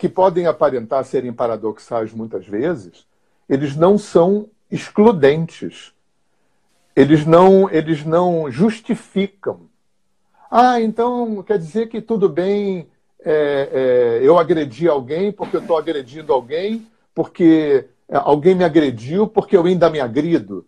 que 0.03 0.09
podem 0.09 0.49
aparentar 0.49 1.05
serem 1.05 1.33
paradoxais 1.33 2.13
muitas 2.13 2.45
vezes, 2.45 3.07
eles 3.49 3.77
não 3.77 3.97
são 3.97 4.49
excludentes. 4.69 5.93
Eles 6.97 7.25
não, 7.25 7.71
eles 7.71 8.05
não 8.05 8.51
justificam. 8.51 9.69
Ah, 10.51 10.81
então 10.81 11.41
quer 11.45 11.57
dizer 11.57 11.87
que 11.87 12.03
tudo 12.03 12.29
bem 12.29 12.89
é, 13.25 13.69
é, 13.73 14.27
eu 14.27 14.41
agredi 14.41 14.89
alguém 14.89 15.31
porque 15.31 15.55
eu 15.55 15.61
estou 15.61 15.79
agredindo 15.79 16.33
alguém, 16.33 16.85
porque 17.15 17.89
é, 18.09 18.17
alguém 18.17 18.57
me 18.57 18.65
agrediu 18.65 19.29
porque 19.29 19.57
eu 19.57 19.65
ainda 19.65 19.89
me 19.89 20.01
agrido. 20.01 20.67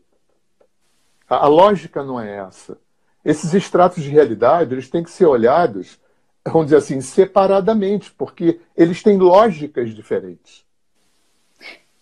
A, 1.29 1.39
a 1.39 1.49
lógica 1.49 2.05
não 2.05 2.21
é 2.21 2.37
essa. 2.37 2.79
Esses 3.25 3.53
extratos 3.53 4.01
de 4.01 4.11
realidade 4.11 4.73
eles 4.73 4.89
têm 4.89 5.03
que 5.03 5.11
ser 5.11 5.27
olhados, 5.27 5.99
vamos 6.45 6.67
dizer 6.67 6.77
assim, 6.77 7.01
separadamente, 7.01 8.13
porque 8.13 8.61
eles 8.77 9.03
têm 9.03 9.19
lógicas 9.19 9.95
diferentes. 9.95 10.65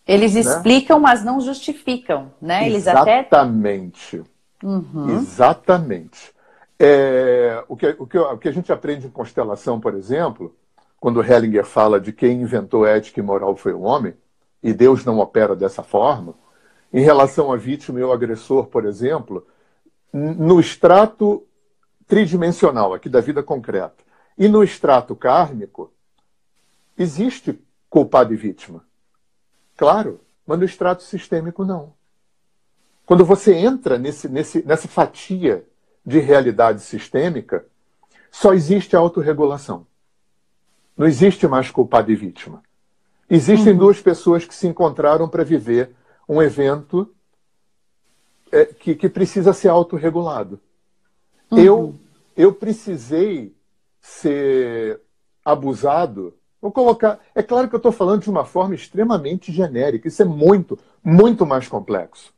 Eles 0.06 0.34
né? 0.34 0.40
explicam, 0.40 0.98
mas 0.98 1.24
não 1.24 1.40
justificam, 1.40 2.32
né? 2.40 2.66
Eles 2.66 2.86
Exatamente. 2.86 4.16
Até... 4.16 4.66
Uhum. 4.66 5.16
Exatamente. 5.16 6.32
É, 6.78 7.62
o, 7.68 7.76
que, 7.76 7.86
o, 7.98 8.06
que, 8.06 8.18
o 8.18 8.38
que 8.38 8.48
a 8.48 8.52
gente 8.52 8.72
aprende 8.72 9.06
em 9.06 9.10
constelação, 9.10 9.78
por 9.78 9.94
exemplo, 9.94 10.54
quando 10.98 11.22
Hellinger 11.22 11.64
fala 11.64 12.00
de 12.00 12.12
quem 12.12 12.42
inventou 12.42 12.86
ética 12.86 13.20
e 13.20 13.22
moral 13.22 13.56
foi 13.56 13.72
o 13.72 13.82
homem, 13.82 14.14
e 14.62 14.72
Deus 14.72 15.04
não 15.04 15.18
opera 15.18 15.54
dessa 15.54 15.82
forma, 15.82 16.34
em 16.92 17.00
relação 17.00 17.52
à 17.52 17.56
vítima 17.56 17.98
e 17.98 18.02
ao 18.02 18.12
agressor, 18.12 18.66
por 18.66 18.84
exemplo, 18.84 19.46
no 20.12 20.60
extrato 20.60 21.44
tridimensional, 22.06 22.92
aqui 22.92 23.08
da 23.08 23.20
vida 23.20 23.42
concreta, 23.42 24.04
e 24.36 24.48
no 24.48 24.62
extrato 24.62 25.14
kármico, 25.14 25.92
existe 26.96 27.58
culpado 27.88 28.32
e 28.32 28.36
vítima. 28.36 28.84
Claro, 29.76 30.20
mas 30.46 30.58
no 30.58 30.64
extrato 30.64 31.02
sistêmico 31.02 31.64
não. 31.64 31.94
Quando 33.04 33.24
você 33.24 33.54
entra 33.54 33.98
nesse, 33.98 34.28
nesse, 34.28 34.62
nessa 34.64 34.88
fatia 34.88 35.66
de 36.04 36.18
realidade 36.18 36.80
sistêmica, 36.80 37.66
só 38.30 38.54
existe 38.54 38.96
autorregulação. 38.96 39.86
Não 40.96 41.06
existe 41.06 41.46
mais 41.46 41.70
culpado 41.70 42.10
e 42.10 42.16
vítima. 42.16 42.62
Existem 43.28 43.72
uhum. 43.72 43.78
duas 43.78 44.00
pessoas 44.00 44.44
que 44.44 44.54
se 44.54 44.66
encontraram 44.66 45.28
para 45.28 45.44
viver 45.44 45.94
um 46.28 46.42
evento 46.42 47.12
é, 48.50 48.66
que, 48.66 48.94
que, 48.94 49.08
precisa 49.08 49.52
ser 49.52 49.68
autorregulado. 49.68 50.60
Uhum. 51.50 51.58
Eu, 51.58 51.94
eu 52.36 52.52
precisei 52.52 53.54
ser 54.02 55.00
abusado. 55.44 56.36
Vou 56.60 56.72
colocar. 56.72 57.20
É 57.34 57.42
claro 57.42 57.68
que 57.68 57.74
eu 57.74 57.78
estou 57.78 57.92
falando 57.92 58.22
de 58.22 58.30
uma 58.30 58.44
forma 58.44 58.74
extremamente 58.74 59.52
genérica. 59.52 60.08
Isso 60.08 60.20
é 60.20 60.24
muito, 60.24 60.78
muito 61.02 61.46
mais 61.46 61.68
complexo. 61.68 62.34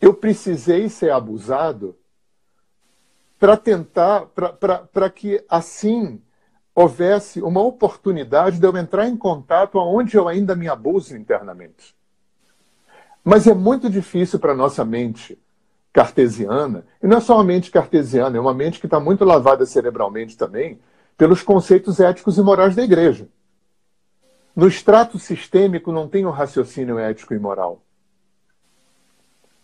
Eu 0.00 0.14
precisei 0.14 0.88
ser 0.88 1.10
abusado 1.10 1.96
para 3.38 3.56
tentar, 3.56 4.26
para 4.26 5.10
que 5.10 5.44
assim 5.48 6.22
houvesse 6.74 7.40
uma 7.42 7.60
oportunidade 7.60 8.58
de 8.58 8.66
eu 8.66 8.76
entrar 8.76 9.08
em 9.08 9.16
contato 9.16 9.78
aonde 9.78 10.16
eu 10.16 10.28
ainda 10.28 10.54
me 10.54 10.68
abuso 10.68 11.16
internamente. 11.16 11.94
Mas 13.24 13.46
é 13.46 13.54
muito 13.54 13.88
difícil 13.90 14.38
para 14.38 14.54
nossa 14.54 14.84
mente 14.84 15.38
cartesiana, 15.96 16.84
e 17.02 17.06
não 17.06 17.16
é 17.16 17.20
só 17.20 17.36
uma 17.36 17.44
mente 17.44 17.70
cartesiana, 17.70 18.36
é 18.36 18.40
uma 18.40 18.52
mente 18.52 18.78
que 18.78 18.86
está 18.86 19.00
muito 19.00 19.24
lavada 19.24 19.64
cerebralmente 19.64 20.36
também 20.36 20.78
pelos 21.16 21.40
conceitos 21.40 22.00
éticos 22.00 22.36
e 22.36 22.42
morais 22.42 22.76
da 22.76 22.82
igreja. 22.84 23.26
No 24.54 24.68
extrato 24.68 25.18
sistêmico 25.18 25.90
não 25.90 26.06
tem 26.06 26.26
um 26.26 26.30
raciocínio 26.30 26.98
ético 26.98 27.32
e 27.32 27.38
moral. 27.38 27.80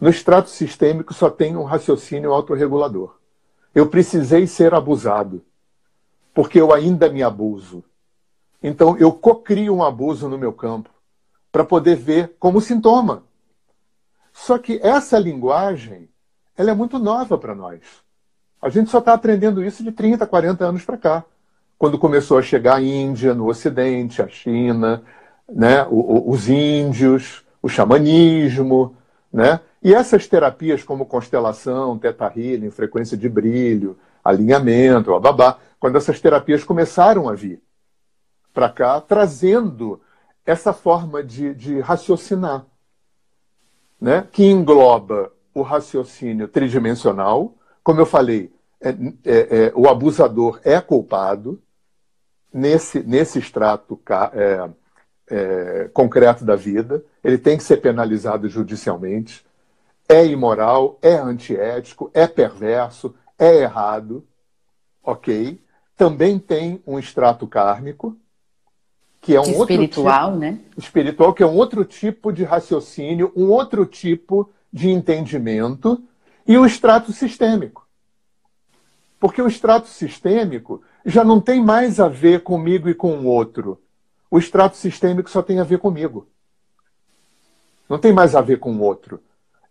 No 0.01 0.09
extrato 0.09 0.49
sistêmico 0.49 1.13
só 1.13 1.29
tem 1.29 1.55
um 1.55 1.65
raciocínio 1.65 2.33
autorregulador. 2.33 3.19
Eu 3.75 3.89
precisei 3.91 4.47
ser 4.47 4.73
abusado 4.73 5.45
porque 6.33 6.59
eu 6.59 6.73
ainda 6.73 7.11
me 7.11 7.23
abuso. 7.23 7.85
Então, 8.63 8.97
eu 8.97 9.13
cocrio 9.13 9.75
um 9.75 9.85
abuso 9.85 10.31
no 10.31 10.39
meu 10.39 10.55
campo 10.55 10.89
para 11.51 11.63
poder 11.63 11.97
ver 11.97 12.37
como 12.39 12.59
sintoma. 12.59 13.23
Só 14.33 14.57
que 14.57 14.81
essa 14.83 15.19
linguagem, 15.19 16.09
ela 16.57 16.71
é 16.71 16.75
muito 16.75 16.99
nova 16.99 17.37
para 17.39 17.55
nós. 17.55 17.81
A 18.61 18.69
gente 18.69 18.91
só 18.91 18.99
está 18.99 19.13
aprendendo 19.15 19.65
isso 19.65 19.83
de 19.83 19.91
30, 19.91 20.27
40 20.27 20.65
anos 20.65 20.85
para 20.85 20.97
cá. 20.97 21.25
Quando 21.79 21.99
começou 21.99 22.39
a 22.39 22.43
chegar 22.43 22.77
a 22.77 22.83
Índia, 22.83 23.35
no 23.35 23.49
Ocidente, 23.49 24.23
a 24.23 24.29
China, 24.29 25.03
né, 25.49 25.87
os 25.91 26.49
índios, 26.49 27.45
o 27.61 27.69
xamanismo, 27.69 28.97
né? 29.33 29.61
E 29.83 29.93
essas 29.93 30.29
terapias 30.29 30.85
como 30.85 31.07
constelação, 31.07 31.99
teta 31.99 32.33
healing, 32.37 32.71
frequência 32.71 33.17
de 33.17 33.29
brilho, 33.29 33.99
alinhamento, 34.23 35.19
babá, 35.19 35.59
quando 35.81 35.99
essas 35.99 36.21
terapias 36.21 36.63
começaram 36.63 37.29
a 37.29 37.35
vir 37.35 37.61
para 38.55 38.69
cá, 38.69 39.01
trazendo 39.01 40.01
essa 40.47 40.73
forma 40.73 41.23
de, 41.23 41.55
de 41.55 41.81
raciocinar, 41.81 42.65
né? 44.01 44.27
que 44.31 44.45
engloba 44.45 45.33
o 45.55 45.63
raciocínio 45.63 46.49
tridimensional. 46.49 47.55
Como 47.83 48.01
eu 48.01 48.07
falei, 48.07 48.53
é, 48.81 48.91
é, 48.91 48.95
é, 49.67 49.73
o 49.75 49.89
abusador 49.89 50.61
é 50.65 50.81
culpado, 50.81 51.61
nesse, 52.53 53.03
nesse 53.03 53.39
extrato 53.39 54.01
é, 54.35 54.71
é, 55.31 55.91
concreto 55.93 56.45
da 56.45 56.55
vida, 56.55 57.05
ele 57.25 57.39
tem 57.39 57.57
que 57.57 57.63
ser 57.63 57.79
penalizado 57.79 58.49
judicialmente, 58.49 59.45
é 60.09 60.27
imoral, 60.27 60.99
é 61.01 61.15
antiético, 61.15 62.11
é 62.13 62.27
perverso, 62.27 63.15
é 63.39 63.63
errado, 63.63 64.27
ok? 65.03 65.61
Também 65.97 66.39
tem 66.39 66.83
um 66.87 66.99
extrato 66.99 67.47
kármico, 67.47 68.17
que 69.21 69.37
é 69.37 69.41
um 69.41 69.45
espiritual, 69.45 70.33
outro 70.33 70.41
tipo, 70.41 70.57
né? 70.57 70.61
Espiritual, 70.77 71.33
que 71.33 71.43
é 71.43 71.47
um 71.47 71.57
outro 71.57 71.85
tipo 71.85 72.33
de 72.33 72.43
raciocínio, 72.43 73.33
um 73.37 73.51
outro 73.51 73.87
tipo 73.87 74.51
de 74.73 74.89
entendimento, 74.89 76.03
e 76.47 76.57
o 76.57 76.65
extrato 76.65 77.13
sistêmico. 77.13 77.87
Porque 79.21 79.41
o 79.41 79.47
extrato 79.47 79.89
sistêmico 79.89 80.83
já 81.05 81.23
não 81.23 81.41
tem 81.41 81.63
mais 81.63 82.01
a 82.01 82.09
ver 82.09 82.43
comigo 82.43 82.89
e 82.89 82.95
com 82.95 83.19
o 83.19 83.27
outro. 83.27 83.81
O 84.31 84.39
extrato 84.39 84.77
sistêmico 84.77 85.31
só 85.31 85.43
tem 85.43 85.61
a 85.61 85.65
ver 85.65 85.79
comigo. 85.79 86.27
Não 87.89 87.99
tem 87.99 88.13
mais 88.13 88.35
a 88.35 88.41
ver 88.41 88.59
com 88.59 88.73
o 88.75 88.81
outro. 88.81 89.21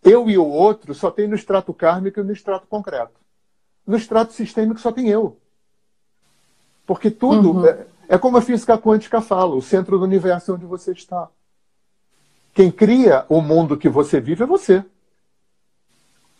Eu 0.02 0.30
e 0.30 0.38
o 0.38 0.46
outro 0.46 0.94
só 0.94 1.10
tem 1.10 1.28
no 1.28 1.34
extrato 1.34 1.74
kármico 1.74 2.20
e 2.20 2.22
no 2.22 2.32
extrato 2.32 2.66
concreto. 2.66 3.20
No 3.86 3.96
extrato 3.96 4.32
sistêmico 4.32 4.80
só 4.80 4.92
tem 4.92 5.08
eu. 5.08 5.36
Porque 6.86 7.10
tudo 7.10 7.52
uhum. 7.52 7.66
é, 7.66 7.86
é, 8.08 8.18
como 8.18 8.36
a 8.36 8.42
física 8.42 8.78
quântica 8.78 9.20
fala: 9.20 9.54
o 9.54 9.62
centro 9.62 9.98
do 9.98 10.04
universo 10.04 10.50
é 10.50 10.54
onde 10.54 10.66
você 10.66 10.92
está. 10.92 11.28
Quem 12.54 12.70
cria 12.70 13.24
o 13.28 13.40
mundo 13.40 13.76
que 13.76 13.88
você 13.88 14.20
vive 14.20 14.42
é 14.42 14.46
você. 14.46 14.84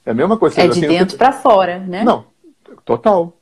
É 0.04 0.10
a 0.10 0.14
mesma 0.14 0.36
coisa. 0.36 0.60
É 0.60 0.68
de 0.68 0.80
dentro 0.80 1.14
que... 1.14 1.18
para 1.18 1.32
fora, 1.32 1.78
né? 1.78 2.04
Não, 2.04 2.26
total. 2.84 3.32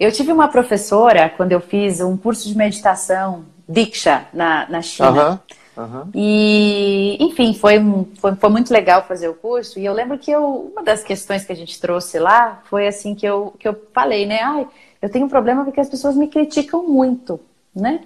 Eu 0.00 0.10
tive 0.10 0.32
uma 0.32 0.48
professora 0.48 1.28
quando 1.28 1.52
eu 1.52 1.60
fiz 1.60 2.00
um 2.00 2.16
curso 2.16 2.48
de 2.48 2.56
meditação, 2.56 3.44
Diksha, 3.68 4.26
na, 4.32 4.68
na 4.68 4.82
China. 4.82 5.30
Uhum. 5.32 5.58
Uhum. 5.78 6.10
E, 6.12 7.16
enfim, 7.20 7.54
foi, 7.54 7.76
foi, 8.18 8.34
foi, 8.34 8.50
muito 8.50 8.72
legal 8.72 9.06
fazer 9.06 9.28
o 9.28 9.34
curso. 9.34 9.78
E 9.78 9.84
eu 9.84 9.92
lembro 9.92 10.18
que 10.18 10.28
eu, 10.28 10.72
uma 10.72 10.82
das 10.82 11.04
questões 11.04 11.44
que 11.44 11.52
a 11.52 11.56
gente 11.56 11.80
trouxe 11.80 12.18
lá 12.18 12.60
foi 12.64 12.88
assim 12.88 13.14
que 13.14 13.24
eu, 13.24 13.54
que 13.58 13.68
eu 13.68 13.80
falei, 13.92 14.26
né? 14.26 14.40
Ai, 14.42 14.66
eu 15.00 15.08
tenho 15.08 15.26
um 15.26 15.28
problema 15.28 15.64
porque 15.64 15.78
as 15.78 15.88
pessoas 15.88 16.16
me 16.16 16.26
criticam 16.26 16.82
muito, 16.82 17.38
né? 17.72 18.00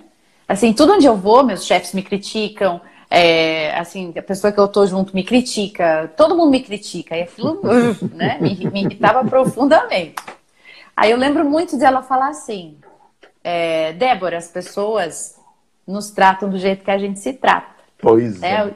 Assim, 0.47 0.75
tudo 0.75 0.93
onde 0.93 1.07
eu 1.07 1.17
vou, 1.17 1.43
meus 1.43 1.65
chefes 1.65 1.95
me 1.95 2.03
criticam, 2.03 2.79
é, 3.15 3.79
assim, 3.79 4.15
a 4.17 4.23
pessoa 4.23 4.51
que 4.51 4.59
eu 4.59 4.67
tô 4.67 4.87
junto 4.87 5.15
me 5.15 5.23
critica, 5.23 6.11
todo 6.17 6.35
mundo 6.35 6.51
me 6.51 6.63
critica. 6.63 7.15
E 7.15 7.23
aquilo 7.23 7.61
né, 8.15 8.39
me, 8.41 8.55
me 8.71 8.85
irritava 8.85 9.23
profundamente. 9.23 10.15
Aí 10.97 11.11
eu 11.11 11.19
lembro 11.19 11.45
muito 11.45 11.77
de 11.77 11.85
ela 11.85 12.03
falar 12.03 12.29
assim, 12.29 12.79
é, 13.45 13.93
Débora, 13.93 14.39
as 14.39 14.49
pessoas 14.49 15.39
nos 15.87 16.11
tratam 16.11 16.49
do 16.49 16.57
jeito 16.57 16.83
que 16.83 16.91
a 16.91 16.97
gente 16.97 17.21
se 17.21 17.35
trata. 17.35 17.75
Pois 17.99 18.43
é. 18.43 18.49
é. 18.49 18.75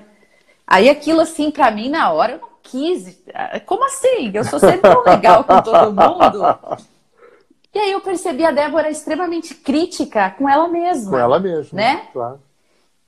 Aí 0.66 0.90
aquilo 0.90 1.20
assim, 1.20 1.50
para 1.50 1.70
mim, 1.70 1.88
na 1.88 2.12
hora, 2.12 2.32
eu 2.32 2.38
não 2.40 2.48
quis. 2.62 3.18
Como 3.64 3.86
assim? 3.86 4.32
Eu 4.34 4.44
sou 4.44 4.58
sempre 4.58 4.90
tão 4.90 5.02
legal 5.02 5.44
com 5.44 5.62
todo 5.62 5.94
mundo. 5.94 6.78
E 7.72 7.78
aí 7.78 7.92
eu 7.92 8.02
percebi 8.02 8.44
a 8.44 8.50
Débora 8.50 8.90
extremamente 8.90 9.54
crítica 9.54 10.30
com 10.30 10.46
ela 10.46 10.68
mesma. 10.68 11.10
Com 11.10 11.18
ela 11.18 11.40
mesma, 11.40 11.76
né? 11.76 12.08
Claro. 12.12 12.40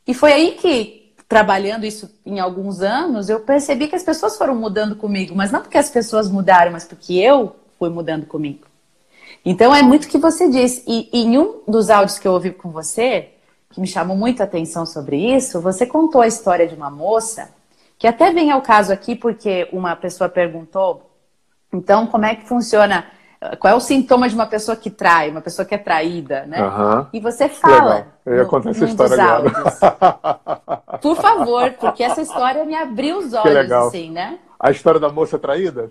E 0.07 0.15
foi 0.15 0.33
aí 0.33 0.53
que, 0.53 1.08
trabalhando 1.29 1.85
isso 1.85 2.11
em 2.25 2.41
alguns 2.41 2.81
anos, 2.81 3.29
eu 3.29 3.41
percebi 3.41 3.87
que 3.87 3.95
as 3.95 4.03
pessoas 4.03 4.39
foram 4.39 4.55
mudando 4.55 4.97
comigo. 4.97 5.35
Mas 5.37 5.53
não 5.53 5.61
porque 5.61 5.77
as 5.77 5.91
pessoas 5.91 6.31
mudaram, 6.31 6.73
mas 6.73 6.85
porque 6.85 7.15
eu 7.15 7.55
fui 7.79 7.91
mudando 7.91 8.27
comigo. 8.27 8.67
Então 9.45 9.75
é 9.75 9.83
muito 9.83 10.05
o 10.05 10.09
que 10.09 10.19
você 10.19 10.49
disse. 10.49 10.83
E, 10.87 11.09
e 11.13 11.25
em 11.25 11.39
um 11.39 11.61
dos 11.69 11.91
áudios 11.91 12.19
que 12.19 12.27
eu 12.27 12.33
ouvi 12.33 12.51
com 12.51 12.71
você, 12.71 13.29
que 13.71 13.81
me 13.81 13.87
chamou 13.87 14.17
muito 14.17 14.41
a 14.41 14.45
atenção 14.45 14.87
sobre 14.87 15.17
isso, 15.37 15.61
você 15.61 15.85
contou 15.85 16.23
a 16.23 16.27
história 16.27 16.67
de 16.67 16.75
uma 16.75 16.91
moça, 16.91 17.51
que 17.99 18.07
até 18.07 18.33
vem 18.33 18.51
ao 18.51 18.63
caso 18.63 18.93
aqui 18.93 19.15
porque 19.15 19.69
uma 19.71 19.95
pessoa 19.95 20.31
perguntou, 20.31 21.11
então 21.73 22.07
como 22.07 22.25
é 22.25 22.35
que 22.35 22.49
funciona, 22.49 23.07
qual 23.61 23.73
é 23.73 23.77
o 23.77 23.81
sintoma 23.81 24.29
de 24.29 24.35
uma 24.35 24.47
pessoa 24.47 24.77
que 24.77 24.91
trai, 24.91 25.31
uma 25.31 25.41
pessoa 25.41 25.65
que 25.65 25.75
é 25.75 25.79
traída, 25.79 26.45
né? 26.47 26.61
Uhum. 26.61 27.07
E 27.13 27.21
você 27.21 27.49
fala. 27.49 27.95
Legal. 27.95 28.07
Eu 28.27 28.37
ia 28.37 28.45
contar 28.45 28.71
essa 28.71 28.85
história 28.85 29.23
agora. 29.23 30.99
Por 31.01 31.17
favor, 31.17 31.73
porque 31.79 32.03
essa 32.03 32.21
história 32.21 32.65
me 32.65 32.75
abriu 32.75 33.19
os 33.19 33.33
olhos, 33.33 33.71
assim, 33.71 34.11
né? 34.11 34.39
A 34.59 34.71
história 34.71 34.99
da 34.99 35.09
moça 35.09 35.39
traída? 35.39 35.91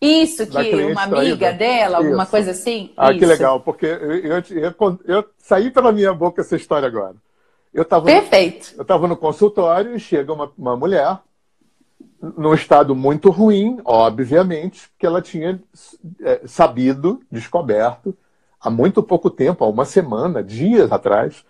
Isso, 0.00 0.46
que 0.46 0.56
uma 0.56 1.02
amiga 1.02 1.36
traída. 1.36 1.52
dela, 1.52 1.98
alguma 1.98 2.22
Isso. 2.22 2.30
coisa 2.30 2.50
assim? 2.52 2.90
Ah, 2.96 3.10
Isso. 3.10 3.18
que 3.18 3.26
legal, 3.26 3.60
porque 3.60 3.84
eu, 3.84 4.14
eu, 4.16 4.42
eu, 4.50 5.00
eu, 5.04 5.24
saí 5.36 5.70
pela 5.70 5.92
minha 5.92 6.14
boca 6.14 6.40
essa 6.40 6.56
história 6.56 6.88
agora. 6.88 7.14
Eu 7.72 7.84
tava 7.84 8.06
Perfeito. 8.06 8.72
No, 8.72 8.78
eu 8.78 8.82
estava 8.82 9.06
no 9.06 9.16
consultório 9.16 9.94
e 9.94 10.00
chega 10.00 10.32
uma, 10.32 10.50
uma 10.56 10.74
mulher 10.74 11.18
num 12.20 12.54
estado 12.54 12.94
muito 12.94 13.30
ruim, 13.30 13.80
obviamente, 13.84 14.88
porque 14.90 15.06
ela 15.06 15.22
tinha 15.22 15.60
é, 16.20 16.42
sabido, 16.46 17.20
descoberto, 17.30 18.16
há 18.60 18.68
muito 18.68 19.02
pouco 19.02 19.30
tempo, 19.30 19.64
há 19.64 19.68
uma 19.68 19.84
semana, 19.84 20.42
dias 20.42 20.92
atrás, 20.92 21.44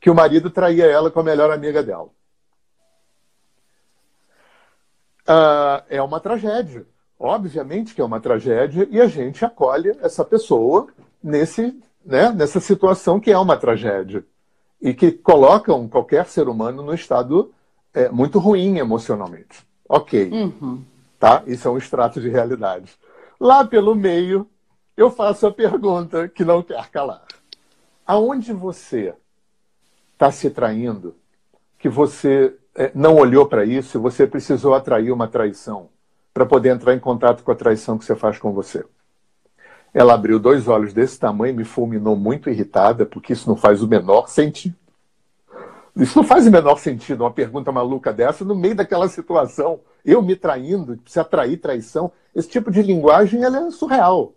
que 0.00 0.10
o 0.10 0.14
marido 0.14 0.50
traía 0.50 0.86
ela 0.86 1.10
com 1.10 1.20
a 1.20 1.24
melhor 1.24 1.50
amiga 1.50 1.82
dela. 1.82 2.08
Ah, 5.26 5.84
é 5.88 6.00
uma 6.02 6.20
tragédia. 6.20 6.86
Obviamente 7.18 7.94
que 7.94 8.00
é 8.00 8.04
uma 8.04 8.20
tragédia 8.20 8.86
e 8.90 9.00
a 9.00 9.06
gente 9.06 9.44
acolhe 9.44 9.90
essa 10.02 10.24
pessoa 10.24 10.88
nesse, 11.22 11.80
né, 12.04 12.30
nessa 12.30 12.60
situação 12.60 13.18
que 13.18 13.32
é 13.32 13.38
uma 13.38 13.56
tragédia 13.56 14.24
e 14.80 14.92
que 14.92 15.10
colocam 15.10 15.88
qualquer 15.88 16.26
ser 16.26 16.46
humano 16.46 16.82
no 16.82 16.94
estado 16.94 17.54
é, 17.94 18.10
muito 18.10 18.38
ruim 18.38 18.78
emocionalmente. 18.78 19.65
Ok. 19.88 20.30
Uhum. 20.30 20.82
Tá? 21.18 21.42
Isso 21.46 21.66
é 21.66 21.70
um 21.70 21.78
extrato 21.78 22.20
de 22.20 22.28
realidade. 22.28 22.96
Lá 23.38 23.64
pelo 23.64 23.94
meio, 23.94 24.48
eu 24.96 25.10
faço 25.10 25.46
a 25.46 25.52
pergunta 25.52 26.28
que 26.28 26.44
não 26.44 26.62
quer 26.62 26.88
calar. 26.90 27.24
Aonde 28.06 28.52
você 28.52 29.14
está 30.12 30.30
se 30.30 30.50
traindo 30.50 31.14
que 31.78 31.88
você 31.88 32.54
é, 32.74 32.90
não 32.94 33.16
olhou 33.16 33.46
para 33.46 33.64
isso 33.64 33.96
e 33.96 34.00
você 34.00 34.26
precisou 34.26 34.74
atrair 34.74 35.12
uma 35.12 35.28
traição? 35.28 35.88
para 36.36 36.44
poder 36.44 36.68
entrar 36.68 36.92
em 36.92 36.98
contato 36.98 37.42
com 37.42 37.50
a 37.50 37.54
traição 37.54 37.96
que 37.96 38.04
você 38.04 38.14
faz 38.14 38.38
com 38.38 38.52
você. 38.52 38.84
Ela 39.94 40.12
abriu 40.12 40.38
dois 40.38 40.68
olhos 40.68 40.92
desse 40.92 41.18
tamanho, 41.18 41.54
me 41.54 41.64
fulminou 41.64 42.14
muito 42.14 42.50
irritada, 42.50 43.06
porque 43.06 43.32
isso 43.32 43.48
não 43.48 43.56
faz 43.56 43.82
o 43.82 43.88
menor 43.88 44.28
sentido. 44.28 44.76
Isso 45.96 46.18
não 46.18 46.24
faz 46.26 46.46
o 46.46 46.50
menor 46.50 46.76
sentido, 46.78 47.22
uma 47.22 47.30
pergunta 47.30 47.72
maluca 47.72 48.12
dessa, 48.12 48.44
no 48.44 48.54
meio 48.54 48.74
daquela 48.74 49.08
situação, 49.08 49.80
eu 50.04 50.20
me 50.20 50.36
traindo, 50.36 51.00
se 51.06 51.18
atrair 51.18 51.56
traição, 51.56 52.12
esse 52.34 52.48
tipo 52.48 52.70
de 52.70 52.82
linguagem 52.82 53.42
ela 53.42 53.66
é 53.66 53.70
surreal. 53.70 54.34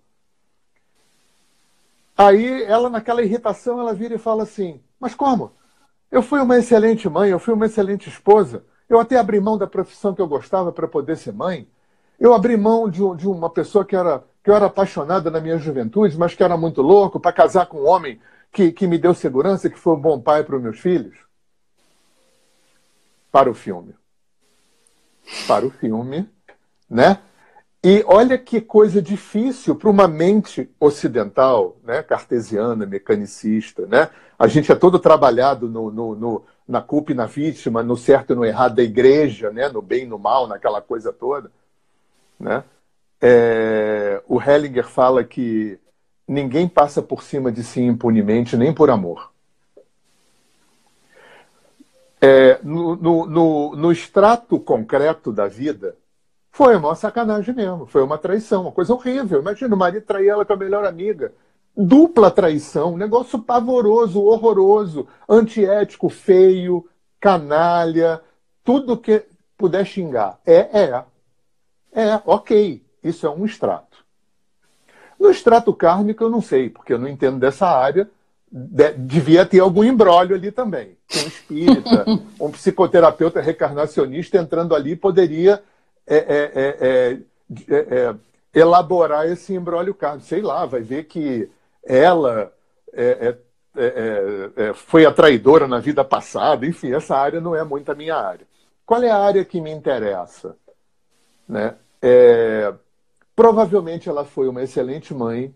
Aí 2.17 2.63
ela, 2.63 2.89
naquela 2.89 3.21
irritação, 3.21 3.79
ela 3.79 3.93
vira 3.93 4.15
e 4.15 4.17
fala 4.17 4.43
assim: 4.43 4.81
Mas 4.99 5.13
como? 5.13 5.51
Eu 6.09 6.21
fui 6.21 6.39
uma 6.39 6.57
excelente 6.57 7.09
mãe, 7.09 7.29
eu 7.29 7.39
fui 7.39 7.53
uma 7.53 7.65
excelente 7.65 8.07
esposa, 8.07 8.63
eu 8.87 8.99
até 8.99 9.17
abri 9.17 9.39
mão 9.39 9.57
da 9.57 9.67
profissão 9.67 10.15
que 10.15 10.21
eu 10.21 10.27
gostava 10.27 10.71
para 10.71 10.87
poder 10.87 11.17
ser 11.17 11.33
mãe. 11.33 11.67
Eu 12.17 12.33
abri 12.33 12.57
mão 12.57 12.89
de, 12.89 13.01
de 13.15 13.27
uma 13.27 13.49
pessoa 13.49 13.85
que, 13.85 13.95
era, 13.95 14.23
que 14.43 14.49
eu 14.49 14.55
era 14.55 14.65
apaixonada 14.65 15.29
na 15.29 15.39
minha 15.39 15.57
juventude, 15.57 16.17
mas 16.17 16.35
que 16.35 16.43
era 16.43 16.57
muito 16.57 16.81
louco, 16.81 17.19
para 17.19 17.31
casar 17.33 17.67
com 17.67 17.81
um 17.81 17.87
homem 17.87 18.19
que, 18.51 18.71
que 18.71 18.87
me 18.87 18.97
deu 18.97 19.13
segurança, 19.13 19.69
que 19.69 19.77
foi 19.79 19.93
um 19.93 20.01
bom 20.01 20.19
pai 20.19 20.43
para 20.43 20.55
os 20.55 20.61
meus 20.61 20.79
filhos. 20.79 21.28
Para 23.31 23.49
o 23.49 23.53
filme. 23.53 23.95
Para 25.47 25.65
o 25.65 25.69
filme, 25.69 26.29
né? 26.89 27.19
E 27.81 28.03
olha 28.05 28.37
que 28.37 28.59
coisa 28.59 29.01
difícil 29.01 29.73
para 29.73 29.89
uma 29.89 30.07
mente 30.07 30.69
ocidental, 30.79 31.77
né, 31.81 32.03
cartesiana, 32.03 32.85
mecanicista. 32.85 33.85
Né? 33.85 34.09
A 34.37 34.47
gente 34.47 34.69
é 34.69 34.75
todo 34.75 34.99
trabalhado 34.99 35.69
no, 35.69 35.89
no, 35.89 36.15
no, 36.15 36.45
na 36.67 36.81
culpa 36.81 37.13
e 37.13 37.15
na 37.15 37.25
vítima, 37.25 37.81
no 37.81 37.95
certo 37.95 38.33
e 38.33 38.35
no 38.35 38.43
errado 38.43 38.75
da 38.75 38.83
igreja, 38.83 39.49
né, 39.49 39.69
no 39.69 39.81
bem 39.81 40.03
e 40.03 40.07
no 40.07 40.19
mal, 40.19 40.45
naquela 40.45 40.81
coisa 40.81 41.13
toda. 41.13 41.49
Né? 42.37 42.65
É, 43.21 44.21
o 44.27 44.41
Hellinger 44.41 44.87
fala 44.87 45.23
que 45.23 45.79
ninguém 46.27 46.67
passa 46.67 47.01
por 47.01 47.23
cima 47.23 47.49
de 47.49 47.63
si 47.63 47.81
impunemente, 47.81 48.57
nem 48.57 48.73
por 48.73 48.89
amor. 48.89 49.28
É, 52.21 52.59
no, 52.63 52.95
no, 52.97 53.25
no, 53.25 53.75
no, 53.75 53.91
extrato 53.91 54.59
concreto 54.59 55.31
da 55.31 55.47
vida, 55.47 55.95
foi 56.51 56.75
uma 56.75 56.93
sacanagem 56.93 57.55
mesmo, 57.55 57.85
foi 57.85 58.03
uma 58.03 58.17
traição, 58.17 58.63
uma 58.63 58.71
coisa 58.71 58.93
horrível. 58.93 59.39
Imagina 59.39 59.73
o 59.73 59.77
marido 59.77 60.05
trair 60.05 60.27
ela 60.27 60.45
com 60.45 60.53
a 60.53 60.57
melhor 60.57 60.85
amiga. 60.85 61.31
Dupla 61.77 62.29
traição, 62.29 62.97
negócio 62.97 63.39
pavoroso, 63.39 64.21
horroroso, 64.21 65.07
antiético, 65.29 66.09
feio, 66.09 66.85
canalha, 67.21 68.21
tudo 68.63 68.97
que 68.97 69.23
puder 69.57 69.85
xingar. 69.85 70.39
É, 70.45 70.81
é. 70.81 71.03
É, 71.91 72.21
ok, 72.25 72.83
isso 73.03 73.25
é 73.25 73.29
um 73.29 73.45
extrato. 73.45 74.05
No 75.19 75.29
extrato 75.29 75.73
kármico 75.73 76.23
eu 76.23 76.29
não 76.29 76.41
sei, 76.41 76.69
porque 76.69 76.93
eu 76.93 76.99
não 76.99 77.07
entendo 77.07 77.39
dessa 77.39 77.67
área, 77.67 78.09
de, 78.51 78.93
devia 78.93 79.45
ter 79.45 79.59
algum 79.59 79.83
embrólio 79.83 80.35
ali 80.35 80.51
também. 80.51 80.97
Um 81.15 81.27
espírita, 81.27 82.05
um 82.39 82.51
psicoterapeuta 82.51 83.41
recarnacionista 83.41 84.37
entrando 84.37 84.75
ali 84.75 84.95
poderia 84.95 85.61
é, 86.07 86.17
é, 86.17 87.19
é, 87.69 88.15
elaborar 88.53 89.27
esse 89.27 89.53
embrólio 89.53 89.93
cargo. 89.93 90.23
Sei 90.23 90.41
lá, 90.41 90.65
vai 90.65 90.81
ver 90.81 91.03
que 91.05 91.49
ela 91.83 92.51
foi 94.73 95.05
a 95.05 95.11
traidora 95.11 95.67
na 95.67 95.79
vida 95.79 96.03
passada. 96.03 96.65
Enfim, 96.65 96.93
essa 96.93 97.15
área 97.15 97.39
não 97.39 97.55
é 97.55 97.63
muito 97.63 97.91
a 97.91 97.95
minha 97.95 98.15
área. 98.15 98.47
Qual 98.85 99.03
é 99.03 99.09
a 99.09 99.17
área 99.17 99.45
que 99.45 99.61
me 99.61 99.71
interessa? 99.71 100.55
Né? 101.47 101.75
provavelmente 103.35 104.09
ela 104.09 104.25
foi 104.25 104.47
uma 104.49 104.63
excelente 104.63 105.13
mãe, 105.13 105.53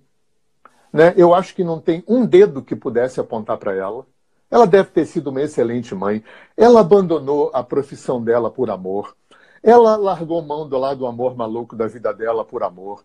né? 0.93 1.13
Eu 1.17 1.33
acho 1.33 1.55
que 1.55 1.63
não 1.63 1.81
tem 1.81 2.03
um 2.07 2.23
dedo 2.23 2.61
que 2.61 2.75
pudesse 2.75 3.19
apontar 3.19 3.57
para 3.57 3.73
ela. 3.73 4.05
Ela 4.51 4.67
deve 4.67 4.91
ter 4.91 5.05
sido 5.07 5.31
uma 5.31 5.41
excelente 5.41 5.95
mãe. 5.95 6.23
Ela 6.55 6.81
abandonou 6.81 7.49
a 7.51 7.63
profissão 7.63 8.23
dela 8.23 8.51
por 8.51 8.69
amor. 8.69 9.15
Ela 9.63 9.95
largou 9.95 10.43
mão 10.43 10.69
do 10.69 10.77
lado 10.77 10.99
do 10.99 11.07
amor 11.07 11.35
maluco 11.35 11.75
da 11.75 11.87
vida 11.87 12.13
dela 12.13 12.45
por 12.45 12.61
amor. 12.61 13.03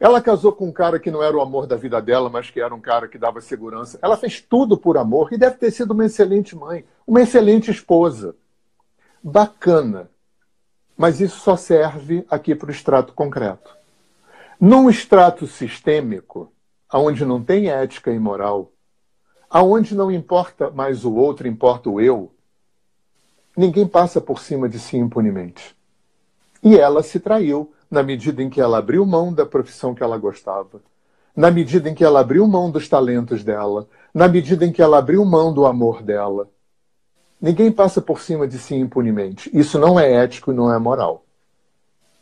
Ela 0.00 0.22
casou 0.22 0.52
com 0.52 0.68
um 0.68 0.72
cara 0.72 0.98
que 0.98 1.10
não 1.10 1.22
era 1.22 1.36
o 1.36 1.40
amor 1.40 1.66
da 1.66 1.76
vida 1.76 2.00
dela, 2.00 2.30
mas 2.30 2.50
que 2.50 2.60
era 2.60 2.74
um 2.74 2.80
cara 2.80 3.08
que 3.08 3.18
dava 3.18 3.40
segurança. 3.40 3.98
Ela 4.00 4.16
fez 4.16 4.40
tudo 4.40 4.78
por 4.78 4.96
amor 4.96 5.32
e 5.32 5.36
deve 5.36 5.56
ter 5.56 5.70
sido 5.72 5.90
uma 5.90 6.06
excelente 6.06 6.56
mãe, 6.56 6.84
uma 7.06 7.20
excelente 7.20 7.70
esposa. 7.70 8.34
Bacana. 9.22 10.08
Mas 10.96 11.20
isso 11.20 11.40
só 11.40 11.56
serve 11.56 12.24
aqui 12.30 12.54
para 12.54 12.68
o 12.68 12.72
extrato 12.72 13.12
concreto. 13.12 13.76
Num 14.60 14.88
extrato 14.88 15.46
sistêmico, 15.46 16.52
aonde 16.88 17.24
não 17.24 17.42
tem 17.42 17.70
ética 17.70 18.10
e 18.10 18.18
moral, 18.18 18.72
aonde 19.50 19.94
não 19.94 20.10
importa 20.10 20.70
mais 20.70 21.04
o 21.04 21.14
outro, 21.14 21.46
importa 21.46 21.90
o 21.90 22.00
eu, 22.00 22.32
ninguém 23.56 23.86
passa 23.86 24.20
por 24.20 24.40
cima 24.40 24.68
de 24.68 24.78
si 24.78 24.96
impunemente. 24.96 25.76
E 26.62 26.76
ela 26.76 27.02
se 27.02 27.20
traiu 27.20 27.72
na 27.90 28.02
medida 28.02 28.42
em 28.42 28.50
que 28.50 28.60
ela 28.60 28.78
abriu 28.78 29.04
mão 29.06 29.32
da 29.32 29.46
profissão 29.46 29.94
que 29.94 30.02
ela 30.02 30.18
gostava, 30.18 30.80
na 31.34 31.50
medida 31.50 31.88
em 31.88 31.94
que 31.94 32.04
ela 32.04 32.20
abriu 32.20 32.46
mão 32.48 32.70
dos 32.70 32.88
talentos 32.88 33.44
dela, 33.44 33.88
na 34.12 34.26
medida 34.26 34.64
em 34.64 34.72
que 34.72 34.82
ela 34.82 34.98
abriu 34.98 35.24
mão 35.24 35.52
do 35.52 35.66
amor 35.66 36.02
dela. 36.02 36.48
Ninguém 37.40 37.70
passa 37.70 38.02
por 38.02 38.20
cima 38.20 38.48
de 38.48 38.58
si 38.58 38.74
impunemente. 38.74 39.48
Isso 39.56 39.78
não 39.78 39.98
é 39.98 40.12
ético 40.12 40.50
e 40.50 40.54
não 40.54 40.72
é 40.72 40.78
moral. 40.78 41.24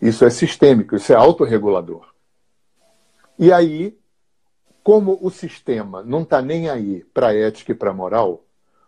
Isso 0.00 0.24
é 0.24 0.30
sistêmico, 0.30 0.96
isso 0.96 1.12
é 1.12 1.16
autorregulador. 1.16 2.06
E 3.38 3.50
aí 3.50 3.96
como 4.87 5.18
o 5.20 5.32
sistema 5.32 6.05
não 6.05 6.22
está 6.22 6.41
nem 6.41 6.70
aí 6.70 7.03
para 7.12 7.34
ética 7.34 7.72
e 7.72 7.74
para 7.74 7.93
moral, 7.93 8.45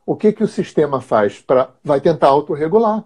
o 0.06 0.14
que, 0.14 0.32
que 0.32 0.44
o 0.44 0.46
sistema 0.46 1.00
faz? 1.00 1.40
Pra, 1.40 1.70
vai 1.82 2.00
tentar 2.00 2.28
autorregular. 2.28 3.02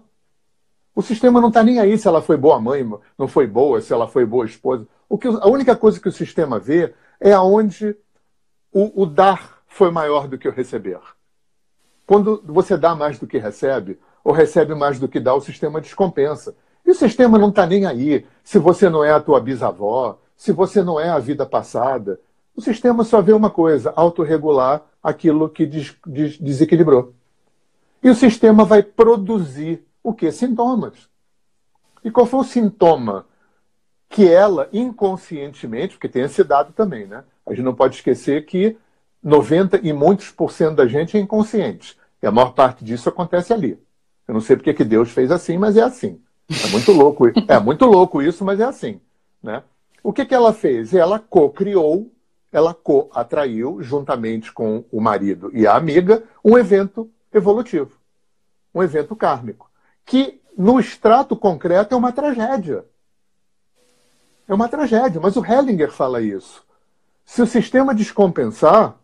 O 0.93 1.01
sistema 1.01 1.41
não 1.41 1.47
está 1.47 1.63
nem 1.63 1.79
aí 1.79 1.97
se 1.97 2.07
ela 2.07 2.21
foi 2.21 2.37
boa 2.37 2.61
mãe, 2.61 2.87
não 3.17 3.27
foi 3.27 3.47
boa, 3.47 3.81
se 3.81 3.91
ela 3.91 4.07
foi 4.07 4.27
boa 4.27 4.45
esposa. 4.45 4.87
O 5.09 5.17
que, 5.17 5.27
a 5.27 5.47
única 5.47 5.75
coisa 5.75 5.99
que 5.99 6.07
o 6.07 6.11
sistema 6.11 6.59
vê 6.59 6.93
é 7.19 7.33
aonde 7.33 7.97
o, 8.71 9.01
o 9.01 9.07
dar 9.07 9.63
foi 9.65 9.89
maior 9.89 10.27
do 10.27 10.37
que 10.37 10.47
o 10.47 10.51
receber. 10.51 10.99
Quando 12.05 12.43
você 12.45 12.77
dá 12.77 12.93
mais 12.93 13.17
do 13.17 13.25
que 13.25 13.39
recebe, 13.39 13.99
ou 14.23 14.31
recebe 14.31 14.75
mais 14.75 14.99
do 14.99 15.07
que 15.07 15.19
dá, 15.19 15.33
o 15.33 15.41
sistema 15.41 15.81
descompensa. 15.81 16.55
E 16.85 16.91
o 16.91 16.95
sistema 16.95 17.39
não 17.39 17.49
está 17.49 17.65
nem 17.65 17.87
aí 17.87 18.23
se 18.43 18.59
você 18.59 18.87
não 18.87 19.03
é 19.03 19.11
a 19.11 19.19
tua 19.19 19.39
bisavó, 19.39 20.19
se 20.37 20.51
você 20.51 20.83
não 20.83 20.99
é 20.99 21.09
a 21.09 21.17
vida 21.17 21.43
passada, 21.43 22.19
o 22.55 22.61
sistema 22.61 23.03
só 23.03 23.21
vê 23.21 23.33
uma 23.33 23.49
coisa: 23.49 23.93
autorregular 23.95 24.83
aquilo 25.01 25.49
que 25.49 25.65
des 25.65 25.95
des 26.05 26.37
desequilibrou. 26.37 27.13
E 28.01 28.09
o 28.09 28.15
sistema 28.15 28.65
vai 28.65 28.83
produzir 28.83 29.85
o 30.03 30.13
que? 30.13 30.31
Sintomas. 30.31 31.09
E 32.03 32.11
qual 32.11 32.25
foi 32.25 32.41
o 32.41 32.43
sintoma 32.43 33.25
que 34.09 34.27
ela, 34.27 34.69
inconscientemente, 34.71 35.95
porque 35.95 36.09
tem 36.09 36.23
esse 36.23 36.43
dado 36.43 36.73
também, 36.73 37.07
né? 37.07 37.23
A 37.45 37.51
gente 37.51 37.63
não 37.63 37.73
pode 37.73 37.95
esquecer 37.95 38.45
que 38.45 38.77
90 39.23 39.79
e 39.81 39.91
muitos 39.93 40.29
por 40.29 40.51
cento 40.51 40.75
da 40.75 40.85
gente 40.85 41.17
é 41.17 41.19
inconsciente. 41.19 41.97
E 42.21 42.27
a 42.27 42.31
maior 42.31 42.53
parte 42.53 42.83
disso 42.85 43.09
acontece 43.09 43.53
ali. 43.53 43.79
Eu 44.27 44.33
não 44.33 44.41
sei 44.41 44.55
porque 44.55 44.73
que 44.73 44.83
Deus 44.83 45.09
fez 45.09 45.31
assim, 45.31 45.57
mas 45.57 45.77
é 45.77 45.81
assim. 45.81 46.21
É 46.49 46.67
muito 46.69 46.91
louco, 46.91 47.25
é 47.47 47.59
muito 47.59 47.85
louco 47.85 48.21
isso, 48.21 48.45
mas 48.45 48.59
é 48.59 48.65
assim, 48.65 49.01
né? 49.41 49.63
O 50.03 50.11
que, 50.11 50.25
que 50.25 50.35
ela 50.35 50.53
fez? 50.53 50.93
Ela 50.93 51.17
co-criou 51.17 52.11
ela 52.53 52.77
atraiu, 53.11 53.81
juntamente 53.81 54.53
com 54.53 54.85
o 54.91 55.01
marido 55.01 55.49
e 55.53 55.65
a 55.65 55.75
amiga, 55.75 56.23
um 56.45 56.55
evento 56.55 57.09
evolutivo, 57.33 57.97
um 58.73 58.83
evento 58.83 59.15
kármico, 59.15 59.69
que 60.05 60.39
no 60.55 60.79
extrato 60.79 61.35
concreto 61.35 61.95
é 61.95 61.97
uma 61.97 62.11
tragédia. 62.11 62.85
É 64.47 64.53
uma 64.53 64.69
tragédia, 64.69 65.19
mas 65.19 65.35
o 65.35 65.43
Hellinger 65.43 65.91
fala 65.91 66.21
isso. 66.21 66.63
Se 67.25 67.41
o 67.41 67.47
sistema 67.47 67.95
descompensar, 67.95 68.95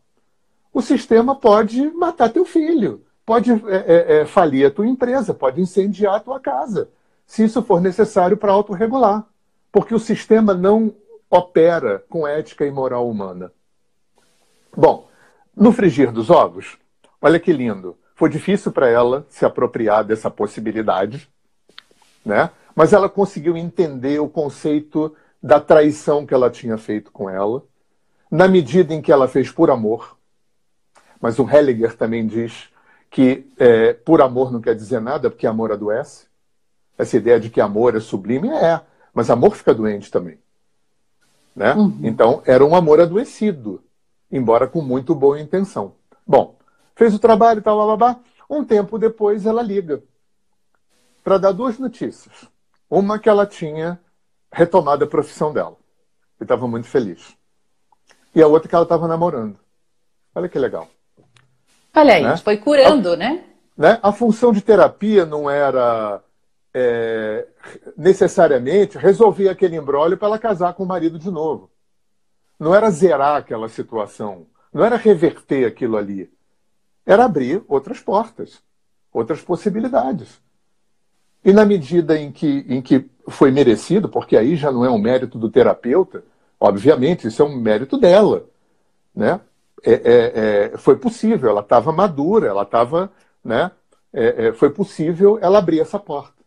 o 0.72 0.82
sistema 0.82 1.36
pode 1.36 1.90
matar 1.92 2.30
teu 2.30 2.46
filho, 2.46 3.04
pode 3.26 3.52
é, 3.52 3.58
é, 3.66 4.18
é, 4.20 4.26
falir 4.26 4.68
a 4.68 4.72
tua 4.72 4.86
empresa, 4.86 5.34
pode 5.34 5.60
incendiar 5.60 6.16
a 6.16 6.20
tua 6.20 6.40
casa, 6.40 6.90
se 7.26 7.44
isso 7.44 7.64
for 7.64 7.82
necessário 7.82 8.38
para 8.38 8.52
autorregular. 8.52 9.26
Porque 9.72 9.94
o 9.94 10.00
sistema 10.00 10.54
não 10.54 10.94
opera 11.30 12.04
com 12.10 12.28
ética 12.28 12.66
e 12.66 12.72
moral 12.72 13.10
humana. 13.10 13.52
Bom, 14.76 15.08
no 15.56 15.72
frigir 15.72 16.12
dos 16.12 16.30
ovos, 16.30 16.78
olha 17.22 17.40
que 17.40 17.52
lindo. 17.52 17.98
Foi 18.16 18.30
difícil 18.30 18.72
para 18.72 18.90
ela 18.90 19.26
se 19.30 19.46
apropriar 19.46 20.04
dessa 20.04 20.30
possibilidade, 20.30 21.30
né? 22.26 22.50
mas 22.76 22.94
ela 22.94 23.10
conseguiu 23.10 23.56
entender 23.56 24.20
o 24.20 24.30
conceito 24.30 25.16
da 25.42 25.60
traição 25.60 26.26
que 26.26 26.34
ela 26.34 26.50
tinha 26.50 26.78
feito 26.78 27.12
com 27.12 27.30
ela, 27.30 27.64
na 28.30 28.48
medida 28.48 28.94
em 28.94 29.02
que 29.02 29.12
ela 29.12 29.28
fez 29.28 29.52
por 29.52 29.70
amor. 29.70 30.18
Mas 31.22 31.40
o 31.40 31.50
Hellinger 31.50 31.96
também 31.96 32.26
diz 32.28 32.70
que 33.10 33.52
é, 33.58 33.94
por 33.94 34.22
amor 34.22 34.52
não 34.52 34.62
quer 34.62 34.76
dizer 34.76 35.02
nada, 35.02 35.30
porque 35.30 35.48
amor 35.48 35.72
adoece. 35.72 36.28
Essa 36.98 37.18
ideia 37.18 37.40
de 37.40 37.50
que 37.50 37.62
amor 37.62 37.96
é 37.96 38.00
sublime 38.00 38.50
é, 38.50 38.82
mas 39.14 39.30
amor 39.30 39.56
fica 39.56 39.74
doente 39.74 40.12
também. 40.12 40.38
Né? 41.56 41.74
Uhum. 41.74 42.00
Então, 42.04 42.42
era 42.46 42.66
um 42.66 42.76
amor 42.76 43.00
adoecido, 43.02 43.84
embora 44.32 44.68
com 44.68 44.82
muito 44.82 45.14
boa 45.14 45.40
intenção. 45.40 45.94
Bom, 46.26 46.58
fez 46.96 47.14
o 47.14 47.20
trabalho 47.20 47.60
e 47.60 47.62
tal, 47.62 47.98
blá. 47.98 48.20
Um 48.50 48.64
tempo 48.64 48.98
depois, 48.98 49.46
ela 49.46 49.62
liga 49.62 50.02
para 51.24 51.38
dar 51.38 51.52
duas 51.52 51.78
notícias. 51.78 52.48
Uma 52.90 53.20
que 53.20 53.30
ela 53.30 53.46
tinha 53.46 54.00
retomado 54.52 55.04
a 55.04 55.08
profissão 55.08 55.54
dela 55.54 55.78
e 56.40 56.44
estava 56.44 56.68
muito 56.68 56.88
feliz. 56.88 57.36
E 58.34 58.42
a 58.42 58.48
outra 58.48 58.68
que 58.68 58.76
ela 58.76 58.84
estava 58.84 59.08
namorando. 59.08 59.60
Olha 60.34 60.50
que 60.50 60.58
legal. 60.58 60.88
Olha 61.96 62.16
aí, 62.16 62.24
né? 62.24 62.38
foi 62.38 62.58
curando, 62.58 63.14
a, 63.14 63.18
né? 63.18 63.44
né? 63.78 64.00
A 64.02 64.12
função 64.12 64.52
de 64.52 64.62
terapia 64.62 65.26
não 65.26 65.50
era 65.50 66.24
é, 66.74 67.48
necessariamente 67.98 68.98
resolver 68.98 69.50
aquele 69.50 69.76
embrólio 69.76 70.18
para 70.18 70.28
ela 70.28 70.40
casar 70.40 70.74
com 70.74 70.84
o 70.84 70.88
marido 70.88 71.18
de 71.18 71.30
novo. 71.30 71.72
Não 72.60 72.76
era 72.76 72.92
zerar 72.92 73.38
aquela 73.38 73.70
situação, 73.70 74.48
não 74.74 74.84
era 74.84 74.98
reverter 74.98 75.66
aquilo 75.66 75.98
ali. 75.98 76.32
Era 77.06 77.26
abrir 77.26 77.64
outras 77.68 78.00
portas, 78.00 78.62
outras 79.12 79.42
possibilidades. 79.42 80.42
E 81.44 81.54
na 81.54 81.66
medida 81.66 82.18
em 82.18 82.32
que, 82.32 82.66
em 82.68 82.82
que 82.82 83.10
foi 83.28 83.50
merecido, 83.50 84.10
porque 84.10 84.36
aí 84.36 84.56
já 84.56 84.72
não 84.72 84.84
é 84.84 84.90
um 84.90 85.00
mérito 85.00 85.38
do 85.38 85.50
terapeuta, 85.50 86.24
obviamente, 86.60 87.28
isso 87.28 87.42
é 87.42 87.46
um 87.46 87.56
mérito 87.56 87.98
dela. 87.98 88.46
Né? 89.16 89.40
É, 89.84 89.94
é, 89.94 90.72
é, 90.74 90.78
foi 90.78 90.98
possível, 90.98 91.50
ela 91.50 91.62
estava 91.62 91.92
madura, 91.92 92.48
ela 92.48 92.64
estava. 92.64 93.12
Né? 93.44 93.72
É, 94.12 94.48
é, 94.48 94.54
foi 94.54 94.70
possível 94.70 95.40
ela 95.42 95.60
abrir 95.60 95.80
essa 95.80 95.98
porta. 95.98 96.39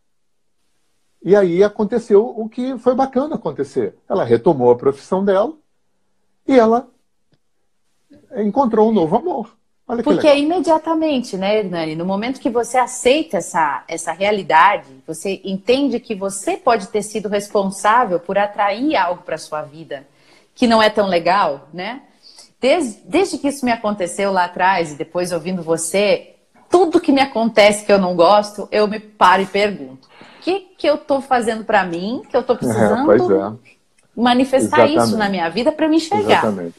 E 1.24 1.36
aí 1.36 1.62
aconteceu 1.62 2.26
o 2.36 2.48
que 2.48 2.76
foi 2.78 2.94
bacana 2.94 3.36
acontecer. 3.36 3.94
Ela 4.08 4.24
retomou 4.24 4.70
a 4.70 4.76
profissão 4.76 5.24
dela 5.24 5.52
e 6.46 6.58
ela 6.58 6.88
encontrou 8.36 8.90
um 8.90 8.92
novo 8.92 9.16
amor. 9.16 9.56
Olha 9.86 10.02
Porque 10.02 10.26
é 10.26 10.38
imediatamente, 10.38 11.36
né, 11.36 11.58
Hernani? 11.58 11.94
No 11.94 12.04
momento 12.04 12.40
que 12.40 12.48
você 12.48 12.78
aceita 12.78 13.38
essa, 13.38 13.84
essa 13.86 14.12
realidade, 14.12 14.88
você 15.06 15.40
entende 15.44 16.00
que 16.00 16.14
você 16.14 16.56
pode 16.56 16.88
ter 16.88 17.02
sido 17.02 17.28
responsável 17.28 18.18
por 18.18 18.38
atrair 18.38 18.96
algo 18.96 19.22
para 19.22 19.36
sua 19.38 19.62
vida 19.62 20.06
que 20.54 20.66
não 20.66 20.82
é 20.82 20.90
tão 20.90 21.06
legal, 21.06 21.68
né? 21.72 22.02
Desde, 22.60 23.00
desde 23.04 23.38
que 23.38 23.48
isso 23.48 23.64
me 23.64 23.72
aconteceu 23.72 24.32
lá 24.32 24.44
atrás 24.44 24.92
e 24.92 24.96
depois 24.96 25.32
ouvindo 25.32 25.62
você, 25.62 26.36
tudo 26.70 27.00
que 27.00 27.12
me 27.12 27.20
acontece 27.20 27.84
que 27.84 27.92
eu 27.92 27.98
não 27.98 28.14
gosto, 28.14 28.68
eu 28.70 28.86
me 28.86 29.00
paro 29.00 29.42
e 29.42 29.46
pergunto: 29.46 30.08
que, 30.43 30.61
que 30.76 30.86
eu 30.86 30.97
estou 30.97 31.20
fazendo 31.20 31.64
para 31.64 31.84
mim, 31.84 32.22
que 32.28 32.36
eu 32.36 32.40
estou 32.40 32.57
precisando 32.57 33.11
é, 33.12 33.16
é. 33.16 33.53
manifestar 34.14 34.88
Exatamente. 34.88 35.07
isso 35.07 35.16
na 35.16 35.28
minha 35.28 35.49
vida 35.49 35.70
para 35.70 35.88
me 35.88 35.97
enxergar. 35.97 36.43
Exatamente. 36.43 36.74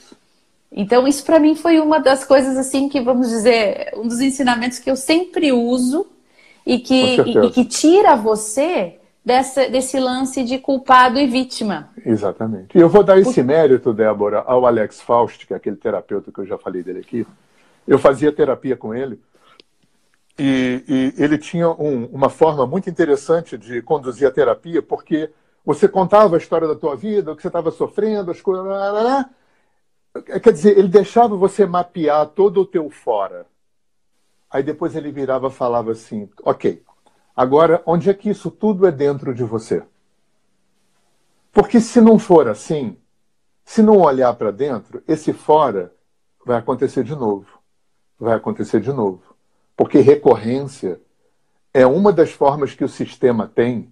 Então, 0.71 1.07
isso 1.07 1.23
para 1.23 1.39
mim 1.39 1.55
foi 1.55 1.79
uma 1.79 1.99
das 1.99 2.25
coisas 2.25 2.57
assim 2.57 2.89
que, 2.89 2.99
vamos 2.99 3.29
dizer, 3.29 3.91
um 3.95 4.07
dos 4.07 4.19
ensinamentos 4.19 4.79
que 4.79 4.89
eu 4.89 4.95
sempre 4.95 5.51
uso 5.51 6.05
e 6.65 6.79
que, 6.79 7.21
e, 7.21 7.37
e 7.37 7.51
que 7.51 7.63
tira 7.63 8.15
você 8.15 8.97
dessa, 9.23 9.69
desse 9.69 9.99
lance 9.99 10.43
de 10.43 10.57
culpado 10.57 11.19
e 11.19 11.27
vítima. 11.27 11.89
Exatamente. 12.05 12.77
E 12.77 12.81
eu 12.81 12.89
vou 12.89 13.03
dar 13.03 13.19
esse 13.19 13.41
mérito, 13.43 13.93
Débora, 13.93 14.43
ao 14.45 14.65
Alex 14.65 14.99
Faust, 14.99 15.45
que 15.47 15.53
é 15.53 15.57
aquele 15.57 15.75
terapeuta 15.75 16.31
que 16.31 16.39
eu 16.39 16.45
já 16.45 16.57
falei 16.57 16.83
dele 16.83 16.99
aqui. 16.99 17.25
Eu 17.87 17.99
fazia 17.99 18.31
terapia 18.31 18.75
com 18.75 18.93
ele 18.93 19.19
e, 20.37 20.83
e 21.17 21.23
ele 21.23 21.37
tinha 21.37 21.69
um, 21.69 22.05
uma 22.05 22.29
forma 22.29 22.65
muito 22.65 22.89
interessante 22.89 23.57
de 23.57 23.81
conduzir 23.81 24.27
a 24.27 24.31
terapia, 24.31 24.81
porque 24.81 25.31
você 25.65 25.87
contava 25.87 26.35
a 26.35 26.39
história 26.39 26.67
da 26.67 26.75
tua 26.75 26.95
vida, 26.95 27.31
o 27.31 27.35
que 27.35 27.41
você 27.41 27.47
estava 27.47 27.71
sofrendo, 27.71 28.31
as 28.31 28.41
coisas. 28.41 28.65
Quer 30.41 30.51
dizer, 30.51 30.77
ele 30.77 30.87
deixava 30.87 31.35
você 31.35 31.65
mapear 31.65 32.27
todo 32.27 32.61
o 32.61 32.65
teu 32.65 32.89
fora. 32.89 33.45
Aí 34.49 34.61
depois 34.61 34.95
ele 34.95 35.11
virava 35.11 35.47
e 35.47 35.51
falava 35.51 35.91
assim: 35.91 36.29
ok, 36.43 36.83
agora 37.35 37.81
onde 37.85 38.09
é 38.09 38.13
que 38.13 38.29
isso 38.29 38.51
tudo 38.51 38.85
é 38.85 38.91
dentro 38.91 39.33
de 39.33 39.43
você? 39.43 39.83
Porque 41.51 41.79
se 41.79 42.01
não 42.01 42.17
for 42.19 42.47
assim, 42.47 42.97
se 43.63 43.81
não 43.81 44.01
olhar 44.01 44.33
para 44.33 44.51
dentro, 44.51 45.03
esse 45.07 45.31
fora 45.31 45.93
vai 46.45 46.57
acontecer 46.57 47.03
de 47.03 47.15
novo. 47.15 47.47
Vai 48.19 48.35
acontecer 48.35 48.81
de 48.81 48.91
novo. 48.91 49.32
Porque 49.75 49.99
recorrência 49.99 50.99
é 51.73 51.85
uma 51.85 52.11
das 52.11 52.31
formas 52.31 52.73
que 52.73 52.83
o 52.83 52.89
sistema 52.89 53.47
tem 53.47 53.91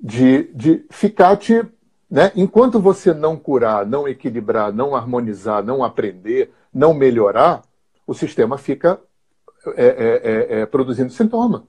de, 0.00 0.44
de 0.54 0.84
ficar 0.90 1.36
te 1.36 1.64
né? 2.10 2.30
Enquanto 2.36 2.80
você 2.80 3.12
não 3.12 3.36
curar, 3.36 3.84
não 3.84 4.06
equilibrar, 4.06 4.72
não 4.72 4.94
harmonizar, 4.94 5.62
não 5.64 5.82
aprender, 5.82 6.52
não 6.72 6.94
melhorar, 6.94 7.62
o 8.06 8.14
sistema 8.14 8.56
fica 8.56 9.00
é, 9.74 9.86
é, 9.86 10.58
é, 10.58 10.60
é 10.60 10.66
produzindo 10.66 11.12
sintoma. 11.12 11.66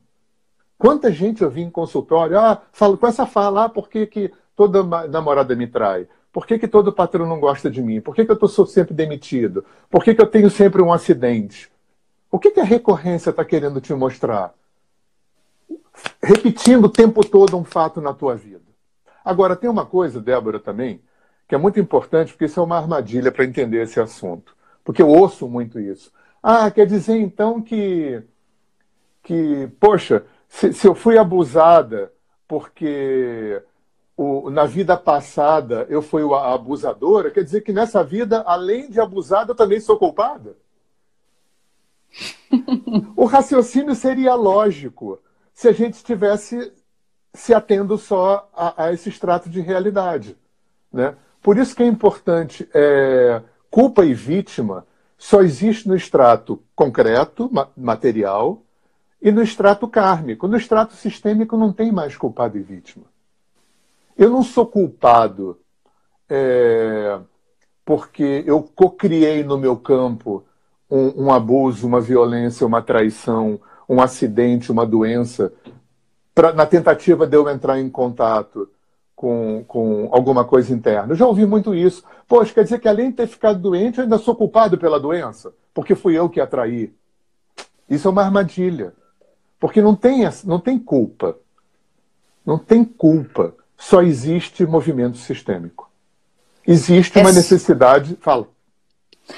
Quanta 0.77 1.11
gente 1.11 1.41
eu 1.41 1.49
vi 1.49 1.61
em 1.61 1.71
consultório, 1.71 2.39
ah, 2.39 2.61
falo 2.71 2.97
com 2.97 3.07
essa 3.07 3.25
fala, 3.25 3.65
ah, 3.65 3.69
por 3.69 3.89
que, 3.89 4.05
que 4.05 4.31
toda 4.55 4.83
namorada 5.07 5.55
me 5.55 5.65
trai? 5.65 6.07
Por 6.31 6.45
que, 6.45 6.59
que 6.59 6.67
todo 6.67 6.93
patrão 6.93 7.25
não 7.25 7.39
gosta 7.39 7.67
de 7.67 7.81
mim? 7.81 7.99
Por 7.99 8.13
que, 8.13 8.23
que 8.23 8.31
eu 8.31 8.47
sou 8.47 8.67
sempre 8.67 8.93
demitido? 8.93 9.65
Por 9.89 10.03
que, 10.03 10.13
que 10.13 10.21
eu 10.21 10.27
tenho 10.27 10.51
sempre 10.51 10.83
um 10.83 10.93
acidente? 10.93 11.71
O 12.29 12.39
que, 12.39 12.51
que 12.51 12.59
a 12.59 12.63
recorrência 12.63 13.29
está 13.29 13.43
querendo 13.45 13.79
te 13.79 13.93
mostrar? 13.93 14.53
Repetindo 16.21 16.85
o 16.85 16.89
tempo 16.89 17.25
todo 17.25 17.57
um 17.57 17.63
fato 17.63 18.01
na 18.01 18.13
tua 18.13 18.35
vida. 18.35 18.65
Agora, 19.23 19.55
tem 19.55 19.69
uma 19.69 19.85
coisa, 19.85 20.21
Débora, 20.21 20.59
também, 20.59 21.01
que 21.47 21.55
é 21.55 21.57
muito 21.57 21.79
importante, 21.79 22.33
porque 22.33 22.45
isso 22.45 22.59
é 22.59 22.63
uma 22.63 22.77
armadilha 22.77 23.31
para 23.31 23.45
entender 23.45 23.83
esse 23.83 23.99
assunto. 23.99 24.55
Porque 24.83 25.01
eu 25.01 25.09
ouço 25.09 25.47
muito 25.47 25.79
isso. 25.79 26.11
Ah, 26.41 26.69
quer 26.69 26.85
dizer 26.85 27.17
então 27.17 27.61
que, 27.61 28.21
que 29.23 29.69
poxa, 29.79 30.25
se, 30.47 30.73
se 30.73 30.87
eu 30.87 30.95
fui 30.95 31.17
abusada 31.17 32.11
porque 32.47 33.61
o, 34.15 34.49
na 34.49 34.65
vida 34.65 34.95
passada 34.95 35.85
eu 35.89 36.01
fui 36.01 36.23
a 36.33 36.53
abusadora, 36.53 37.31
quer 37.31 37.43
dizer 37.43 37.61
que 37.61 37.73
nessa 37.73 38.03
vida, 38.03 38.43
além 38.45 38.89
de 38.89 38.99
abusada, 38.99 39.51
eu 39.51 39.55
também 39.55 39.79
sou 39.79 39.97
culpada? 39.97 40.55
O 43.15 43.25
raciocínio 43.25 43.95
seria 43.95 44.33
lógico 44.35 45.19
se 45.53 45.67
a 45.67 45.71
gente 45.71 45.95
estivesse 45.95 46.71
se 47.33 47.53
atendo 47.53 47.97
só 47.97 48.49
a, 48.53 48.85
a 48.85 48.93
esse 48.93 49.09
extrato 49.09 49.49
de 49.49 49.61
realidade. 49.61 50.35
Né? 50.91 51.15
Por 51.41 51.57
isso 51.57 51.75
que 51.75 51.83
é 51.83 51.87
importante, 51.87 52.67
é, 52.73 53.41
culpa 53.69 54.05
e 54.05 54.13
vítima 54.13 54.85
só 55.17 55.41
existe 55.41 55.87
no 55.87 55.95
extrato 55.95 56.61
concreto, 56.75 57.49
ma 57.51 57.69
material, 57.75 58.61
e 59.21 59.31
no 59.31 59.41
extrato 59.41 59.87
kármico. 59.87 60.47
No 60.47 60.57
extrato 60.57 60.93
sistêmico 60.93 61.57
não 61.57 61.73
tem 61.73 61.91
mais 61.91 62.15
culpado 62.15 62.57
e 62.57 62.61
vítima. 62.61 63.05
Eu 64.15 64.29
não 64.29 64.43
sou 64.43 64.65
culpado 64.65 65.59
é, 66.29 67.19
porque 67.85 68.43
eu 68.45 68.61
cocriei 68.61 69.43
no 69.43 69.57
meu 69.57 69.77
campo 69.77 70.43
um, 70.89 71.25
um, 71.25 71.31
abuso, 71.31 71.87
uma 71.87 72.01
violência, 72.01 72.65
uma 72.65 72.81
traição, 72.81 73.59
um 73.87 74.01
acidente, 74.01 74.71
uma 74.71 74.85
doença 74.85 75.51
pra, 76.33 76.53
na 76.53 76.65
tentativa 76.65 77.25
de 77.25 77.35
eu 77.35 77.49
entrar 77.49 77.79
em 77.79 77.89
contato 77.89 78.69
com, 79.15 79.63
com 79.67 80.09
alguma 80.11 80.45
coisa 80.45 80.73
interna. 80.73 81.13
Eu 81.13 81.15
já 81.15 81.25
ouvi 81.25 81.45
muito 81.45 81.73
isso. 81.73 82.03
Poxa, 82.27 82.53
quer 82.53 82.63
dizer 82.63 82.79
que 82.79 82.87
além 82.87 83.09
de 83.09 83.17
ter 83.17 83.27
ficado 83.27 83.59
doente, 83.59 83.97
eu 83.97 84.03
ainda 84.03 84.19
sou 84.19 84.35
culpado 84.35 84.77
pela 84.77 84.99
doença, 84.99 85.51
porque 85.73 85.95
fui 85.95 86.15
eu 86.15 86.29
que 86.29 86.39
atraí. 86.39 86.93
Isso 87.89 88.07
é 88.07 88.11
uma 88.11 88.23
armadilha. 88.23 88.93
Porque 89.59 89.81
não 89.81 89.95
tem, 89.95 90.21
não 90.43 90.59
tem 90.59 90.77
culpa. 90.77 91.37
Não 92.45 92.59
tem 92.59 92.83
culpa. 92.83 93.55
Só 93.75 94.01
existe 94.01 94.65
movimento 94.65 95.17
sistêmico. 95.17 95.89
Existe 96.65 97.17
uma 97.17 97.31
necessidade. 97.31 98.15
Fala. 98.21 98.47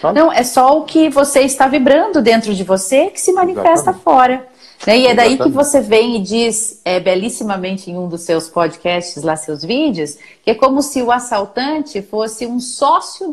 Fala. 0.01 0.13
Não, 0.13 0.31
é 0.31 0.43
só 0.43 0.77
o 0.77 0.85
que 0.85 1.09
você 1.09 1.41
está 1.41 1.67
vibrando 1.67 2.21
dentro 2.21 2.53
de 2.53 2.63
você 2.63 3.07
que 3.07 3.19
se 3.19 3.33
manifesta 3.33 3.91
Exatamente. 3.91 4.03
fora. 4.03 4.47
Né? 4.87 4.99
E 4.99 5.07
é 5.07 5.13
daí 5.13 5.37
que 5.37 5.49
você 5.49 5.81
vem 5.81 6.15
e 6.15 6.21
diz 6.21 6.81
é, 6.85 6.99
belíssimamente 6.99 7.91
em 7.91 7.97
um 7.97 8.07
dos 8.07 8.21
seus 8.21 8.47
podcasts, 8.47 9.21
lá 9.23 9.35
seus 9.35 9.63
vídeos, 9.63 10.17
que 10.43 10.51
é 10.51 10.55
como 10.55 10.81
se 10.81 11.01
o 11.01 11.11
assaltante 11.11 12.01
fosse 12.01 12.45
um 12.45 12.59
sócio 12.59 13.31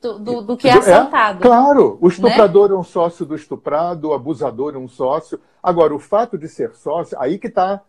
do, 0.00 0.18
do, 0.18 0.42
do, 0.42 0.56
que 0.56 0.68
é, 0.68 0.72
é 0.72 0.78
assaltado. 0.78 1.38
É, 1.40 1.42
claro, 1.42 1.98
o 2.00 2.08
né? 2.08 2.14
estuprador 2.14 2.70
né? 2.70 2.74
é 2.74 2.78
um 2.78 2.84
sócio 2.84 3.26
do 3.26 3.34
estuprado, 3.34 4.08
o 4.08 4.14
abusador 4.14 4.74
é 4.74 4.78
um 4.78 4.88
sócio. 4.88 5.38
Agora, 5.62 5.94
o 5.94 5.98
fato 5.98 6.38
de 6.38 6.48
ser 6.48 6.72
sócio, 6.74 7.16
aí 7.20 7.38
que 7.38 7.48
está, 7.48 7.82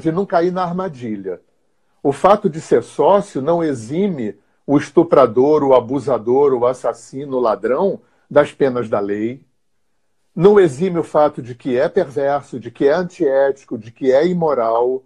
de 0.00 0.10
não 0.10 0.24
cair 0.24 0.52
na 0.52 0.62
armadilha. 0.62 1.40
O 2.02 2.12
fato 2.12 2.48
de 2.48 2.60
ser 2.60 2.82
sócio 2.82 3.42
não 3.42 3.62
exime 3.62 4.34
o 4.72 4.78
estuprador, 4.78 5.62
o 5.62 5.74
abusador, 5.74 6.54
o 6.54 6.66
assassino, 6.66 7.36
o 7.36 7.40
ladrão 7.40 8.00
das 8.30 8.52
penas 8.52 8.88
da 8.88 9.00
lei, 9.00 9.44
não 10.34 10.58
exime 10.58 10.98
o 10.98 11.04
fato 11.04 11.42
de 11.42 11.54
que 11.54 11.76
é 11.76 11.90
perverso, 11.90 12.58
de 12.58 12.70
que 12.70 12.88
é 12.88 12.94
antiético, 12.94 13.76
de 13.76 13.90
que 13.90 14.10
é 14.10 14.26
imoral, 14.26 15.02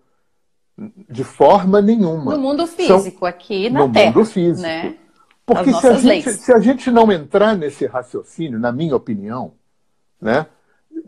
de 0.79 1.25
forma 1.25 1.83
nenhuma. 1.83 2.37
No 2.37 2.41
mundo 2.41 2.65
físico, 2.65 3.19
São, 3.19 3.29
aqui 3.29 3.69
na 3.69 3.81
no 3.81 3.93
Terra. 3.93 4.11
No 4.11 4.19
mundo 4.19 4.25
físico. 4.31 4.63
Né? 4.63 4.97
Porque 5.45 5.73
se 5.73 5.87
a, 5.89 5.95
gente, 5.95 6.33
se 6.33 6.53
a, 6.53 6.61
gente, 6.61 6.89
não 6.89 7.11
entrar 7.11 7.57
nesse 7.57 7.87
raciocínio, 7.87 8.61
na 8.61 8.71
minha 8.71 8.95
opinião, 8.95 9.55
né, 10.21 10.47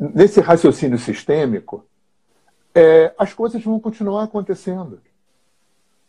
nesse 0.01 0.41
raciocínio 0.41 0.99
sistêmico, 0.99 1.85
é, 2.75 3.15
as 3.17 3.33
coisas 3.33 3.63
vão 3.63 3.79
continuar 3.79 4.25
acontecendo. 4.25 5.01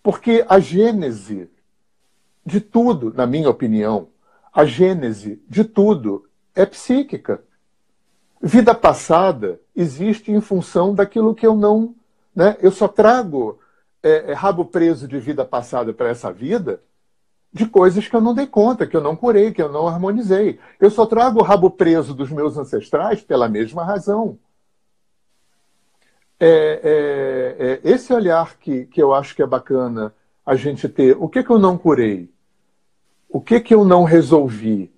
Porque 0.02 0.44
a 0.50 0.60
gênese 0.60 1.48
de 2.50 2.60
tudo, 2.60 3.14
na 3.14 3.28
minha 3.28 3.50
opinião, 3.50 4.08
a 4.52 4.66
gênese 4.66 5.42
de 5.48 5.64
tudo 5.64 6.26
é 6.56 6.66
psíquica. 6.66 7.42
Vida 8.42 8.74
passada 8.74 9.60
existe 9.76 10.32
em 10.32 10.42
função 10.42 10.96
daquilo 10.96 11.36
que 11.36 11.46
eu 11.46 11.56
não. 11.56 11.94
Né? 12.36 12.58
Eu 12.60 12.72
só 12.72 12.88
trago 12.88 13.60
é, 14.02 14.32
é, 14.32 14.34
rabo 14.34 14.66
preso 14.66 15.08
de 15.08 15.20
vida 15.20 15.46
passada 15.46 15.94
para 15.94 16.10
essa 16.10 16.32
vida 16.34 16.82
de 17.52 17.68
coisas 17.68 18.08
que 18.08 18.16
eu 18.16 18.22
não 18.22 18.34
dei 18.34 18.48
conta, 18.48 18.88
que 18.88 18.96
eu 18.96 19.02
não 19.02 19.16
curei, 19.16 19.52
que 19.52 19.62
eu 19.62 19.72
não 19.72 19.88
harmonizei. 19.88 20.60
Eu 20.80 20.90
só 20.90 21.06
trago 21.06 21.40
o 21.40 21.44
rabo 21.44 21.70
preso 21.70 22.14
dos 22.14 22.32
meus 22.32 22.58
ancestrais 22.58 23.22
pela 23.22 23.48
mesma 23.48 23.84
razão. 23.84 24.38
É, 26.40 26.48
é, 26.84 27.66
é, 27.68 27.92
esse 27.92 28.14
olhar 28.14 28.58
que, 28.58 28.86
que 28.86 29.02
eu 29.02 29.14
acho 29.14 29.36
que 29.36 29.42
é 29.42 29.48
bacana 29.48 30.14
a 30.46 30.56
gente 30.56 30.90
ter. 30.90 31.16
O 31.20 31.28
que, 31.28 31.44
que 31.44 31.50
eu 31.50 31.60
não 31.60 31.78
curei? 31.78 32.32
O 33.30 33.40
que, 33.40 33.60
que 33.60 33.74
eu 33.74 33.86
não 33.86 34.04
resolvi? 34.04 34.92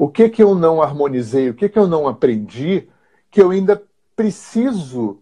o 0.00 0.08
que 0.08 0.30
que 0.30 0.42
eu 0.42 0.54
não 0.54 0.80
harmonizei, 0.80 1.50
o 1.50 1.54
que 1.54 1.68
que 1.68 1.78
eu 1.78 1.86
não 1.86 2.08
aprendi, 2.08 2.88
que 3.30 3.42
eu 3.42 3.50
ainda 3.50 3.82
preciso 4.16 5.18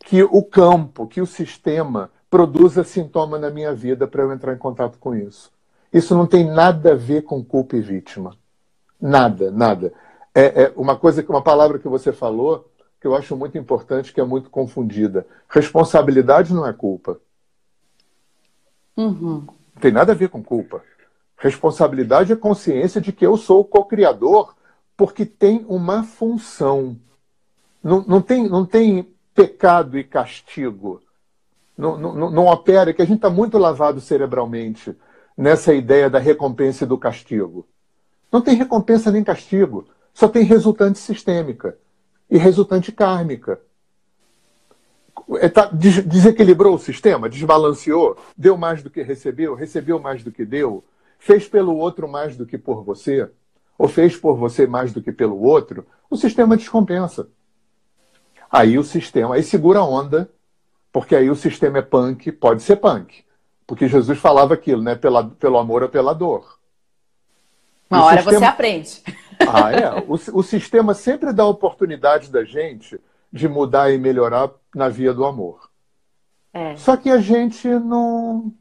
que 0.00 0.22
o 0.22 0.42
campo, 0.42 1.06
que 1.06 1.18
o 1.18 1.26
sistema 1.26 2.10
produza 2.28 2.84
sintoma 2.84 3.38
na 3.38 3.48
minha 3.48 3.74
vida 3.74 4.06
para 4.06 4.22
eu 4.22 4.30
entrar 4.30 4.52
em 4.52 4.58
contato 4.58 4.98
com 4.98 5.14
isso. 5.14 5.50
Isso 5.90 6.14
não 6.14 6.26
tem 6.26 6.44
nada 6.44 6.92
a 6.92 6.94
ver 6.94 7.22
com 7.22 7.42
culpa 7.42 7.74
e 7.74 7.80
vítima. 7.80 8.36
Nada, 9.00 9.50
nada. 9.50 9.94
É, 10.34 10.64
é 10.64 10.72
uma 10.76 10.94
coisa, 10.94 11.24
uma 11.26 11.42
palavra 11.42 11.78
que 11.78 11.88
você 11.88 12.12
falou 12.12 12.70
que 13.00 13.06
eu 13.06 13.14
acho 13.16 13.34
muito 13.34 13.56
importante, 13.56 14.12
que 14.12 14.20
é 14.20 14.24
muito 14.24 14.50
confundida. 14.50 15.26
Responsabilidade 15.48 16.52
não 16.52 16.66
é 16.66 16.72
culpa. 16.74 17.18
Uhum. 18.94 19.46
Não 19.74 19.80
tem 19.80 19.90
nada 19.90 20.12
a 20.12 20.14
ver 20.14 20.28
com 20.28 20.42
culpa. 20.44 20.82
Responsabilidade 21.42 22.32
é 22.32 22.36
consciência 22.36 23.00
de 23.00 23.12
que 23.12 23.26
eu 23.26 23.36
sou 23.36 23.62
o 23.62 23.64
co-criador, 23.64 24.54
porque 24.96 25.26
tem 25.26 25.66
uma 25.68 26.04
função. 26.04 26.96
Não, 27.82 28.04
não, 28.06 28.22
tem, 28.22 28.48
não 28.48 28.64
tem 28.64 29.12
pecado 29.34 29.98
e 29.98 30.04
castigo. 30.04 31.02
Não, 31.76 31.98
não, 31.98 32.30
não 32.30 32.46
opera, 32.46 32.92
que 32.92 33.02
a 33.02 33.04
gente 33.04 33.16
está 33.16 33.28
muito 33.28 33.58
lavado 33.58 34.00
cerebralmente 34.00 34.96
nessa 35.36 35.74
ideia 35.74 36.08
da 36.08 36.20
recompensa 36.20 36.84
e 36.84 36.86
do 36.86 36.96
castigo. 36.96 37.66
Não 38.30 38.40
tem 38.40 38.54
recompensa 38.54 39.10
nem 39.10 39.24
castigo. 39.24 39.88
Só 40.14 40.28
tem 40.28 40.44
resultante 40.44 41.00
sistêmica 41.00 41.76
e 42.30 42.38
resultante 42.38 42.92
kármica. 42.92 43.60
É, 45.40 45.48
tá, 45.48 45.68
desequilibrou 45.72 46.76
o 46.76 46.78
sistema, 46.78 47.28
desbalanceou, 47.28 48.16
deu 48.36 48.56
mais 48.56 48.80
do 48.80 48.88
que 48.88 49.02
recebeu, 49.02 49.56
recebeu 49.56 49.98
mais 49.98 50.22
do 50.22 50.30
que 50.30 50.44
deu, 50.44 50.84
fez 51.22 51.48
pelo 51.48 51.76
outro 51.76 52.08
mais 52.08 52.36
do 52.36 52.44
que 52.44 52.58
por 52.58 52.82
você, 52.82 53.30
ou 53.78 53.86
fez 53.86 54.16
por 54.16 54.36
você 54.36 54.66
mais 54.66 54.92
do 54.92 55.00
que 55.00 55.12
pelo 55.12 55.40
outro, 55.40 55.86
o 56.10 56.16
sistema 56.16 56.56
descompensa. 56.56 57.28
Aí 58.50 58.76
o 58.76 58.82
sistema, 58.82 59.36
aí 59.36 59.42
segura 59.42 59.78
a 59.78 59.84
onda, 59.84 60.28
porque 60.92 61.14
aí 61.14 61.30
o 61.30 61.36
sistema 61.36 61.78
é 61.78 61.82
punk, 61.82 62.32
pode 62.32 62.62
ser 62.62 62.76
punk. 62.76 63.24
Porque 63.64 63.86
Jesus 63.86 64.18
falava 64.18 64.54
aquilo, 64.54 64.82
né? 64.82 64.96
Pela, 64.96 65.24
pelo 65.24 65.58
amor 65.58 65.84
ou 65.84 65.88
pela 65.88 66.12
dor. 66.12 66.58
Uma 67.88 68.00
o 68.00 68.04
hora 68.06 68.16
sistema... 68.16 68.38
você 68.40 68.44
aprende. 68.44 69.02
Ah, 69.48 69.72
é. 69.72 70.04
O, 70.08 70.14
o 70.14 70.42
sistema 70.42 70.92
sempre 70.92 71.32
dá 71.32 71.46
oportunidade 71.46 72.30
da 72.30 72.44
gente 72.44 73.00
de 73.32 73.48
mudar 73.48 73.92
e 73.92 73.96
melhorar 73.96 74.50
na 74.74 74.88
via 74.88 75.14
do 75.14 75.24
amor. 75.24 75.70
É. 76.52 76.74
Só 76.76 76.96
que 76.96 77.08
a 77.08 77.18
gente 77.18 77.68
não. 77.68 78.52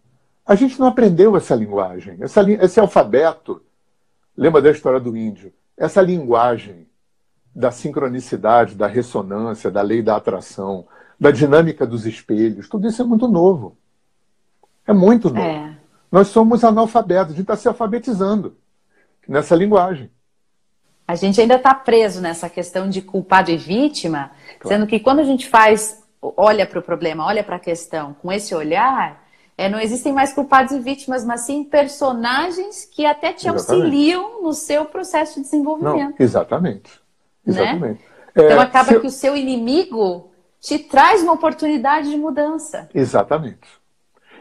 A 0.51 0.55
gente 0.55 0.77
não 0.77 0.87
aprendeu 0.87 1.37
essa 1.37 1.55
linguagem, 1.55 2.17
essa, 2.19 2.41
esse 2.51 2.77
alfabeto. 2.77 3.61
Lembra 4.35 4.61
da 4.61 4.69
história 4.69 4.99
do 4.99 5.15
índio? 5.15 5.53
Essa 5.77 6.01
linguagem 6.01 6.89
da 7.55 7.71
sincronicidade, 7.71 8.75
da 8.75 8.85
ressonância, 8.85 9.71
da 9.71 9.81
lei 9.81 10.01
da 10.01 10.17
atração, 10.17 10.85
da 11.17 11.31
dinâmica 11.31 11.87
dos 11.87 12.05
espelhos, 12.05 12.67
tudo 12.67 12.85
isso 12.85 13.01
é 13.01 13.05
muito 13.05 13.29
novo. 13.29 13.77
É 14.85 14.91
muito 14.91 15.29
novo. 15.29 15.39
É. 15.39 15.77
Nós 16.11 16.27
somos 16.27 16.65
analfabetos, 16.65 17.27
a 17.31 17.37
gente 17.37 17.43
está 17.43 17.55
se 17.55 17.69
alfabetizando 17.69 18.57
nessa 19.25 19.55
linguagem. 19.55 20.11
A 21.07 21.15
gente 21.15 21.39
ainda 21.39 21.55
está 21.55 21.73
preso 21.73 22.19
nessa 22.19 22.49
questão 22.49 22.89
de 22.89 23.01
culpado 23.01 23.49
e 23.51 23.55
vítima, 23.55 24.31
claro. 24.59 24.67
sendo 24.67 24.85
que 24.85 24.99
quando 24.99 25.19
a 25.19 25.23
gente 25.23 25.47
faz, 25.47 26.03
olha 26.21 26.67
para 26.67 26.79
o 26.79 26.83
problema, 26.83 27.25
olha 27.25 27.41
para 27.41 27.55
a 27.55 27.59
questão 27.59 28.13
com 28.15 28.29
esse 28.29 28.53
olhar, 28.53 29.20
é, 29.61 29.69
não 29.69 29.79
existem 29.79 30.11
mais 30.11 30.33
culpados 30.33 30.71
e 30.71 30.79
vítimas, 30.79 31.23
mas 31.23 31.41
sim 31.41 31.63
personagens 31.63 32.83
que 32.83 33.05
até 33.05 33.31
te 33.31 33.47
exatamente. 33.47 33.71
auxiliam 33.71 34.41
no 34.41 34.53
seu 34.53 34.85
processo 34.85 35.35
de 35.35 35.41
desenvolvimento. 35.41 35.97
Não, 35.97 36.15
exatamente. 36.17 36.99
Exatamente. 37.45 38.01
Né? 38.01 38.43
É, 38.43 38.45
então 38.45 38.59
acaba 38.59 38.89
se... 38.89 38.99
que 38.99 39.05
o 39.07 39.11
seu 39.11 39.35
inimigo 39.35 40.31
te 40.59 40.79
traz 40.79 41.21
uma 41.21 41.33
oportunidade 41.33 42.09
de 42.09 42.17
mudança. 42.17 42.89
Exatamente. 42.93 43.67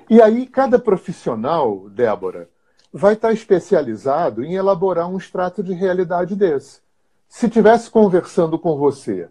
E 0.09 0.23
aí, 0.23 0.47
cada 0.47 0.79
profissional, 0.79 1.91
Débora, 1.91 2.49
vai 2.91 3.13
estar 3.13 3.33
especializado 3.33 4.43
em 4.43 4.55
elaborar 4.55 5.07
um 5.07 5.19
extrato 5.19 5.63
de 5.63 5.75
realidade 5.75 6.35
desse. 6.35 6.81
Se 7.29 7.49
tivesse 7.49 7.91
conversando 7.91 8.59
com 8.59 8.77
você 8.77 9.29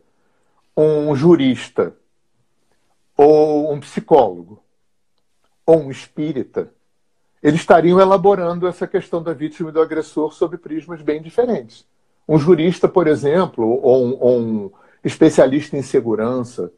um 0.78 1.16
jurista, 1.16 1.94
ou 3.18 3.74
um 3.74 3.80
psicólogo, 3.80 4.64
ou 5.70 5.84
um 5.84 5.92
espírita, 5.92 6.72
eles 7.44 7.60
estariam 7.60 8.00
elaborando 8.00 8.68
essa 8.68 8.88
questão 8.88 9.22
da 9.22 9.34
vítima 9.34 9.70
e 9.70 9.72
do 9.72 9.80
agressor 9.80 10.34
sob 10.34 10.58
prismas 10.58 11.00
bem 11.04 11.22
diferentes. 11.22 11.86
Um 12.28 12.40
jurista, 12.40 12.88
por 12.88 13.06
exemplo, 13.06 13.80
ou 13.84 14.04
um, 14.04 14.18
ou 14.20 14.40
um 14.40 14.72
especialista 15.04 15.78
em 15.78 15.84
segurança, 15.84 16.72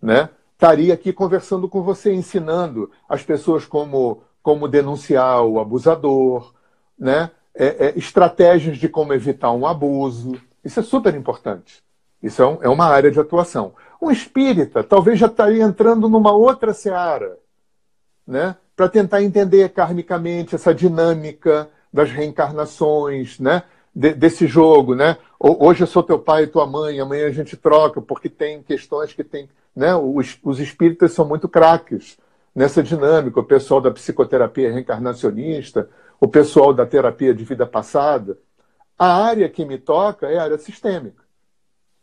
né, 0.00 0.28
estaria 0.52 0.92
aqui 0.92 1.10
conversando 1.10 1.70
com 1.70 1.82
você, 1.82 2.12
ensinando 2.12 2.90
as 3.08 3.22
pessoas 3.22 3.64
como 3.64 4.22
como 4.42 4.68
denunciar 4.68 5.42
o 5.42 5.58
abusador, 5.58 6.52
né? 6.98 7.30
É, 7.54 7.86
é, 7.86 7.98
estratégias 7.98 8.76
de 8.76 8.88
como 8.88 9.14
evitar 9.14 9.52
um 9.52 9.66
abuso. 9.66 10.40
Isso 10.62 10.80
é 10.80 10.82
super 10.82 11.14
importante. 11.14 11.82
Isso 12.22 12.42
é, 12.42 12.46
um, 12.46 12.58
é 12.62 12.68
uma 12.68 12.86
área 12.86 13.10
de 13.10 13.18
atuação. 13.18 13.72
Um 14.00 14.10
espírita 14.10 14.84
talvez 14.84 15.18
já 15.18 15.26
estaria 15.26 15.64
entrando 15.64 16.08
numa 16.08 16.32
outra 16.32 16.72
seara, 16.74 17.38
né? 18.28 18.54
para 18.78 18.88
tentar 18.88 19.24
entender 19.24 19.70
karmicamente 19.70 20.54
essa 20.54 20.72
dinâmica 20.72 21.68
das 21.92 22.12
reencarnações, 22.12 23.40
né? 23.40 23.64
De, 23.92 24.14
desse 24.14 24.46
jogo, 24.46 24.94
né? 24.94 25.16
Hoje 25.36 25.82
eu 25.82 25.86
sou 25.88 26.00
teu 26.00 26.16
pai 26.16 26.44
e 26.44 26.46
tua 26.46 26.64
mãe, 26.64 27.00
amanhã 27.00 27.26
a 27.26 27.32
gente 27.32 27.56
troca, 27.56 28.00
porque 28.00 28.28
tem 28.28 28.62
questões 28.62 29.12
que 29.12 29.24
tem, 29.24 29.48
né? 29.74 29.96
Os, 29.96 30.38
os 30.44 30.60
espíritas 30.60 31.10
são 31.10 31.26
muito 31.26 31.48
craques 31.48 32.16
nessa 32.54 32.80
dinâmica, 32.80 33.40
o 33.40 33.44
pessoal 33.44 33.80
da 33.80 33.90
psicoterapia 33.90 34.70
reencarnacionista, 34.70 35.90
o 36.20 36.28
pessoal 36.28 36.72
da 36.72 36.86
terapia 36.86 37.34
de 37.34 37.42
vida 37.42 37.66
passada. 37.66 38.38
A 38.96 39.24
área 39.24 39.48
que 39.48 39.64
me 39.64 39.76
toca 39.76 40.28
é 40.28 40.38
a 40.38 40.44
área 40.44 40.58
sistêmica. 40.58 41.24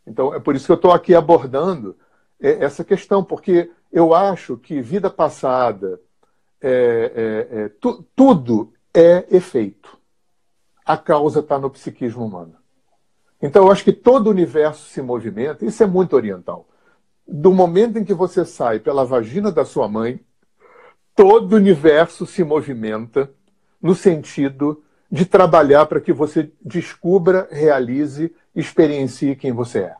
Então, 0.06 0.34
é 0.34 0.38
por 0.38 0.54
isso 0.54 0.66
que 0.66 0.72
eu 0.72 0.76
estou 0.76 0.92
aqui 0.92 1.14
abordando 1.14 1.96
é, 2.38 2.62
essa 2.62 2.84
questão, 2.84 3.24
porque 3.24 3.70
eu 3.90 4.14
acho 4.14 4.58
que 4.58 4.82
vida 4.82 5.08
passada, 5.08 5.98
é, 6.60 7.48
é, 7.50 7.58
é 7.60 7.68
tu, 7.80 8.04
tudo 8.14 8.72
é 8.94 9.26
efeito. 9.30 9.96
A 10.84 10.96
causa 10.96 11.40
está 11.40 11.58
no 11.58 11.70
psiquismo 11.70 12.24
humano. 12.24 12.54
Então, 13.42 13.64
eu 13.64 13.72
acho 13.72 13.84
que 13.84 13.92
todo 13.92 14.28
o 14.28 14.30
universo 14.30 14.88
se 14.88 15.02
movimenta, 15.02 15.64
isso 15.64 15.82
é 15.82 15.86
muito 15.86 16.16
oriental. 16.16 16.66
Do 17.26 17.52
momento 17.52 17.98
em 17.98 18.04
que 18.04 18.14
você 18.14 18.44
sai 18.44 18.78
pela 18.78 19.04
vagina 19.04 19.52
da 19.52 19.64
sua 19.64 19.88
mãe, 19.88 20.20
todo 21.14 21.52
o 21.52 21.56
universo 21.56 22.24
se 22.24 22.42
movimenta 22.42 23.30
no 23.82 23.94
sentido 23.94 24.82
de 25.10 25.24
trabalhar 25.24 25.86
para 25.86 26.00
que 26.00 26.12
você 26.12 26.50
descubra, 26.60 27.48
realize, 27.50 28.34
experiencie 28.54 29.36
quem 29.36 29.52
você 29.52 29.80
é. 29.80 29.96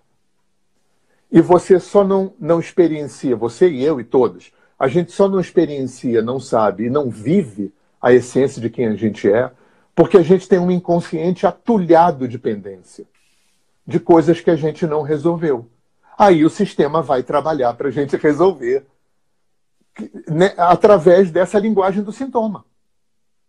E 1.31 1.41
você 1.41 1.79
só 1.79 2.05
não, 2.05 2.35
não 2.39 2.61
experiencia, 2.61 3.37
você 3.37 3.69
e 3.69 3.85
eu 3.85 4.01
e 4.01 4.05
todos, 4.05 4.53
a 4.79 4.89
gente 4.89 5.13
só 5.13 5.29
não 5.29 5.41
experiencia, 5.41 6.21
não 6.21 6.39
sabe 6.39 6.85
e 6.85 6.91
não 6.91 7.11
vive 7.11 7.73
a 8.01 8.13
essência 8.13 8.61
de 8.61 8.69
quem 8.69 8.87
a 8.87 8.95
gente 8.95 9.31
é, 9.31 9.51
porque 9.95 10.19
a 10.19 10.23
gente 10.23 10.47
tem 10.47 10.59
um 10.59 10.71
inconsciente 10.71 11.47
atulhado 11.47 12.29
de 12.29 12.39
pendência, 12.39 13.07
de 13.87 13.99
coisas 13.99 14.41
que 14.41 14.51
a 14.51 14.57
gente 14.57 14.87
não 14.87 15.03
resolveu. 15.03 15.67
Aí 16.19 16.45
o 16.45 16.51
sistema 16.51 17.01
vai 17.01 17.23
trabalhar 17.23 17.73
para 17.75 17.89
a 17.89 17.91
gente 17.91 18.17
resolver 18.17 18.87
né, 20.29 20.53
através 20.59 21.31
dessa 21.31 21.59
linguagem 21.59 22.03
do 22.03 22.13
sintoma, 22.13 22.65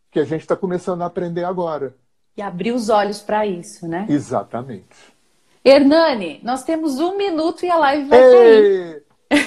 que 0.10 0.20
a 0.20 0.24
gente 0.24 0.42
está 0.42 0.56
começando 0.56 1.02
a 1.02 1.06
aprender 1.06 1.44
agora. 1.44 1.94
E 2.38 2.42
abrir 2.42 2.72
os 2.72 2.88
olhos 2.88 3.20
para 3.20 3.46
isso, 3.46 3.88
né? 3.88 4.06
Exatamente. 4.08 4.96
Hernani, 5.66 6.40
nós 6.44 6.64
temos 6.64 7.00
um 7.00 7.18
minuto 7.18 7.66
e 7.66 7.70
a 7.70 7.78
live 7.78 8.08
vai 8.08 8.24
Ei! 8.24 9.04
cair. 9.30 9.44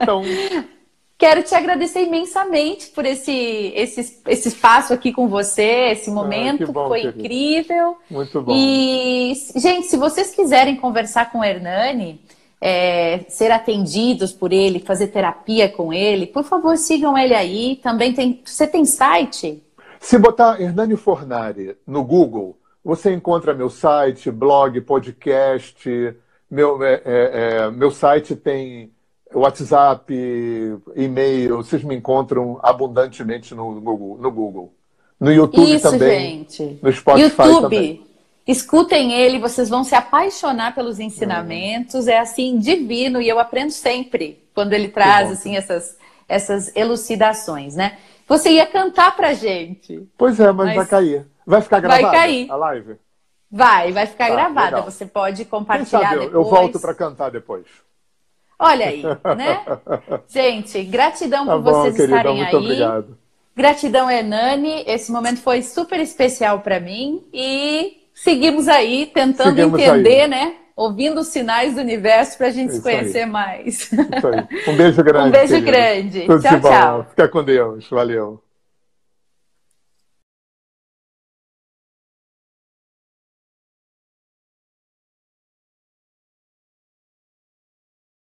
Então. 0.00 0.22
Quero 1.16 1.42
te 1.44 1.54
agradecer 1.54 2.02
imensamente 2.02 2.88
por 2.88 3.04
esse, 3.04 3.72
esse, 3.76 4.20
esse 4.26 4.48
espaço 4.48 4.92
aqui 4.92 5.12
com 5.12 5.28
você, 5.28 5.90
esse 5.92 6.10
momento, 6.10 6.64
ah, 6.64 6.72
bom, 6.72 6.88
foi 6.88 7.02
querido. 7.02 7.20
incrível. 7.20 7.96
Muito 8.10 8.42
bom. 8.42 8.52
E, 8.54 9.32
gente, 9.54 9.86
se 9.86 9.96
vocês 9.96 10.34
quiserem 10.34 10.76
conversar 10.76 11.30
com 11.30 11.38
o 11.38 11.44
Hernani, 11.44 12.20
é, 12.60 13.20
ser 13.28 13.52
atendidos 13.52 14.32
por 14.32 14.52
ele, 14.52 14.80
fazer 14.80 15.08
terapia 15.08 15.68
com 15.68 15.92
ele, 15.92 16.26
por 16.26 16.42
favor, 16.42 16.76
sigam 16.76 17.16
ele 17.16 17.34
aí. 17.34 17.76
Também 17.76 18.12
tem. 18.12 18.42
Você 18.44 18.66
tem 18.66 18.84
site? 18.84 19.62
Se 20.00 20.18
botar 20.18 20.60
Hernani 20.60 20.96
Fornari 20.96 21.76
no 21.86 22.02
Google, 22.02 22.58
você 22.84 23.14
encontra 23.14 23.54
meu 23.54 23.70
site, 23.70 24.30
blog, 24.30 24.80
podcast. 24.80 26.16
Meu, 26.50 26.82
é, 26.82 27.02
é, 27.04 27.56
é 27.66 27.70
meu 27.70 27.90
site 27.90 28.34
tem 28.34 28.90
WhatsApp, 29.34 30.14
e-mail. 30.94 31.56
Vocês 31.58 31.82
me 31.82 31.94
encontram 31.94 32.58
abundantemente 32.62 33.54
no 33.54 33.80
Google. 33.80 34.18
No, 34.20 34.30
Google. 34.30 34.74
no 35.20 35.32
YouTube 35.32 35.74
Isso, 35.74 35.90
também. 35.90 36.46
Gente. 36.48 36.78
No 36.82 36.92
Spotify 36.92 37.42
YouTube. 37.42 37.60
também. 37.60 38.06
Escutem 38.46 39.14
ele, 39.14 39.38
vocês 39.38 39.70
vão 39.70 39.82
se 39.82 39.94
apaixonar 39.94 40.74
pelos 40.74 41.00
ensinamentos. 41.00 42.06
É 42.06 42.18
assim 42.18 42.58
divino 42.58 43.20
e 43.20 43.28
eu 43.28 43.38
aprendo 43.38 43.70
sempre 43.70 44.42
quando 44.54 44.72
ele 44.74 44.88
traz 44.88 45.30
assim 45.30 45.56
essas 45.56 45.96
essas 46.28 46.74
elucidações, 46.74 47.74
né? 47.74 47.98
Você 48.26 48.52
ia 48.52 48.66
cantar 48.66 49.14
pra 49.14 49.34
gente. 49.34 50.08
Pois 50.16 50.40
é, 50.40 50.50
mas, 50.52 50.66
mas... 50.68 50.76
vai 50.76 50.86
cair. 50.86 51.26
Vai 51.46 51.60
ficar 51.60 51.80
gravada 51.80 52.02
vai 52.02 52.12
cair. 52.12 52.50
a 52.50 52.56
live? 52.56 52.96
Vai, 53.50 53.92
vai 53.92 54.06
ficar 54.06 54.28
tá, 54.28 54.34
gravada. 54.34 54.76
Legal. 54.76 54.90
Você 54.90 55.06
pode 55.06 55.44
compartilhar 55.44 56.10
depois. 56.10 56.32
Eu 56.32 56.44
volto 56.44 56.80
para 56.80 56.94
cantar 56.94 57.30
depois. 57.30 57.66
Olha 58.64 58.86
aí, 58.86 59.02
né? 59.36 59.64
gente, 60.28 60.82
gratidão 60.84 61.46
tá 61.46 61.52
por 61.52 61.62
bom, 61.62 61.72
vocês 61.72 61.96
querida, 61.96 62.16
estarem 62.16 62.36
muito 62.36 62.56
aí. 62.56 62.64
Obrigado. 62.64 63.18
Gratidão, 63.56 64.10
Hernani. 64.10 64.84
Esse 64.86 65.12
momento 65.12 65.40
foi 65.40 65.62
super 65.62 66.00
especial 66.00 66.60
para 66.60 66.80
mim 66.80 67.22
e 67.32 67.98
seguimos 68.14 68.66
aí 68.68 69.06
tentando 69.06 69.50
seguimos 69.50 69.80
entender, 69.80 70.22
aí. 70.22 70.28
né? 70.28 70.54
Ouvindo 70.76 71.20
os 71.20 71.28
sinais 71.28 71.74
do 71.74 71.80
universo 71.80 72.36
para 72.36 72.48
a 72.48 72.50
gente 72.50 72.72
se 72.72 72.82
conhecer 72.82 73.20
aí. 73.20 73.26
mais. 73.26 73.92
Isso 73.92 73.94
aí. 73.94 74.72
Um 74.72 74.76
beijo 74.76 75.02
grande. 75.04 75.28
Um 75.28 75.30
beijo 75.30 75.54
querido. 75.54 75.66
grande. 75.70 76.20
Tudo 76.22 76.42
tchau, 76.42 76.60
tchau. 76.60 77.06
Fica 77.10 77.28
com 77.28 77.44
Deus. 77.44 77.88
Valeu. 77.88 78.42